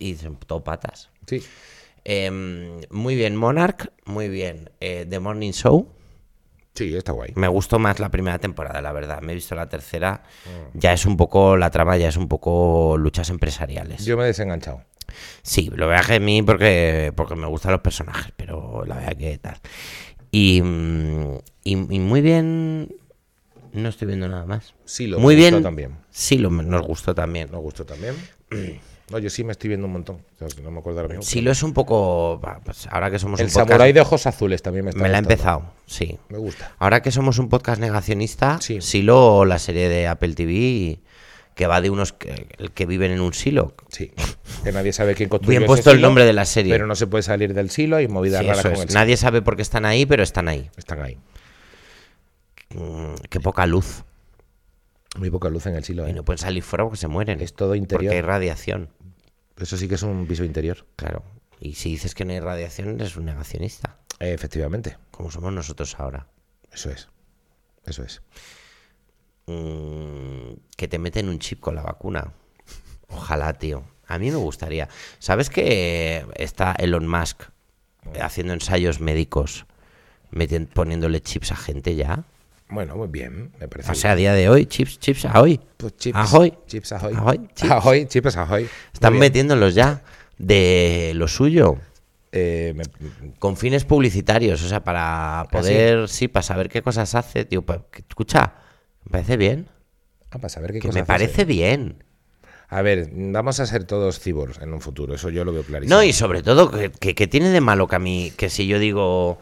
Y 0.00 0.16
son 0.16 0.36
todo 0.38 0.64
patas. 0.64 1.10
Sí. 1.24 1.40
Em, 2.04 2.80
muy 2.90 3.14
bien, 3.14 3.36
Monarch. 3.36 3.92
Muy 4.06 4.28
bien, 4.28 4.70
eh, 4.80 5.06
The 5.08 5.20
Morning 5.20 5.52
Show. 5.52 5.88
Sí, 6.74 6.96
está 6.96 7.12
guay. 7.12 7.32
Me 7.36 7.46
gustó 7.46 7.78
más 7.78 8.00
la 8.00 8.08
primera 8.08 8.40
temporada, 8.40 8.82
la 8.82 8.90
verdad. 8.90 9.20
Me 9.22 9.30
he 9.30 9.34
visto 9.36 9.54
la 9.54 9.68
tercera. 9.68 10.24
Ya 10.74 10.92
es 10.92 11.06
un 11.06 11.16
poco, 11.16 11.56
la 11.56 11.70
trama 11.70 11.96
ya 11.96 12.08
es 12.08 12.16
un 12.16 12.26
poco 12.26 12.96
luchas 12.98 13.30
empresariales. 13.30 14.04
Yo 14.04 14.16
me 14.16 14.24
he 14.24 14.26
desenganchado. 14.26 14.82
Sí, 15.42 15.70
lo 15.72 15.86
vea 15.86 16.02
que 16.02 16.14
a 16.14 16.20
mí 16.20 16.42
porque, 16.42 17.12
porque 17.14 17.36
me 17.36 17.46
gustan 17.46 17.70
los 17.70 17.82
personajes, 17.82 18.32
pero 18.36 18.84
la 18.84 18.96
verdad 18.96 19.16
que 19.16 19.38
tal. 19.38 19.58
Y, 20.32 20.60
mm, 20.60 21.38
y, 21.62 21.72
y 21.72 21.98
muy 22.00 22.20
bien. 22.20 22.99
No 23.72 23.88
estoy 23.88 24.08
viendo 24.08 24.28
nada 24.28 24.46
más. 24.46 24.74
Sí, 24.84 25.06
lo 25.06 25.18
muy 25.18 25.36
bien. 25.36 25.62
también. 25.62 25.96
Sí, 26.10 26.38
lo, 26.38 26.50
nos 26.50 26.86
gustó 26.86 27.14
también. 27.14 27.50
Nos 27.50 27.60
gustó 27.60 27.84
también. 27.84 28.14
No, 29.10 29.18
yo 29.18 29.28
sí 29.28 29.42
me 29.42 29.50
estoy 29.50 29.66
viendo 29.66 29.88
un 29.88 29.92
montón. 29.94 30.18
O 30.36 30.38
sea, 30.38 30.46
que 30.56 30.62
no 30.62 30.70
me 30.70 30.78
acuerdo 30.78 31.00
ahora 31.00 31.16
mismo. 31.16 31.24
Sí, 31.28 31.40
lo 31.40 31.50
es 31.50 31.64
un 31.64 31.72
poco. 31.72 32.40
pues 32.64 32.86
ahora 32.92 33.10
que 33.10 33.18
somos 33.18 33.40
El 33.40 33.46
un 33.46 33.52
podcast. 33.52 33.68
samurái 33.70 33.92
de 33.92 34.00
ojos 34.02 34.24
azules 34.28 34.62
también 34.62 34.84
me 34.84 34.90
está 34.90 35.02
Me 35.02 35.08
la 35.08 35.16
he 35.16 35.18
empezado, 35.18 35.64
sí. 35.84 36.16
Me 36.28 36.38
gusta. 36.38 36.70
Ahora 36.78 37.02
que 37.02 37.10
somos 37.10 37.40
un 37.40 37.48
podcast 37.48 37.80
negacionista, 37.80 38.60
Sí. 38.60 38.80
Silo, 38.80 39.44
la 39.46 39.58
serie 39.58 39.88
de 39.88 40.06
Apple 40.06 40.34
TV, 40.34 41.00
que 41.56 41.66
va 41.66 41.80
de 41.80 41.90
unos 41.90 42.12
que, 42.12 42.46
que 42.72 42.86
viven 42.86 43.10
en 43.10 43.20
un 43.20 43.34
silo. 43.34 43.74
Sí. 43.88 44.12
Que 44.62 44.70
nadie 44.70 44.92
sabe 44.92 45.16
quién 45.16 45.28
construyó 45.28 45.50
Bien 45.58 45.62
ese 45.62 45.66
puesto 45.66 45.90
el 45.90 45.96
silo, 45.96 46.06
nombre 46.06 46.24
de 46.24 46.32
la 46.32 46.44
serie. 46.44 46.72
Pero 46.72 46.86
no 46.86 46.94
se 46.94 47.08
puede 47.08 47.24
salir 47.24 47.52
del 47.52 47.70
silo 47.70 48.00
y 48.00 48.06
movidas 48.06 48.42
Sí, 48.42 48.46
raras 48.46 48.64
eso 48.64 48.74
con 48.74 48.82
es. 48.84 48.90
el 48.90 48.94
Nadie 48.94 49.16
sabe 49.16 49.42
por 49.42 49.56
qué 49.56 49.62
están 49.62 49.86
ahí, 49.86 50.06
pero 50.06 50.22
están 50.22 50.46
ahí. 50.46 50.60
silo. 50.60 50.72
Están 50.76 51.02
ahí. 51.02 51.18
Mm, 52.74 53.14
qué 53.28 53.40
poca 53.40 53.66
luz. 53.66 54.04
Muy 55.16 55.30
poca 55.30 55.48
luz 55.50 55.66
en 55.66 55.74
el 55.74 55.84
silo. 55.84 56.06
Y 56.06 56.10
¿eh? 56.10 56.14
no 56.14 56.24
pueden 56.24 56.38
salir 56.38 56.62
fuera 56.62 56.84
porque 56.84 56.98
se 56.98 57.08
mueren. 57.08 57.40
Es 57.40 57.54
todo 57.54 57.70
Porque 57.70 57.78
interior. 57.78 58.14
hay 58.14 58.20
radiación, 58.20 58.90
Eso 59.58 59.76
sí 59.76 59.88
que 59.88 59.96
es 59.96 60.02
un 60.02 60.26
piso 60.26 60.44
interior. 60.44 60.86
claro. 60.96 61.22
Y 61.62 61.74
si 61.74 61.90
dices 61.90 62.14
que 62.14 62.24
no 62.24 62.32
hay 62.32 62.40
radiación, 62.40 62.94
eres 62.98 63.16
un 63.16 63.26
negacionista. 63.26 63.98
Eh, 64.18 64.32
efectivamente. 64.32 64.96
Como 65.10 65.30
somos 65.30 65.52
nosotros 65.52 65.94
ahora. 66.00 66.26
Eso 66.72 66.90
es. 66.90 67.08
Eso 67.84 68.02
es. 68.02 68.22
Mm, 69.46 70.52
que 70.76 70.88
te 70.88 70.98
meten 70.98 71.28
un 71.28 71.38
chip 71.38 71.60
con 71.60 71.74
la 71.74 71.82
vacuna. 71.82 72.32
Ojalá, 73.08 73.52
tío. 73.54 73.84
A 74.06 74.18
mí 74.18 74.30
me 74.30 74.36
gustaría. 74.38 74.88
¿Sabes 75.18 75.50
que 75.50 76.24
está 76.36 76.72
Elon 76.78 77.06
Musk 77.06 77.42
haciendo 78.20 78.54
ensayos 78.54 79.00
médicos, 79.00 79.66
metien- 80.30 80.66
poniéndole 80.68 81.20
chips 81.20 81.52
a 81.52 81.56
gente 81.56 81.94
ya? 81.94 82.24
Bueno, 82.70 82.96
muy 82.96 83.08
bien. 83.08 83.52
Me 83.60 83.68
parece. 83.68 83.90
O 83.92 83.94
sea, 83.94 84.12
a 84.12 84.16
día 84.16 84.32
de 84.32 84.48
hoy, 84.48 84.66
chips, 84.66 84.98
chips 84.98 85.24
a 85.24 85.40
hoy. 85.40 85.60
Pues 85.76 85.96
chips. 85.96 86.16
Ahoy. 86.16 86.54
Chips 86.66 86.92
ahoy. 86.92 87.14
Ahoy, 87.16 87.40
chips. 87.54 87.70
Ahoy, 87.70 88.06
chips 88.06 88.36
ahoy. 88.36 88.68
Están 88.92 89.18
metiéndolos 89.18 89.74
ya 89.74 90.02
de 90.38 91.12
lo 91.14 91.28
suyo. 91.28 91.76
Eh, 92.32 92.72
me- 92.76 92.84
Con 93.40 93.56
fines 93.56 93.84
publicitarios, 93.84 94.62
o 94.62 94.68
sea, 94.68 94.84
para 94.84 95.46
poder, 95.50 96.08
sí, 96.08 96.28
para 96.28 96.44
saber 96.44 96.68
qué 96.68 96.80
cosas 96.80 97.14
hace, 97.16 97.44
tío. 97.44 97.64
escucha, 98.08 98.54
me 99.04 99.10
parece 99.10 99.36
bien. 99.36 99.66
ah, 100.30 100.38
para 100.38 100.48
saber 100.48 100.72
qué 100.72 100.78
Que 100.78 100.88
cosas 100.88 100.94
me 100.94 101.00
hace. 101.00 101.06
parece 101.08 101.44
bien. 101.44 102.04
A 102.68 102.82
ver, 102.82 103.08
vamos 103.12 103.58
a 103.58 103.66
ser 103.66 103.82
todos 103.82 104.20
cyborgs 104.20 104.58
en 104.62 104.72
un 104.72 104.80
futuro. 104.80 105.16
Eso 105.16 105.28
yo 105.28 105.44
lo 105.44 105.52
veo 105.52 105.64
clarísimo. 105.64 105.96
No, 105.96 106.04
y 106.04 106.12
sobre 106.12 106.44
todo, 106.44 106.70
que- 106.70 107.14
que 107.16 107.26
tiene 107.26 107.48
de 107.48 107.60
malo 107.60 107.88
que 107.88 107.96
a 107.96 107.98
mí, 107.98 108.32
que 108.36 108.48
si 108.48 108.68
yo 108.68 108.78
digo, 108.78 109.38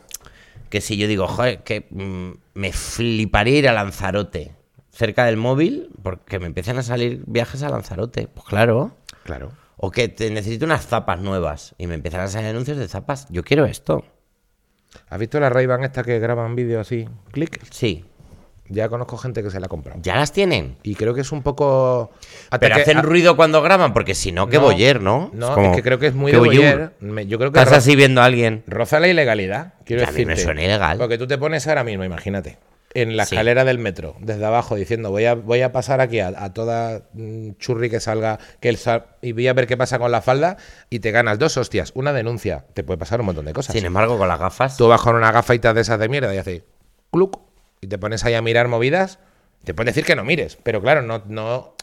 que 0.69 0.81
si 0.81 0.97
yo 0.97 1.07
digo, 1.09 1.27
joder, 1.27 1.63
que 1.63 1.87
mm, 1.91 2.31
me 2.55 2.73
fliparía 2.73 3.59
ir 3.59 3.69
a 3.69 3.73
Lanzarote 3.73 4.55
cerca 4.91 5.25
del 5.27 5.37
móvil, 5.37 5.91
porque 6.03 6.41
me 6.41 6.47
empiezan 6.47 6.77
a 6.79 6.83
salir 6.83 7.23
viajes 7.27 7.63
a 7.63 7.69
Lanzarote. 7.69 8.27
Pues 8.27 8.47
claro. 8.47 8.97
Claro. 9.23 9.53
O 9.77 9.93
que 9.93 10.09
te 10.09 10.29
necesito 10.31 10.65
unas 10.65 10.87
zapas 10.87 11.21
nuevas 11.21 11.75
y 11.79 11.87
me 11.87 11.95
empiezan 11.95 12.23
a 12.23 12.27
salir 12.27 12.49
anuncios 12.49 12.79
de 12.79 12.89
zapas. 12.89 13.29
Yo 13.31 13.45
quiero 13.45 13.65
esto. 13.65 14.05
¿Has 15.09 15.19
visto 15.21 15.39
la 15.39 15.51
Ray-Ban 15.51 15.85
esta 15.85 16.03
que 16.03 16.19
graban 16.19 16.57
vídeo 16.57 16.81
así? 16.81 17.09
Clic. 17.31 17.61
Sí. 17.71 18.05
Ya 18.71 18.89
conozco 18.89 19.17
gente 19.17 19.43
que 19.43 19.51
se 19.51 19.61
la 19.61 19.67
ha 19.67 19.69
comprado. 19.69 19.99
¿Ya 20.03 20.17
las 20.17 20.33
tienen? 20.33 20.77
Y 20.83 20.95
creo 20.95 21.15
que 21.15 21.23
es 21.23 21.33
un 21.33 21.43
poco. 21.43 22.11
Pero 22.61 22.75
hacen 22.77 22.99
a- 22.99 23.03
ruido 23.03 23.37
cuando 23.37 23.63
graban, 23.63 23.93
porque 23.93 24.15
si 24.15 24.31
no, 24.33 24.49
qué 24.49 24.57
No, 24.59 24.65
boyer, 24.65 25.01
¿no? 25.01 25.31
No, 25.33 25.49
es, 25.49 25.55
como, 25.55 25.75
que 25.75 25.83
creo 25.83 25.99
que 25.99 26.09
es 26.09 26.15
muy 26.15 26.33
de 26.33 26.39
boyer. 26.39 26.93
Me- 27.01 27.27
Yo 27.27 27.39
creo 27.39 27.51
que 27.53 27.59
Estás 27.59 27.79
así 27.79 27.97
viendo 27.97 28.21
a 28.21 28.25
alguien. 28.27 28.63
roza 28.67 29.01
la 29.01 29.09
ilegalidad. 29.09 29.75
Quiero 29.85 30.03
Que 30.05 30.09
a 30.11 30.13
mí 30.13 30.25
me 30.27 30.37
suena 30.37 30.63
ilegal. 30.63 30.99
Porque 30.99 31.17
tú 31.19 31.27
te 31.27 31.39
pones 31.39 31.67
ahora 31.67 31.83
mismo, 31.85 32.05
imagínate, 32.05 32.59
en 32.95 33.17
la 33.17 33.25
Sí. 33.27 33.35
escalera 33.35 33.65
del 33.65 33.79
metro, 33.79 34.17
desde 34.21 34.45
abajo, 34.45 34.75
diciendo 34.75 35.11
voy 35.11 35.25
a, 35.27 35.35
voy 35.35 35.61
a 35.63 35.73
pasar 35.73 36.01
aquí 36.01 36.21
a, 36.21 36.29
a 36.37 36.53
toda 36.53 37.03
mm, 37.15 37.53
churri 37.59 37.89
que 37.91 38.01
salga 38.01 38.39
que 38.61 38.69
el 38.71 38.77
sal- 38.77 39.07
y 39.23 39.33
voy 39.33 39.47
a 39.49 39.53
ver 39.53 39.67
qué 39.67 39.77
pasa 39.77 39.99
con 39.99 40.11
la 40.11 40.21
falda 40.23 40.57
y 40.91 41.01
te 41.01 41.11
ganas 41.11 41.39
dos 41.39 41.57
hostias, 41.57 41.93
una 41.95 42.13
denuncia. 42.13 42.65
Te 42.75 42.85
puede 42.85 42.99
pasar 42.99 43.21
un 43.21 43.27
montón 43.27 43.45
de 43.47 43.53
cosas. 43.55 43.75
Sin 43.75 43.85
embargo, 43.87 44.19
con 44.19 44.29
las 44.29 44.39
gafas. 44.39 44.77
Tú 44.77 44.89
vas 44.89 45.01
con 45.01 45.17
una 45.17 45.33
gafaita 45.33 45.73
de 45.75 45.81
esas 45.83 45.99
de 45.99 46.09
mierda 46.09 46.35
y 46.35 46.39
haces 46.39 46.63
cluc 47.11 47.48
y 47.81 47.87
te 47.87 47.99
pones 47.99 48.25
ahí 48.25 48.35
a 48.35 48.43
mirar 48.43 48.69
movidas. 48.69 49.19
Te 49.65 49.75
pueden 49.75 49.87
decir 49.87 50.05
que 50.05 50.17
no 50.17 50.25
mires, 50.25 50.57
pero 50.63 50.81
claro, 50.81 51.03
no, 51.03 51.23
no 51.27 51.75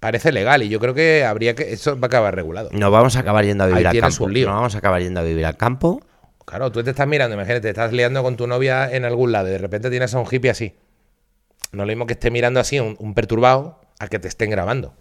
parece 0.00 0.32
legal 0.32 0.62
y 0.62 0.68
yo 0.68 0.80
creo 0.80 0.94
que 0.94 1.24
habría 1.24 1.54
que 1.54 1.72
eso 1.72 1.98
va 1.98 2.06
a 2.06 2.08
acabar 2.08 2.34
regulado. 2.34 2.70
No 2.72 2.90
vamos 2.90 3.16
a 3.16 3.20
acabar 3.20 3.44
yendo 3.44 3.64
a 3.64 3.66
vivir 3.68 3.86
al 3.86 3.98
campo. 3.98 4.24
un 4.24 4.32
lío. 4.32 4.48
No 4.48 4.54
vamos 4.54 4.74
a 4.74 4.78
acabar 4.78 5.00
yendo 5.00 5.20
a 5.20 5.22
vivir 5.22 5.46
al 5.46 5.56
campo. 5.56 6.02
Claro, 6.44 6.72
tú 6.72 6.82
te 6.82 6.90
estás 6.90 7.06
mirando, 7.06 7.34
imagínate, 7.34 7.60
te 7.60 7.68
estás 7.68 7.92
liando 7.92 8.22
con 8.22 8.36
tu 8.36 8.46
novia 8.46 8.90
en 8.90 9.04
algún 9.04 9.30
lado 9.30 9.48
y 9.48 9.52
de 9.52 9.58
repente 9.58 9.90
tienes 9.90 10.12
a 10.14 10.18
un 10.18 10.26
hippie 10.30 10.50
así. 10.50 10.74
No 11.70 11.84
lo 11.84 11.86
mismo 11.86 12.06
que 12.06 12.14
esté 12.14 12.30
mirando 12.30 12.58
así 12.60 12.80
un, 12.80 12.96
un 12.98 13.14
perturbado 13.14 13.80
a 13.98 14.08
que 14.08 14.18
te 14.18 14.26
estén 14.26 14.50
grabando. 14.50 14.94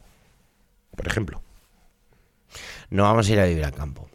Por 0.96 1.08
ejemplo. 1.08 1.42
No 2.92 3.04
vamos 3.04 3.28
a 3.28 3.34
ir 3.34 3.40
a 3.40 3.46
vivir 3.46 3.66
al 3.66 3.74
campo. 3.74 4.08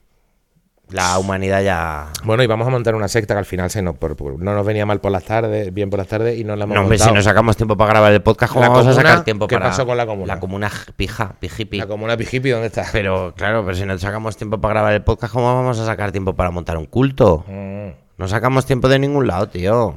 La 0.91 1.19
humanidad 1.19 1.63
ya. 1.63 2.13
Bueno, 2.23 2.45
y 2.45 2.47
vamos 2.47 2.67
a 2.69 2.71
montar 2.71 2.95
una 2.95 3.09
secta 3.09 3.35
que 3.35 3.39
al 3.39 3.45
final 3.45 3.71
se 3.71 3.83
nos, 3.83 3.97
por- 3.97 4.15
por- 4.15 4.39
no 4.41 4.55
nos 4.55 4.65
venía 4.65 4.87
mal 4.87 5.01
por 5.01 5.11
las 5.11 5.25
tardes, 5.25 5.75
bien 5.75 5.91
por 5.91 5.99
las 5.99 6.07
tardes 6.07 6.39
y 6.39 6.45
nos 6.45 6.57
la 6.57 6.65
hemos 6.65 6.77
No, 6.77 6.83
hombre, 6.83 6.97
si 6.99 7.11
no 7.11 7.21
sacamos 7.23 7.57
tiempo 7.57 7.77
para 7.77 7.91
grabar 7.91 8.13
el 8.13 8.23
podcast, 8.23 8.53
¿cómo 8.53 8.65
La 8.67 8.71
vamos 8.71 8.87
a 8.87 8.93
sacar 8.95 9.25
tiempo 9.25 9.49
¿qué 9.49 9.57
para. 9.57 9.71
pasó 9.71 9.85
con 9.85 9.97
la 9.97 10.07
comuna? 10.07 10.35
La 10.35 10.39
comuna 10.41 10.71
pija, 10.95 11.35
pijipi. 11.41 11.79
La 11.79 11.89
comuna 11.89 12.17
Pijipi, 12.17 12.51
¿dónde 12.51 12.69
está? 12.69 12.87
Pero 12.93 13.35
claro, 13.37 13.65
pero 13.65 13.77
si 13.77 13.85
no 13.85 13.99
sacamos 13.99 14.37
tiempo 14.37 14.61
para 14.61 14.75
grabar 14.75 14.93
el 14.93 15.03
podcast, 15.03 15.33
¿cómo 15.33 15.53
vamos 15.53 15.77
a 15.81 15.85
sacar 15.87 16.13
tiempo 16.13 16.35
para 16.35 16.53
montar 16.53 16.77
un 16.77 16.87
culto? 16.87 17.45
Mm. 17.49 17.89
No 18.19 18.29
sacamos 18.29 18.65
tiempo 18.65 18.89
de 18.89 19.01
ningún 19.01 19.27
lado, 19.27 19.49
tío. 19.49 19.97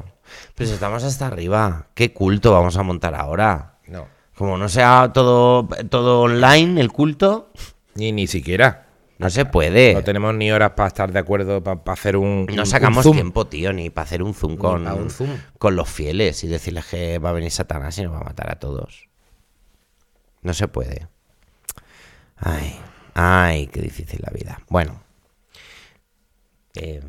Pero 0.56 0.67
si 0.67 0.73
estamos 0.73 1.04
hasta 1.04 1.28
arriba, 1.28 1.86
¿qué 1.93 2.13
culto 2.13 2.52
vamos 2.52 2.75
a 2.78 2.84
montar 2.84 3.13
ahora? 3.13 3.73
No. 3.88 4.08
Como 4.36 4.58
no 4.58 4.67
sea 4.69 5.12
todo, 5.13 5.67
todo 5.89 6.21
online, 6.21 6.82
el 6.82 6.91
culto, 6.91 7.52
Ni, 7.95 8.12
ni 8.12 8.25
siquiera. 8.25 8.88
No 9.19 9.29
se 9.29 9.45
puede. 9.45 9.93
No 9.93 10.03
tenemos 10.03 10.34
ni 10.34 10.51
horas 10.51 10.71
para 10.71 10.88
estar 10.88 11.12
de 11.12 11.19
acuerdo, 11.19 11.62
para 11.63 11.79
hacer 11.93 12.17
un. 12.17 12.45
No 12.47 12.63
un- 12.63 12.65
sacamos 12.65 12.97
un 12.97 13.03
zoom. 13.03 13.15
tiempo, 13.15 13.45
tío, 13.47 13.71
ni 13.73 13.89
para 13.91 14.05
hacer 14.05 14.23
un 14.23 14.34
zoom 14.34 14.58
con, 14.58 14.84
pa' 14.86 14.93
un 14.95 15.10
zoom. 15.12 15.29
con 15.60 15.75
los 15.75 15.88
fieles 15.89 16.43
y 16.43 16.47
decirles 16.47 16.86
que 16.88 17.19
va 17.19 17.29
a 17.29 17.34
venir 17.34 17.51
Satanás 17.51 17.97
y 17.99 18.03
nos 18.03 18.13
va 18.13 18.19
a 18.21 18.23
matar 18.23 18.49
a 18.51 18.58
todos. 18.60 19.08
No 20.41 20.53
se 20.53 20.67
puede. 20.67 21.08
Ay, 22.38 22.79
ay, 23.13 23.67
qué 23.67 23.82
difícil 23.82 24.21
la 24.25 24.32
vida. 24.32 24.60
Bueno. 24.69 25.03
Eh, 26.75 27.01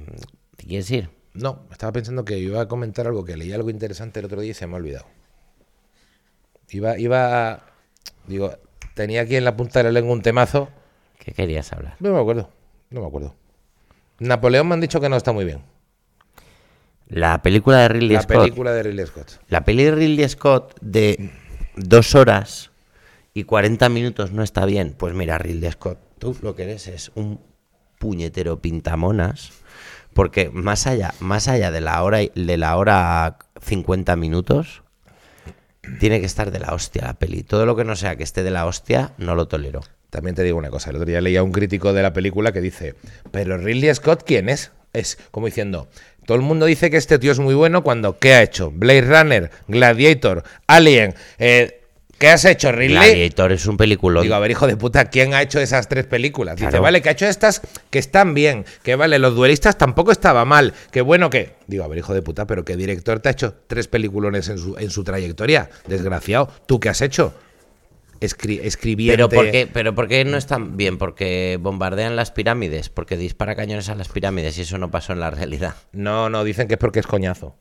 ¿Te 0.57 0.67
quieres 0.67 0.91
ir? 0.91 1.11
No, 1.33 1.61
estaba 1.71 1.93
pensando 1.93 2.25
que 2.25 2.39
iba 2.39 2.61
a 2.61 2.67
comentar 2.67 3.07
algo 3.07 3.25
que 3.25 3.37
leí 3.37 3.53
algo 3.53 3.71
interesante 3.71 4.19
el 4.19 4.27
otro 4.27 4.41
día 4.41 4.51
y 4.51 4.55
se 4.55 4.67
me 4.67 4.75
ha 4.75 4.77
olvidado. 4.79 5.07
Iba, 6.71 6.99
iba. 6.99 7.51
a- 7.53 7.67
Digo, 8.27 8.53
tenía 8.95 9.23
aquí 9.23 9.37
en 9.37 9.45
la 9.45 9.57
punta 9.57 9.79
de 9.79 9.85
la 9.85 9.93
lengua 9.93 10.13
un 10.13 10.23
temazo. 10.23 10.69
¿Qué 11.21 11.33
querías 11.33 11.73
hablar? 11.73 11.95
No 12.01 12.13
me 12.13 12.19
acuerdo. 12.21 12.51
No 12.91 13.01
me 13.03 13.07
acuerdo. 13.07 13.37
Napoleón 14.19 14.67
me 14.67 14.75
han 14.75 14.81
dicho 14.81 15.01
que 15.01 15.09
no 15.09 15.17
está 15.17 15.33
muy 15.33 15.45
bien. 15.45 15.63
La 17.09 17.43
película 17.43 17.79
de 17.79 17.89
Ridley 17.89 18.15
La 18.17 18.23
Scott. 18.23 18.39
película 18.39 18.73
de 18.73 18.83
Ridley 18.83 19.07
Scott. 19.07 19.41
La 19.49 19.65
peli 19.65 19.85
de 19.85 19.91
Ridley 19.93 20.29
Scott 20.29 20.77
de 20.81 21.31
dos 21.77 22.15
horas 22.15 22.71
y 23.35 23.45
40 23.45 23.89
minutos 23.89 24.33
no 24.33 24.43
está 24.43 24.65
bien. 24.65 24.95
Pues 24.97 25.15
mira, 25.15 25.39
Ridley 25.39 25.71
Scott, 25.73 25.99
tú 26.19 26.37
lo 26.43 26.55
que 26.55 26.65
eres 26.65 26.87
es 26.89 27.11
un 27.15 27.41
puñetero 27.99 28.61
pintamonas. 28.61 29.53
Porque 30.15 30.51
más 30.51 30.87
allá, 30.89 31.15
más 31.21 31.47
allá 31.49 31.71
de 31.71 31.81
la 31.81 32.03
hora 32.03 32.23
y- 32.23 32.33
de 32.35 32.57
la 32.57 32.77
hora 32.77 33.39
50 33.61 34.17
minutos, 34.17 34.83
tiene 36.01 36.19
que 36.21 36.27
estar 36.27 36.51
de 36.51 36.59
la 36.59 36.75
hostia 36.75 37.03
la 37.03 37.15
peli. 37.15 37.43
Todo 37.45 37.65
lo 37.67 37.77
que 37.77 37.85
no 37.85 37.95
sea 37.95 38.17
que 38.17 38.25
esté 38.25 38.43
de 38.43 38.51
la 38.51 38.67
hostia, 38.67 39.13
no 39.19 39.35
lo 39.37 39.47
tolero. 39.49 39.81
También 40.11 40.35
te 40.35 40.43
digo 40.43 40.59
una 40.59 40.71
cosa. 40.71 40.91
El 40.91 40.97
otro 40.97 41.07
día 41.07 41.21
leía 41.21 41.41
a 41.41 41.43
un 41.43 41.53
crítico 41.53 41.93
de 41.93 42.03
la 42.03 42.13
película 42.13 42.53
que 42.53 42.61
dice: 42.61 42.95
¿Pero 43.31 43.57
Ridley 43.57 43.95
Scott 43.95 44.25
quién 44.27 44.49
es? 44.49 44.73
Es 44.93 45.19
como 45.31 45.47
diciendo: 45.47 45.89
Todo 46.27 46.37
el 46.37 46.43
mundo 46.43 46.67
dice 46.67 46.91
que 46.91 46.97
este 46.97 47.19
tío 47.19 47.33
es 47.33 47.39
muy 47.39 47.55
bueno 47.55 47.83
cuando 47.83 48.19
¿qué 48.19 48.35
ha 48.35 48.43
hecho? 48.43 48.71
Blade 48.71 49.03
Runner, 49.03 49.51
Gladiator, 49.69 50.43
Alien. 50.67 51.15
eh, 51.39 51.77
¿Qué 52.19 52.29
has 52.29 52.45
hecho, 52.45 52.71
Ridley? 52.71 52.97
Gladiator 52.97 53.53
es 53.53 53.65
un 53.65 53.79
película. 53.79 54.21
Digo, 54.21 54.35
a 54.35 54.39
ver, 54.41 54.51
hijo 54.51 54.67
de 54.67 54.77
puta, 54.77 55.07
¿quién 55.07 55.33
ha 55.33 55.41
hecho 55.41 55.59
esas 55.59 55.89
tres 55.89 56.05
películas? 56.05 56.57
Dice, 56.57 56.79
vale, 56.79 57.01
que 57.01 57.09
ha 57.09 57.13
hecho 57.13 57.25
estas 57.25 57.63
que 57.89 57.99
están 57.99 58.35
bien, 58.35 58.67
que 58.83 58.95
vale, 58.95 59.19
los 59.19 59.35
duelistas 59.35 59.79
tampoco 59.79 60.13
estaba 60.13 60.45
mal, 60.45 60.75
que 60.91 61.01
bueno 61.01 61.31
que... 61.31 61.55
Digo, 61.67 61.83
a 61.83 61.89
ver, 61.89 61.97
hijo 61.97 62.13
de 62.13 62.21
puta, 62.21 62.47
pero 62.47 62.63
¿qué 62.63 62.77
director 62.77 63.21
te 63.21 63.31
ha 63.31 63.33
hecho 63.33 63.55
tres 63.67 63.89
peliculones 63.89 64.51
en 64.51 64.59
su, 64.59 64.77
en 64.77 64.91
su 64.91 65.03
trayectoria? 65.03 65.71
Desgraciado, 65.89 66.51
¿tú 66.67 66.79
qué 66.79 66.91
has 66.91 67.01
hecho? 67.01 67.33
Escri- 68.21 68.61
escribiente. 68.63 69.17
Pero 69.17 69.29
¿por, 69.29 69.51
qué, 69.51 69.69
pero 69.73 69.95
¿por 69.95 70.09
qué 70.09 70.25
no 70.25 70.37
están 70.37 70.77
bien? 70.77 70.99
Porque 70.99 71.59
bombardean 71.61 72.17
las 72.17 72.31
pirámides, 72.31 72.89
porque 72.89 73.17
dispara 73.17 73.55
cañones 73.57 73.89
a 73.89 73.95
las 73.95 74.09
pirámides 74.09 74.59
y 74.59 74.63
eso 74.63 74.79
no 74.79 74.91
pasó 74.91 75.13
en 75.13 75.21
la 75.21 75.31
realidad. 75.31 75.75
No, 75.93 76.29
no, 76.31 76.45
dicen 76.45 76.69
que 76.69 76.75
es 76.75 76.79
porque 76.81 77.01
es 77.01 77.07
coñazo. 77.07 77.57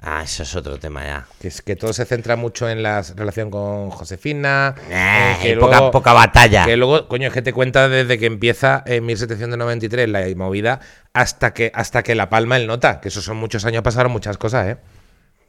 Ah, 0.00 0.22
eso 0.22 0.44
es 0.44 0.54
otro 0.54 0.78
tema 0.78 1.04
ya. 1.04 1.26
Que, 1.40 1.48
es 1.48 1.60
que 1.60 1.74
todo 1.74 1.92
se 1.92 2.04
centra 2.04 2.36
mucho 2.36 2.68
en 2.68 2.84
la 2.84 3.02
relación 3.16 3.50
con 3.50 3.90
Josefina. 3.90 4.76
Eh, 4.88 5.36
que 5.42 5.56
poca, 5.56 5.90
poca 5.90 6.12
batalla. 6.12 6.64
Que 6.66 6.76
luego, 6.76 7.08
coño, 7.08 7.26
es 7.26 7.34
que 7.34 7.42
te 7.42 7.52
cuenta 7.52 7.88
desde 7.88 8.16
que 8.16 8.26
empieza 8.26 8.84
en 8.86 9.04
1793 9.06 10.08
la 10.08 10.24
movida 10.36 10.78
hasta 11.14 11.52
que, 11.52 11.72
hasta 11.74 12.04
que 12.04 12.14
la 12.14 12.30
palma 12.30 12.56
el 12.58 12.68
nota. 12.68 13.00
Que 13.00 13.08
esos 13.08 13.24
son 13.24 13.38
muchos 13.38 13.64
años, 13.64 13.82
pasaron 13.82 14.12
muchas 14.12 14.38
cosas, 14.38 14.68
¿eh? 14.68 14.76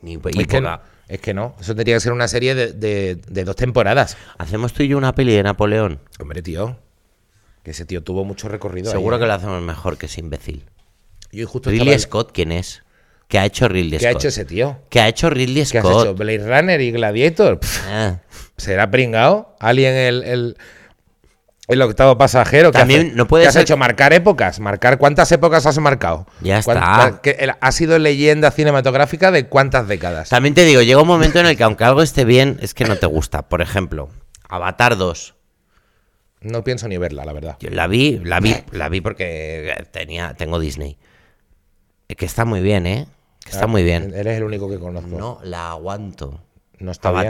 Y- 0.04 0.14
y 0.14 0.42
es, 0.42 0.48
que 0.48 0.62
no, 0.62 0.80
es 1.08 1.20
que 1.22 1.34
no. 1.34 1.56
Eso 1.60 1.76
tendría 1.76 1.96
que 1.96 2.00
ser 2.02 2.12
una 2.14 2.28
serie 2.28 2.56
de, 2.56 2.74
de- 2.74 3.16
de 3.16 3.44
dos 3.44 3.56
temporadas. 3.56 4.18
Hacemos 4.38 4.74
tú 4.74 4.84
y 4.84 4.88
yo 4.90 4.98
una 4.98 5.14
peli 5.14 5.34
de 5.34 5.44
Napoleón. 5.44 6.00
Hombre, 6.20 6.42
tío. 6.42 6.78
Que 7.64 7.72
ese 7.72 7.86
tío 7.86 8.02
tuvo 8.04 8.24
mucho 8.24 8.48
recorrido. 8.48 8.90
Seguro 8.92 9.16
ahí, 9.16 9.20
que 9.20 9.26
¿eh? 9.26 9.28
lo 9.28 9.34
hacemos 9.34 9.62
mejor 9.62 9.98
que 9.98 10.06
ese 10.06 10.22
imbécil. 10.22 10.64
Yo 11.32 11.46
justo 11.48 11.70
Ridley 11.70 11.90
estaba- 11.94 12.24
Scott, 12.24 12.32
¿quién 12.34 12.52
es? 12.52 12.84
¿Qué 13.28 13.38
ha 13.38 13.46
hecho 13.46 13.68
Ridley 13.68 14.00
¿Qué 14.00 14.08
ha 14.08 14.12
Scott? 14.12 14.22
hecho 14.22 14.28
ese 14.30 14.46
tío? 14.46 14.80
¿Qué 14.90 15.00
ha 15.02 15.08
hecho 15.08 15.30
Ridley 15.30 15.64
¿Qué 15.66 15.78
has 15.78 15.86
Scott? 15.86 16.06
hecho? 16.06 16.16
¿Blade 16.16 16.48
Runner 16.48 16.82
y 16.82 16.92
Gladiator? 16.92 17.60
Ah. 17.88 18.18
¿Será 18.58 18.90
pringado? 18.90 19.56
¿Alien 19.60 19.94
el, 19.94 20.24
el, 20.24 20.58
el 21.70 21.82
octavo 21.82 22.18
pasajero? 22.18 22.72
¿Qué 22.72 22.80
También 22.80 23.14
no 23.16 23.28
puede 23.28 23.44
¿Qué 23.44 23.48
has 23.48 23.54
ser- 23.54 23.62
hecho? 23.64 23.78
¿Marcar 23.78 24.12
épocas? 24.14 24.60
¿Marcar 24.60 24.98
cuántas 24.98 25.32
épocas 25.32 25.66
has 25.66 25.78
marcado? 25.80 26.26
Ya 26.42 26.62
¿Cuánta- 26.64 27.08
está. 27.08 27.22
que 27.22 27.52
ha 27.60 27.72
sido 27.72 27.98
leyenda 28.00 28.52
cinematográfica 28.52 29.32
de 29.32 29.48
cuántas 29.48 29.88
décadas? 29.88 30.30
También 30.30 30.54
te 30.56 30.66
digo, 30.66 30.82
llega 30.82 31.02
un 31.02 31.08
momento 31.08 31.40
en 31.40 31.46
el 31.46 31.56
que 31.56 31.64
aunque 31.64 31.84
algo 31.86 32.02
esté 32.02 32.26
bien, 32.26 32.58
es 32.62 32.74
que 32.74 32.86
no 32.86 32.96
te 32.98 33.06
gusta. 33.06 33.48
Por 33.50 33.62
ejemplo, 33.62 34.10
Avatar 34.50 34.98
2. 34.98 35.36
No 36.42 36.64
pienso 36.64 36.88
ni 36.88 36.98
verla, 36.98 37.26
la 37.26 37.34
verdad. 37.34 37.58
Yo 37.60 37.70
la 37.70 37.88
vi, 37.88 38.20
la 38.24 38.40
vi, 38.40 38.56
la 38.72 38.88
vi 38.90 39.02
porque 39.02 39.86
tenía, 39.92 40.34
tengo 40.36 40.58
Disney. 40.60 40.98
Que 42.08 42.26
está 42.26 42.46
muy 42.46 42.62
bien, 42.62 42.88
¿eh? 42.88 43.08
Que 43.44 43.52
está 43.52 43.66
Ah, 43.66 43.68
muy 43.68 43.84
bien. 43.84 44.14
Eres 44.16 44.38
el 44.38 44.44
único 44.44 44.70
que 44.70 44.80
conozco. 44.80 45.10
No 45.18 45.40
la 45.44 45.70
aguanto. 45.72 46.40
No 46.80 46.92
está 46.92 47.12
bien. 47.12 47.26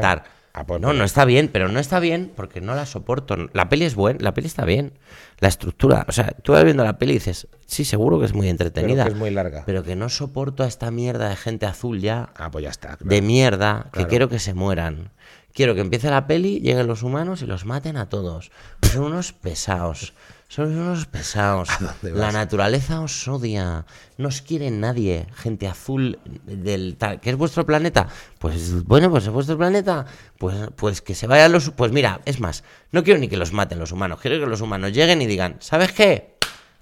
Ah, 0.53 0.65
pues 0.65 0.81
no, 0.81 0.93
no 0.93 1.03
está 1.03 1.25
bien, 1.25 1.47
pero 1.51 1.69
no 1.69 1.79
está 1.79 1.99
bien 1.99 2.31
porque 2.35 2.59
no 2.59 2.75
la 2.75 2.85
soporto. 2.85 3.35
La 3.53 3.69
peli 3.69 3.85
es 3.85 3.95
buena, 3.95 4.19
la 4.21 4.33
peli 4.33 4.47
está 4.47 4.65
bien. 4.65 4.93
La 5.39 5.47
estructura, 5.47 6.05
o 6.07 6.11
sea, 6.11 6.31
tú 6.41 6.53
vas 6.53 6.63
viendo 6.63 6.83
la 6.83 6.97
peli 6.97 7.11
y 7.11 7.15
dices, 7.15 7.47
sí, 7.65 7.85
seguro 7.85 8.19
que 8.19 8.25
es 8.25 8.33
muy 8.33 8.49
entretenida. 8.49 9.03
que 9.03 9.11
es 9.11 9.15
muy 9.15 9.29
larga. 9.29 9.63
Pero 9.65 9.83
que 9.83 9.95
no 9.95 10.09
soporto 10.09 10.63
a 10.63 10.67
esta 10.67 10.91
mierda 10.91 11.29
de 11.29 11.35
gente 11.35 11.65
azul 11.65 12.01
ya. 12.01 12.29
Ah, 12.35 12.49
pues 12.51 12.63
ya 12.63 12.69
está. 12.69 12.97
claro. 12.97 13.09
de 13.09 13.21
mierda 13.21 13.89
que 13.93 14.07
quiero 14.07 14.27
que 14.27 14.39
se 14.39 14.53
mueran. 14.53 15.11
Quiero 15.53 15.75
que 15.75 15.81
empiece 15.81 16.09
la 16.09 16.27
peli, 16.27 16.59
lleguen 16.59 16.87
los 16.87 17.03
humanos 17.03 17.41
y 17.41 17.45
los 17.45 17.65
maten 17.65 17.97
a 17.97 18.09
todos. 18.09 18.51
Pues 18.79 18.93
son 18.93 19.05
unos 19.05 19.33
pesados. 19.33 20.13
Son 20.47 20.75
unos 20.75 21.05
pesados. 21.05 21.69
La 22.01 22.31
naturaleza 22.31 23.01
os 23.01 23.27
odia. 23.27 23.85
No 24.17 24.29
os 24.29 24.41
quiere 24.41 24.71
nadie. 24.71 25.27
Gente 25.35 25.67
azul 25.67 26.17
del 26.25 26.95
tal. 26.97 27.19
¿Qué 27.19 27.29
es 27.29 27.35
vuestro 27.35 27.67
planeta? 27.67 28.07
Pues 28.39 28.83
bueno, 28.83 29.11
pues 29.11 29.25
es 29.25 29.29
vuestro 29.29 29.59
planeta. 29.59 30.07
Pues, 30.39 30.55
pues 30.75 31.01
que 31.03 31.13
se 31.13 31.27
vayan 31.27 31.51
los. 31.51 31.69
Pues 31.69 31.91
mira, 31.91 32.21
es 32.25 32.39
más, 32.39 32.63
no 32.91 33.03
quiero 33.03 33.19
ni 33.19 33.27
que 33.27 33.37
los 33.37 33.53
maten 33.53 33.77
los 33.77 33.91
humanos. 33.91 34.19
Quiero 34.21 34.39
que 34.39 34.49
los 34.49 34.61
humanos 34.61 34.91
lleguen 34.91 35.21
y 35.21 35.27
digan, 35.27 35.57
¿sabes 35.59 35.91
qué? 35.91 36.35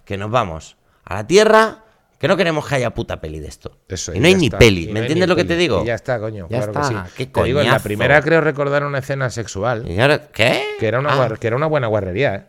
Que 0.05 0.15
nos 0.15 0.31
vamos 0.31 0.77
a 1.03 1.15
la 1.15 1.27
Tierra. 1.27 1.83
Que 2.19 2.27
no 2.27 2.35
queremos 2.35 2.67
que 2.67 2.75
haya 2.75 2.89
puta 2.91 3.21
peli 3.21 3.39
de 3.39 3.47
esto. 3.47 3.77
Eso, 3.87 4.13
y 4.13 4.19
no 4.19 4.27
hay 4.27 4.35
ni 4.35 4.45
está. 4.47 4.57
peli. 4.57 4.89
Y 4.89 4.91
¿Me 4.91 5.01
entiendes 5.01 5.29
lo 5.29 5.35
que 5.35 5.43
te 5.43 5.55
digo? 5.55 5.83
Y 5.83 5.87
ya 5.87 5.93
está, 5.95 6.19
coño. 6.19 6.47
Ya 6.49 6.57
claro 6.57 6.73
que 6.73 6.79
está, 6.79 7.05
sí. 7.07 7.13
qué 7.15 7.25
Te 7.27 7.43
digo, 7.43 7.61
en 7.61 7.69
la 7.69 7.79
primera 7.79 8.21
creo 8.21 8.41
recordar 8.41 8.83
una 8.83 8.97
escena 8.99 9.29
sexual. 9.29 9.87
¿Y 9.89 9.99
ahora 9.99 10.27
qué? 10.29 10.63
Que 10.79 10.87
era 10.87 10.99
una, 10.99 11.11
Ah, 11.23 11.29
que 11.39 11.47
era 11.47 11.55
una 11.55 11.67
buena 11.67 11.87
guarrería, 11.87 12.35
¿eh? 12.35 12.43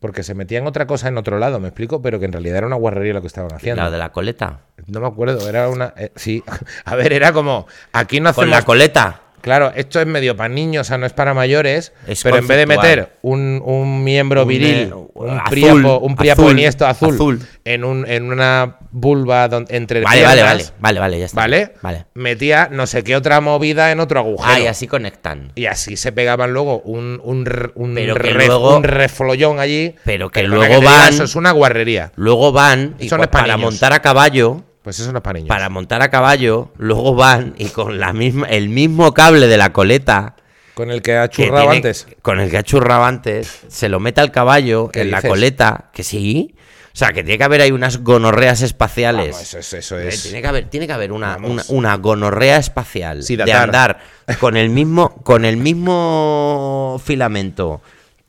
Porque 0.00 0.22
se 0.22 0.34
metían 0.34 0.66
otra 0.66 0.86
cosa 0.86 1.08
en 1.08 1.16
otro 1.16 1.38
lado, 1.38 1.58
me 1.60 1.68
explico, 1.68 2.02
pero 2.02 2.18
que 2.20 2.26
en 2.26 2.32
realidad 2.32 2.58
era 2.58 2.66
una 2.66 2.76
guarrería 2.76 3.14
lo 3.14 3.20
que 3.22 3.26
estaban 3.26 3.52
haciendo. 3.54 3.82
la 3.82 3.90
de 3.90 3.98
la 3.98 4.12
coleta. 4.12 4.60
No 4.86 5.00
me 5.00 5.06
acuerdo, 5.06 5.48
era 5.48 5.68
una. 5.70 5.94
eh, 5.96 6.12
sí, 6.14 6.44
a 6.84 6.94
ver, 6.94 7.12
era 7.14 7.32
como. 7.32 7.66
Aquí 7.92 8.20
no 8.20 8.32
Con 8.34 8.44
hacemos. 8.44 8.50
la 8.60 8.64
coleta. 8.64 9.22
Claro, 9.44 9.72
esto 9.76 10.00
es 10.00 10.06
medio 10.06 10.34
para 10.36 10.48
niños, 10.48 10.86
o 10.86 10.88
sea, 10.88 10.96
no 10.96 11.04
es 11.04 11.12
para 11.12 11.34
mayores. 11.34 11.92
Es 12.06 12.22
pero 12.22 12.38
en 12.38 12.46
vez 12.48 12.56
de 12.56 12.66
meter 12.66 13.18
un, 13.20 13.60
un 13.62 14.02
miembro 14.02 14.46
viril, 14.46 14.92
un 15.12 15.30
azul, 15.30 15.50
priapo, 15.50 15.98
un 15.98 16.16
priapo 16.16 16.42
azul, 16.46 16.64
azul, 16.86 17.14
azul. 17.14 17.40
En, 17.66 17.84
un, 17.84 18.06
en 18.08 18.32
una 18.32 18.78
vulva 18.90 19.46
don- 19.48 19.66
entre 19.68 20.00
Vale, 20.00 20.22
vale, 20.22 20.42
vale. 20.42 20.56
piernas, 20.62 20.80
Vale, 20.80 21.00
vale, 21.00 21.18
ya 21.18 21.24
está. 21.26 21.40
¿vale? 21.42 21.72
Vale. 21.82 22.06
Metía 22.14 22.68
no 22.70 22.86
sé 22.86 23.04
qué 23.04 23.16
otra 23.16 23.40
movida 23.42 23.92
en 23.92 24.00
otro 24.00 24.18
agujero. 24.20 24.50
Ah, 24.54 24.60
y 24.60 24.66
así 24.66 24.86
conectan. 24.86 25.52
Y 25.56 25.66
así 25.66 25.96
se 25.98 26.10
pegaban 26.12 26.52
luego 26.54 26.80
un, 26.80 27.20
un, 27.22 27.46
r- 27.46 27.70
un, 27.74 27.94
Pero 27.94 28.14
que 28.14 28.22
re- 28.30 28.46
luego- 28.46 28.76
un 28.78 28.82
reflollón 28.84 29.60
allí. 29.60 29.94
Pero 30.04 30.30
que 30.30 30.42
luego 30.44 30.80
diga, 30.80 30.90
van- 30.90 31.08
Eso 31.12 31.24
es 31.24 31.34
una 31.36 31.50
guarrería. 31.52 32.12
Luego 32.16 32.50
van 32.52 32.94
y 32.98 33.08
pa' 33.10 33.30
para 33.30 33.56
montar 33.58 33.92
a 33.92 34.00
caballo. 34.00 34.62
Pues 34.84 35.00
eso 35.00 35.10
no 35.12 35.18
es 35.18 35.24
para 35.24 35.38
niños. 35.38 35.48
Para 35.48 35.68
montar 35.70 36.00
a 36.02 36.10
caballo, 36.10 36.70
luego 36.76 37.14
van 37.16 37.54
y 37.58 37.66
con 37.70 37.98
la 37.98 38.12
misma, 38.12 38.46
el 38.46 38.68
mismo 38.68 39.12
cable 39.14 39.46
de 39.48 39.56
la 39.56 39.72
coleta. 39.72 40.36
Con 40.74 40.90
el 40.90 41.00
que 41.02 41.16
ha 41.16 41.28
que 41.28 41.44
churrado 41.44 41.62
tiene- 41.70 41.76
antes. 41.76 42.06
Con 42.22 42.38
el 42.38 42.50
que 42.50 42.58
ha 42.58 42.62
churrado 42.62 43.04
antes, 43.04 43.60
se 43.68 43.88
lo 43.88 43.98
mete 43.98 44.20
al 44.20 44.30
caballo 44.30 44.90
¿Qué 44.92 45.00
en 45.00 45.10
la 45.10 45.22
coleta. 45.22 45.90
Que 45.92 46.02
sí. 46.04 46.54
O 46.92 46.96
sea, 46.96 47.08
que 47.12 47.24
tiene 47.24 47.38
que 47.38 47.44
haber 47.44 47.60
ahí 47.62 47.72
unas 47.72 48.02
gonorreas 48.04 48.60
espaciales. 48.62 49.30
Vamos, 49.32 49.42
eso 49.42 49.58
es. 49.58 49.72
Eso 49.72 49.98
Eh, 49.98 50.08
es. 50.08 50.22
Tiene 50.22 50.42
que 50.42 50.46
haber, 50.48 50.64
tiene 50.68 50.86
que 50.86 50.92
haber 50.92 51.10
una, 51.12 51.38
una, 51.42 51.62
una 51.68 51.96
gonorrea 51.96 52.58
espacial 52.58 53.22
Sí, 53.24 53.34
de 53.36 53.50
andar 53.52 53.98
con 54.38 54.56
el 54.56 54.68
mismo, 54.70 55.14
con 55.24 55.44
el 55.44 55.56
mismo 55.56 57.00
filamento, 57.04 57.80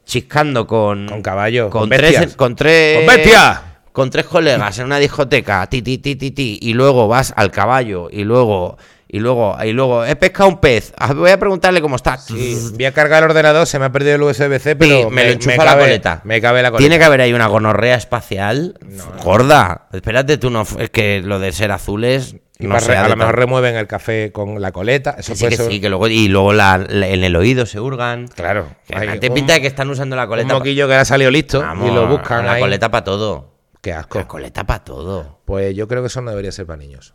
chiscando 0.05 0.65
con, 0.67 1.07
Con 1.07 1.21
caballo, 1.21 1.69
con, 1.69 1.81
con 1.81 1.89
tres, 1.89 2.35
con 2.35 2.55
tres, 2.55 2.97
¡Con 3.05 3.07
bestia! 3.15 3.61
Con 3.95 4.09
tres 4.11 4.25
colegas 4.25 4.77
en 4.77 4.85
una 4.85 4.99
discoteca, 4.99 5.65
ti, 5.67 5.81
ti, 5.81 5.97
ti, 5.97 6.15
ti, 6.15 6.31
ti, 6.31 6.59
y 6.61 6.73
luego 6.73 7.07
vas 7.07 7.33
al 7.35 7.49
caballo 7.49 8.09
y 8.11 8.23
luego 8.25 8.77
y 9.07 9.19
luego 9.19 9.55
y 9.63 9.71
luego 9.71 10.03
he 10.03 10.15
pescado 10.17 10.49
un 10.49 10.59
pez. 10.59 10.93
Voy 11.15 11.31
a 11.31 11.39
preguntarle 11.39 11.79
cómo 11.79 11.95
está. 11.95 12.17
Sí, 12.17 12.57
voy 12.73 12.85
a 12.85 12.91
cargar 12.91 13.23
el 13.23 13.29
ordenador, 13.29 13.65
se 13.65 13.79
me 13.79 13.85
ha 13.85 13.91
perdido 13.91 14.15
el 14.15 14.21
USB-C, 14.23 14.75
pero 14.75 15.03
Sí, 15.03 15.15
me, 15.15 15.23
lo 15.25 15.31
enchufa 15.31 15.55
cabe, 15.57 15.65
la 15.69 15.77
coleta. 15.77 16.21
Me 16.25 16.41
cabe 16.41 16.61
la 16.61 16.71
coleta. 16.71 16.81
Tiene 16.81 16.99
que 16.99 17.05
haber 17.05 17.21
ahí 17.21 17.31
una 17.33 17.47
gonorrea 17.47 17.95
espacial 17.95 18.77
gorda. 19.23 19.87
Espérate 19.93 20.37
tú, 20.37 20.49
no, 20.49 20.65
es 20.79 20.89
que 20.89 21.21
lo 21.23 21.39
de 21.39 21.51
ser 21.51 21.71
azules. 21.71 22.35
Y 22.57 22.67
no 22.67 22.79
sea 22.79 23.03
a 23.05 23.09
lo 23.09 23.17
mejor 23.17 23.35
remueven 23.35 23.75
el 23.75 23.85
café 23.85 24.31
con 24.31 24.61
la 24.61 24.71
coleta. 24.71 25.15
Eso 25.17 25.35
Sí, 25.35 25.39
puede 25.41 25.51
que 25.51 25.57
ser- 25.63 25.71
sí, 25.71 25.81
que 25.81 25.89
luego, 25.89 26.07
y 26.07 26.29
luego 26.29 26.53
la- 26.53 26.77
la- 26.77 27.07
en 27.09 27.23
el 27.25 27.35
oído 27.35 27.65
se 27.65 27.81
hurgan. 27.81 28.27
Claro. 28.29 28.67
Que 28.87 28.95
hay 28.95 29.19
te 29.19 29.27
un- 29.27 29.33
pinta 29.35 29.53
de 29.53 29.61
que 29.61 29.67
están 29.67 29.89
usando 29.89 30.15
la 30.15 30.23
Un 30.23 30.29
coleta. 30.29 30.47
pa- 30.49 30.53
moquillo 30.55 30.87
que 30.87 30.93
ha 30.95 31.03
salido 31.05 31.31
listo 31.31 31.59
Vamos, 31.59 31.89
y 31.89 31.93
lo 31.93 32.07
buscan 32.07 32.45
La 32.45 32.53
ahí. 32.53 32.61
coleta 32.61 32.89
para 32.89 33.03
todo. 33.03 33.54
Qué 33.85 33.93
asco. 33.93 34.17
La 34.17 34.27
coleta 34.27 34.65
para 34.65 34.83
todo. 34.83 35.41
Pues 35.45 35.75
yo 35.75 35.87
creo 35.87 36.01
que 36.01 36.07
eso 36.07 36.19
no 36.19 36.31
debería 36.31 36.51
ser 36.51 36.65
para 36.65 36.77
niños. 36.77 37.13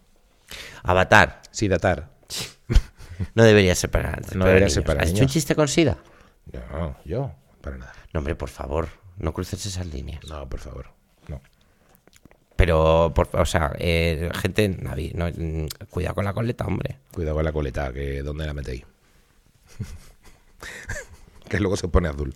Avatar. 0.84 1.42
Sí, 1.50 1.66
datar. 1.66 2.10
No 3.34 3.42
debería 3.44 3.74
ser 3.74 3.90
para, 3.90 4.12
para 4.12 4.22
debería 4.22 4.60
niños. 4.60 4.72
ser 4.72 4.84
para 4.84 5.02
¿Has 5.02 5.10
hecho 5.10 5.24
un 5.24 5.28
chiste 5.28 5.54
con 5.56 5.68
SIDA? 5.68 5.98
No, 6.70 6.96
yo, 7.04 7.34
para 7.60 7.76
nada. 7.76 7.92
No, 8.14 8.18
hombre, 8.20 8.34
por 8.36 8.48
favor. 8.48 8.88
No 9.18 9.34
cruces 9.34 9.66
esas 9.66 9.84
líneas. 9.86 10.24
No, 10.26 10.48
por 10.48 10.60
favor. 10.60 10.86
No. 11.28 11.42
Pero, 12.56 13.12
por, 13.14 13.28
o 13.32 13.44
sea, 13.44 13.72
eh, 13.78 14.30
gente, 14.32 14.68
Navi, 14.68 15.10
no, 15.14 15.26
mm, 15.26 15.66
cuidado 15.90 16.14
con 16.14 16.24
la 16.24 16.32
coleta, 16.32 16.64
hombre. 16.64 17.00
Cuidado 17.12 17.34
con 17.34 17.44
la 17.44 17.52
coleta, 17.52 17.92
que 17.92 18.22
¿dónde 18.22 18.46
la 18.46 18.54
metéis? 18.54 18.84
que 21.48 21.58
luego 21.58 21.76
se 21.76 21.88
pone 21.88 22.08
azul. 22.08 22.32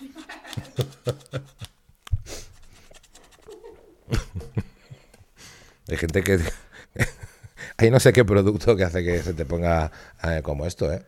Hay 5.88 5.96
gente 5.96 6.22
que... 6.22 6.38
Hay 7.78 7.90
no 7.90 8.00
sé 8.00 8.12
qué 8.12 8.24
producto 8.24 8.74
que 8.76 8.84
hace 8.84 9.04
que 9.04 9.18
se 9.22 9.34
te 9.34 9.44
ponga 9.44 9.90
eh, 10.24 10.40
como 10.42 10.66
esto, 10.66 10.90
¿eh? 10.92 11.02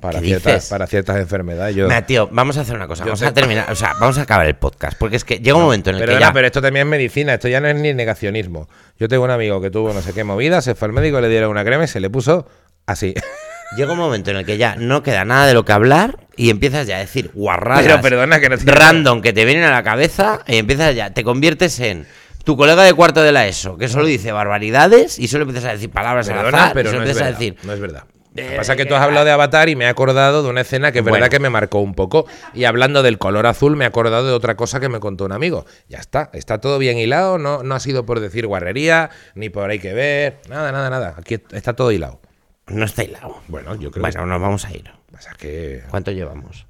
Para 0.00 0.20
¿Qué 0.20 0.26
ciertas, 0.26 0.54
dices? 0.54 0.68
para 0.70 0.86
ciertas 0.86 1.16
enfermedades. 1.16 1.74
Yo, 1.74 1.88
tío, 2.06 2.28
vamos 2.30 2.56
a 2.58 2.60
hacer 2.62 2.74
una 2.76 2.86
cosa. 2.86 3.02
Yo 3.02 3.06
Vamos 3.08 3.20
sé- 3.20 3.26
a 3.26 3.32
terminar, 3.34 3.70
o 3.70 3.74
sea, 3.74 3.94
vamos 3.98 4.18
a 4.18 4.22
acabar 4.22 4.46
el 4.46 4.54
podcast. 4.54 4.96
Porque 4.98 5.16
es 5.16 5.24
que 5.24 5.38
llega 5.38 5.56
un 5.56 5.62
momento 5.62 5.88
en 5.90 5.96
el 5.96 6.04
que 6.06 6.18
ya... 6.20 6.32
pero 6.34 6.46
esto 6.46 6.60
también 6.60 6.86
es 6.86 6.90
medicina, 6.90 7.34
esto 7.34 7.48
ya 7.48 7.60
no 7.60 7.68
es 7.68 7.76
ni 7.76 7.94
negacionismo. 7.94 8.68
Yo 8.98 9.08
tengo 9.08 9.24
un 9.24 9.30
amigo 9.30 9.60
que 9.60 9.70
tuvo 9.70 9.92
no 9.94 10.02
sé 10.02 10.12
qué 10.12 10.22
movida, 10.22 10.60
se 10.60 10.74
fue 10.74 10.86
al 10.88 10.92
médico, 10.92 11.20
le 11.20 11.28
dieron 11.30 11.50
una 11.50 11.64
crema 11.64 11.84
y 11.84 11.88
se 11.88 12.00
le 12.00 12.10
puso 12.10 12.46
así. 12.86 13.14
Llega 13.76 13.92
un 13.92 13.98
momento 13.98 14.30
en 14.30 14.36
el 14.36 14.46
que 14.46 14.58
ya 14.58 14.76
no 14.76 15.02
queda 15.02 15.24
nada 15.24 15.46
de 15.46 15.54
lo 15.54 15.64
que 15.64 15.72
hablar 15.72 16.18
y 16.36 16.50
empiezas 16.50 16.86
ya 16.86 16.96
a 16.96 17.00
decir 17.00 17.30
guarradas 17.34 17.82
Pero 17.82 18.00
perdona 18.00 18.38
que 18.38 18.48
no 18.48 18.56
tiene- 18.58 18.72
random 18.72 19.22
que 19.22 19.32
te 19.32 19.44
vienen 19.44 19.64
a 19.64 19.70
la 19.70 19.82
cabeza 19.82 20.40
y 20.46 20.56
empiezas 20.56 20.94
ya, 20.94 21.12
te 21.12 21.24
conviertes 21.24 21.80
en 21.80 22.06
tu 22.46 22.56
colega 22.56 22.82
de 22.84 22.94
cuarto 22.94 23.22
de 23.22 23.32
la 23.32 23.46
ESO, 23.46 23.76
que 23.76 23.88
solo 23.88 24.06
dice 24.06 24.30
barbaridades 24.32 25.18
y 25.18 25.26
solo 25.28 25.42
empiezas 25.44 25.68
a 25.68 25.72
decir 25.72 25.90
palabras 25.90 26.28
al 26.28 26.36
Perdona, 26.36 26.58
azar 26.58 26.72
pero 26.74 26.88
y 26.88 26.92
solo 26.92 27.04
no 27.04 27.10
es, 27.10 27.14
verdad, 27.16 27.28
a 27.28 27.32
decir 27.32 27.56
no 27.64 27.72
es 27.72 27.80
verdad. 27.80 28.04
Lo 28.06 28.42
que 28.42 28.54
Eh, 28.54 28.56
pasa 28.56 28.72
es 28.74 28.76
que 28.76 28.86
tú 28.86 28.94
has 28.94 29.02
hablado 29.02 29.24
de 29.24 29.32
Avatar 29.32 29.68
y 29.68 29.76
me 29.76 29.86
he 29.86 29.88
acordado 29.88 30.42
de 30.42 30.48
una 30.50 30.60
escena 30.60 30.92
que 30.92 31.00
es 31.00 31.04
verdad 31.04 31.28
que 31.28 31.40
me 31.40 31.50
marcó 31.50 31.80
un 31.80 31.94
poco. 31.94 32.26
Y 32.54 32.64
hablando 32.64 33.02
del 33.02 33.18
color 33.18 33.46
azul, 33.46 33.76
me 33.76 33.84
he 33.84 33.88
acordado 33.88 34.26
de 34.26 34.32
otra 34.32 34.56
cosa 34.56 34.78
que 34.78 34.88
me 34.88 35.00
contó 35.00 35.24
un 35.24 35.32
amigo. 35.32 35.66
Ya 35.88 35.98
está, 35.98 36.30
está 36.34 36.60
todo 36.60 36.78
bien 36.78 36.98
hilado, 36.98 37.38
no, 37.38 37.62
no 37.62 37.74
ha 37.74 37.80
sido 37.80 38.06
por 38.06 38.20
decir 38.20 38.46
guarrería, 38.46 39.10
ni 39.34 39.48
por 39.48 39.68
hay 39.70 39.78
que 39.80 39.92
ver, 39.94 40.38
nada, 40.48 40.70
nada, 40.70 40.88
nada. 40.88 41.14
Aquí 41.18 41.38
está 41.50 41.72
todo 41.74 41.90
hilado. 41.92 42.20
No 42.68 42.84
está 42.84 43.02
hilado. 43.04 43.40
Bueno, 43.48 43.74
yo 43.74 43.90
creo 43.90 44.02
Bueno, 44.02 44.24
nos 44.26 44.40
vamos 44.40 44.64
a 44.66 44.70
ir. 44.72 44.84
Pasa 45.10 45.32
que 45.38 45.82
¿Cuánto 45.90 46.10
llevamos? 46.12 46.66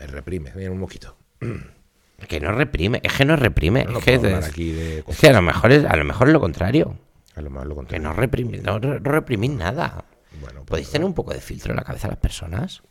me 0.00 0.06
reprime. 0.08 0.50
Mira, 0.56 0.70
un 0.72 0.78
moquito. 0.80 1.16
Que 2.28 2.40
no 2.40 2.52
reprime, 2.52 3.00
es 3.02 3.12
que 3.12 3.24
no 3.24 3.36
reprime. 3.36 3.84
No 3.84 3.98
es, 3.98 4.04
que, 4.04 4.14
es- 4.14 4.24
aquí 4.48 4.72
de 4.72 5.04
es 5.06 5.18
que 5.18 5.28
a 5.28 5.32
lo 5.32 5.42
mejor 5.42 5.72
es, 5.72 5.84
a 5.84 5.96
lo 5.96 6.04
mejor 6.04 6.28
es 6.28 6.32
lo 6.32 6.40
contrario. 6.40 6.96
A 7.36 7.40
lo 7.40 7.50
mejor 7.50 7.66
lo 7.68 7.74
Que 7.74 7.76
contrario. 7.76 8.08
no 8.08 8.12
reprimís, 8.14 8.62
no, 8.62 8.78
re- 8.78 9.00
no 9.00 9.10
reprimís 9.10 9.50
nada. 9.50 10.04
Bueno, 10.40 10.60
pues, 10.60 10.66
¿Podéis 10.68 10.90
tener 10.90 11.04
un 11.06 11.14
poco 11.14 11.32
de 11.32 11.40
filtro 11.40 11.72
en 11.72 11.76
la 11.76 11.82
cabeza 11.84 12.08
las 12.08 12.16
personas? 12.18 12.82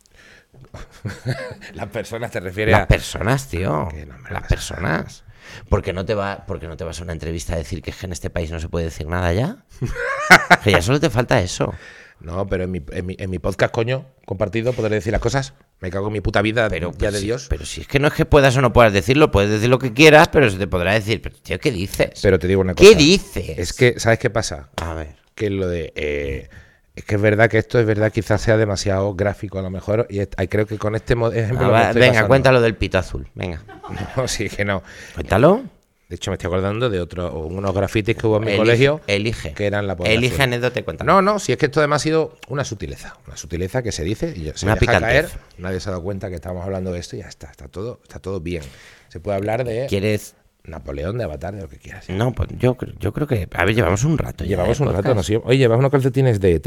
las 1.74 1.86
personas 1.88 2.30
te 2.30 2.40
refieres 2.40 2.72
Las 2.72 2.82
a... 2.82 2.88
personas, 2.88 3.48
tío. 3.48 3.88
Que 3.90 4.06
no 4.06 4.18
me 4.18 4.30
Las 4.30 4.44
a- 4.44 4.48
personas. 4.48 5.24
Porque 5.68 5.92
no 5.92 6.04
te 6.04 6.14
va, 6.14 6.44
porque 6.46 6.68
no 6.68 6.76
te 6.76 6.84
vas 6.84 7.00
a 7.00 7.02
una 7.02 7.12
entrevista 7.12 7.54
a 7.54 7.56
decir 7.56 7.82
que 7.82 7.90
es 7.90 7.96
que 7.96 8.06
en 8.06 8.12
este 8.12 8.30
país 8.30 8.50
no 8.52 8.60
se 8.60 8.68
puede 8.68 8.84
decir 8.86 9.06
nada 9.08 9.32
ya. 9.32 9.56
que 10.64 10.70
ya 10.72 10.82
solo 10.82 11.00
te 11.00 11.10
falta 11.10 11.40
eso. 11.40 11.74
No, 12.20 12.46
pero 12.46 12.64
en 12.64 12.70
mi, 12.70 12.82
en, 12.92 13.06
mi, 13.06 13.16
en 13.18 13.30
mi 13.30 13.38
podcast, 13.38 13.72
coño, 13.72 14.06
compartido, 14.26 14.72
podré 14.74 14.96
decir 14.96 15.12
las 15.12 15.20
cosas. 15.22 15.54
Me 15.80 15.90
cago 15.90 16.08
en 16.08 16.12
mi 16.12 16.20
puta 16.20 16.42
vida 16.42 16.68
Pero, 16.68 16.92
ya 16.92 16.98
pero 16.98 17.12
de 17.12 17.18
si- 17.18 17.24
Dios. 17.24 17.46
Pero 17.48 17.64
si 17.64 17.80
es 17.82 17.88
que 17.88 17.98
no 17.98 18.08
es 18.08 18.14
que 18.14 18.26
puedas 18.26 18.56
o 18.56 18.60
no 18.60 18.72
puedas 18.72 18.92
decirlo, 18.92 19.30
puedes 19.30 19.50
decir 19.50 19.68
lo 19.70 19.78
que 19.78 19.92
quieras, 19.94 20.28
pero 20.28 20.50
se 20.50 20.58
te 20.58 20.66
podrá 20.66 20.92
decir, 20.92 21.22
pero 21.22 21.34
tío, 21.42 21.58
¿qué 21.58 21.70
dices? 21.72 22.20
Pero 22.22 22.38
te 22.38 22.46
digo 22.46 22.60
una 22.60 22.74
cosa. 22.74 22.88
¿Qué 22.88 22.94
dices? 22.96 23.58
Es 23.58 23.72
que, 23.72 23.98
¿sabes 23.98 24.18
qué 24.18 24.28
pasa? 24.30 24.68
A 24.76 24.94
ver. 24.94 25.16
Que 25.34 25.48
lo 25.50 25.66
de... 25.66 25.92
eh, 25.96 26.48
es 26.94 27.04
que 27.04 27.14
es 27.14 27.20
verdad 27.20 27.48
que 27.48 27.56
esto 27.56 27.78
es 27.78 27.86
verdad, 27.86 28.12
quizás 28.12 28.42
sea 28.42 28.58
demasiado 28.58 29.14
gráfico 29.14 29.58
a 29.58 29.62
lo 29.62 29.70
mejor. 29.70 30.06
Y 30.10 30.18
es- 30.18 30.28
creo 30.50 30.66
que 30.66 30.76
con 30.76 30.94
este 30.96 31.14
ejemplo... 31.14 31.66
Ah, 31.66 31.70
va, 31.70 31.92
venga, 31.92 32.08
pasando. 32.08 32.28
cuéntalo 32.28 32.60
del 32.60 32.74
pito 32.76 32.98
azul. 32.98 33.28
Venga. 33.34 33.62
No, 34.16 34.28
sí 34.28 34.48
que 34.50 34.64
no. 34.64 34.82
Cuéntalo. 35.14 35.62
De 36.10 36.16
hecho, 36.16 36.32
me 36.32 36.34
estoy 36.34 36.48
acordando 36.48 36.90
de 36.90 37.00
otro, 37.00 37.32
unos 37.46 37.72
grafitis 37.72 38.16
que 38.16 38.26
hubo 38.26 38.38
en 38.38 38.42
mi 38.42 38.48
Elige, 38.48 38.58
colegio. 38.62 39.00
Elige. 39.06 39.52
que 39.54 39.64
eran 39.64 39.86
la 39.86 39.96
población. 39.96 40.18
Elige 40.18 40.42
anécdota 40.42 40.80
y 40.80 40.82
cuéntalo. 40.82 41.12
No, 41.12 41.22
no, 41.22 41.38
si 41.38 41.52
es 41.52 41.58
que 41.58 41.66
esto 41.66 41.78
además 41.78 42.02
ha 42.02 42.04
sido 42.04 42.36
una 42.48 42.64
sutileza. 42.64 43.16
Una 43.28 43.36
sutileza 43.36 43.80
que 43.84 43.92
se 43.92 44.02
dice 44.02 44.34
y 44.36 44.50
se 44.56 44.66
Una 44.66 44.74
deja 44.74 44.98
caer. 44.98 45.28
Nadie 45.56 45.78
se 45.78 45.88
ha 45.88 45.92
dado 45.92 46.02
cuenta 46.02 46.28
que 46.28 46.34
estamos 46.34 46.64
hablando 46.64 46.92
de 46.92 46.98
esto 46.98 47.14
y 47.14 47.20
ya 47.20 47.28
está. 47.28 47.48
Está 47.48 47.68
todo, 47.68 48.00
está 48.02 48.18
todo 48.18 48.40
bien. 48.40 48.64
Se 49.08 49.20
puede 49.20 49.36
hablar 49.36 49.62
de 49.64 49.86
¿Quieres...? 49.88 50.34
Napoleón, 50.64 51.16
de 51.16 51.24
Avatar, 51.24 51.54
de 51.54 51.62
lo 51.62 51.68
que 51.68 51.78
quieras. 51.78 52.08
No, 52.10 52.32
pues 52.32 52.48
yo, 52.58 52.74
creo- 52.76 52.92
yo 52.98 53.12
creo 53.12 53.26
que... 53.28 53.48
A 53.54 53.64
ver, 53.64 53.74
llevamos 53.74 54.02
un 54.04 54.18
rato 54.18 54.44
Llevamos 54.44 54.78
de 54.78 54.84
un 54.84 54.92
rato, 54.92 55.14
no 55.14 55.22
sé. 55.22 55.40
Oye, 55.44 55.58
llevas 55.58 55.78
unos 55.78 55.90
calcetines 55.92 56.38
de 56.40 56.54
ET. 56.56 56.66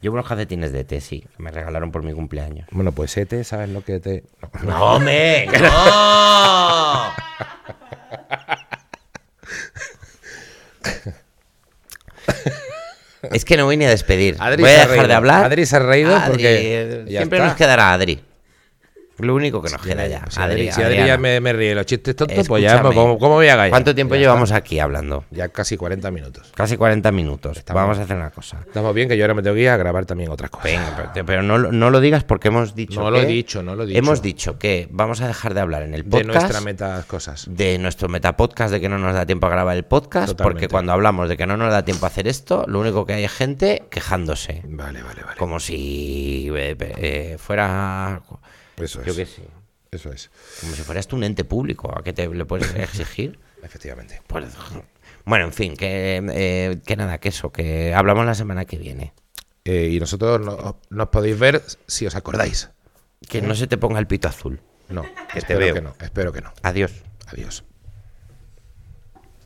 Llevo 0.00 0.14
unos 0.14 0.26
calcetines 0.28 0.70
de 0.70 0.84
té, 0.84 1.00
sí, 1.00 1.20
que 1.36 1.42
me 1.42 1.50
regalaron 1.50 1.90
por 1.90 2.02
mi 2.04 2.12
cumpleaños. 2.12 2.68
Bueno, 2.70 2.92
pues 2.92 3.16
ET, 3.16 3.42
¿sabes 3.42 3.70
lo 3.70 3.82
que 3.82 3.98
te.? 4.00 4.22
No. 4.62 4.70
¡No, 4.70 4.84
hombre! 4.94 5.46
¡No! 5.60 7.23
Es 13.34 13.44
que 13.44 13.56
no 13.56 13.64
voy 13.66 13.76
ni 13.76 13.84
a 13.84 13.90
despedir. 13.90 14.36
Adri 14.38 14.62
voy 14.62 14.70
a 14.70 14.74
dejar 14.74 14.88
reído. 14.90 15.08
de 15.08 15.14
hablar. 15.14 15.44
Adri 15.44 15.66
se 15.66 15.76
ha 15.76 15.80
reído 15.80 16.14
Adri, 16.16 16.30
porque 16.30 17.04
Siempre 17.08 17.38
está. 17.38 17.48
nos 17.48 17.56
quedará 17.56 17.92
Adri. 17.92 18.20
Lo 19.18 19.34
único 19.34 19.62
que 19.62 19.70
nos 19.70 19.80
queda 19.80 20.06
ya. 20.08 20.24
Si 20.28 20.40
Adri, 20.40 20.72
si 20.72 20.82
Adri 20.82 20.96
ya 21.06 21.16
me, 21.18 21.40
me 21.40 21.52
ríe 21.52 21.74
los 21.74 21.86
chistes 21.86 22.16
tontos, 22.16 22.48
pues 22.48 22.62
ya. 22.62 22.82
¿cómo, 22.82 23.18
cómo 23.18 23.34
voy 23.34 23.46
a 23.48 23.54
callar? 23.56 23.70
¿Cuánto 23.70 23.94
tiempo 23.94 24.14
Ya 24.16 24.22
llevamos 24.22 24.50
está. 24.50 24.56
aquí 24.58 24.80
hablando? 24.80 25.24
Ya 25.30 25.48
casi 25.48 25.76
40 25.76 26.10
minutos. 26.10 26.50
Casi 26.54 26.76
40 26.76 27.12
minutos. 27.12 27.58
Estamos- 27.58 27.80
Vamos 27.82 27.98
a 27.98 28.02
hacer 28.02 28.16
una 28.16 28.30
cosa. 28.30 28.60
Estamos 28.66 28.92
bien, 28.94 29.08
que 29.08 29.16
yo 29.16 29.24
ahora 29.24 29.34
me 29.34 29.42
tengo 29.42 29.54
que 29.54 29.62
ir 29.62 29.68
a 29.68 29.76
grabar 29.76 30.04
también 30.04 30.30
otras 30.30 30.50
cosas. 30.50 30.64
Venga, 30.64 31.10
pero, 31.14 31.26
pero 31.26 31.42
no, 31.42 31.58
lo- 31.58 31.70
no 31.70 31.90
lo 31.90 32.00
digas 32.00 32.24
porque 32.24 32.48
hemos 32.48 32.74
dicho 32.74 33.00
No 33.00 33.10
lo 33.10 33.18
he 33.20 33.26
dicho, 33.26 33.62
no 33.62 33.76
lo 33.76 33.84
he 33.84 33.86
dicho. 33.86 33.98
Hemos 33.98 34.20
dicho 34.20 34.58
que 34.58 34.88
vamos 34.90 35.20
a 35.20 35.28
dejar 35.28 35.54
de 35.54 35.60
hablar 35.60 35.82
en 35.84 35.94
el 35.94 36.02
de 36.02 36.10
podcast 36.10 36.40
nuestra 36.40 36.60
meta 36.60 37.04
cosas. 37.06 37.46
de 37.48 37.78
nuestro 37.78 38.08
metapodcast 38.08 38.72
de 38.72 38.80
que 38.80 38.88
no 38.88 38.98
nos 38.98 39.14
da 39.14 39.26
tiempo 39.26 39.46
a 39.46 39.50
grabar 39.50 39.76
el 39.76 39.84
podcast, 39.84 40.28
Totalmente. 40.30 40.42
porque 40.62 40.68
cuando 40.68 40.92
hablamos 40.92 41.28
de 41.28 41.36
que 41.36 41.46
no 41.46 41.56
nos 41.56 41.70
da 41.70 41.84
tiempo 41.84 42.04
a 42.06 42.08
hacer 42.08 42.26
esto, 42.26 42.64
lo 42.66 42.80
único 42.80 43.06
que 43.06 43.12
hay 43.14 43.24
es 43.24 43.32
gente 43.32 43.84
quejándose. 43.90 44.62
Vale, 44.64 45.02
vale, 45.02 45.22
vale. 45.22 45.36
Como 45.38 45.60
si 45.60 46.50
eh, 46.54 46.76
eh, 46.78 47.36
fuera. 47.38 48.20
Eso 48.76 49.00
es. 49.00 49.06
Yo 49.06 49.14
qué 49.16 49.26
sé. 49.26 49.42
Eso 49.90 50.10
es. 50.12 50.30
Como 50.60 50.74
si 50.74 50.82
fueras 50.82 51.06
tú 51.06 51.16
un 51.16 51.24
ente 51.24 51.44
público. 51.44 51.96
¿A 51.96 52.02
qué 52.02 52.12
te 52.12 52.28
le 52.28 52.44
puedes 52.44 52.74
exigir? 52.74 53.38
Efectivamente. 53.62 54.20
Pues, 54.26 54.44
bueno, 55.24 55.44
en 55.46 55.52
fin, 55.52 55.76
que, 55.76 56.20
eh, 56.32 56.78
que 56.84 56.96
nada, 56.96 57.18
que 57.18 57.28
eso, 57.30 57.50
que 57.52 57.94
hablamos 57.94 58.26
la 58.26 58.34
semana 58.34 58.64
que 58.64 58.76
viene. 58.76 59.12
Eh, 59.64 59.88
y 59.92 60.00
nosotros 60.00 60.40
no- 60.40 60.78
nos 60.90 61.08
podéis 61.08 61.38
ver 61.38 61.62
si 61.86 62.06
os 62.06 62.14
acordáis. 62.16 62.70
Que 63.28 63.40
no 63.40 63.54
se 63.54 63.66
te 63.66 63.78
ponga 63.78 63.98
el 64.00 64.06
pito 64.06 64.28
azul. 64.28 64.60
No, 64.90 65.02
espero 65.34 65.60
veo. 65.60 65.74
que 65.74 65.80
no. 65.80 65.94
Espero 66.00 66.32
que 66.32 66.42
no. 66.42 66.52
Adiós. 66.62 66.92
Adiós. 67.28 67.64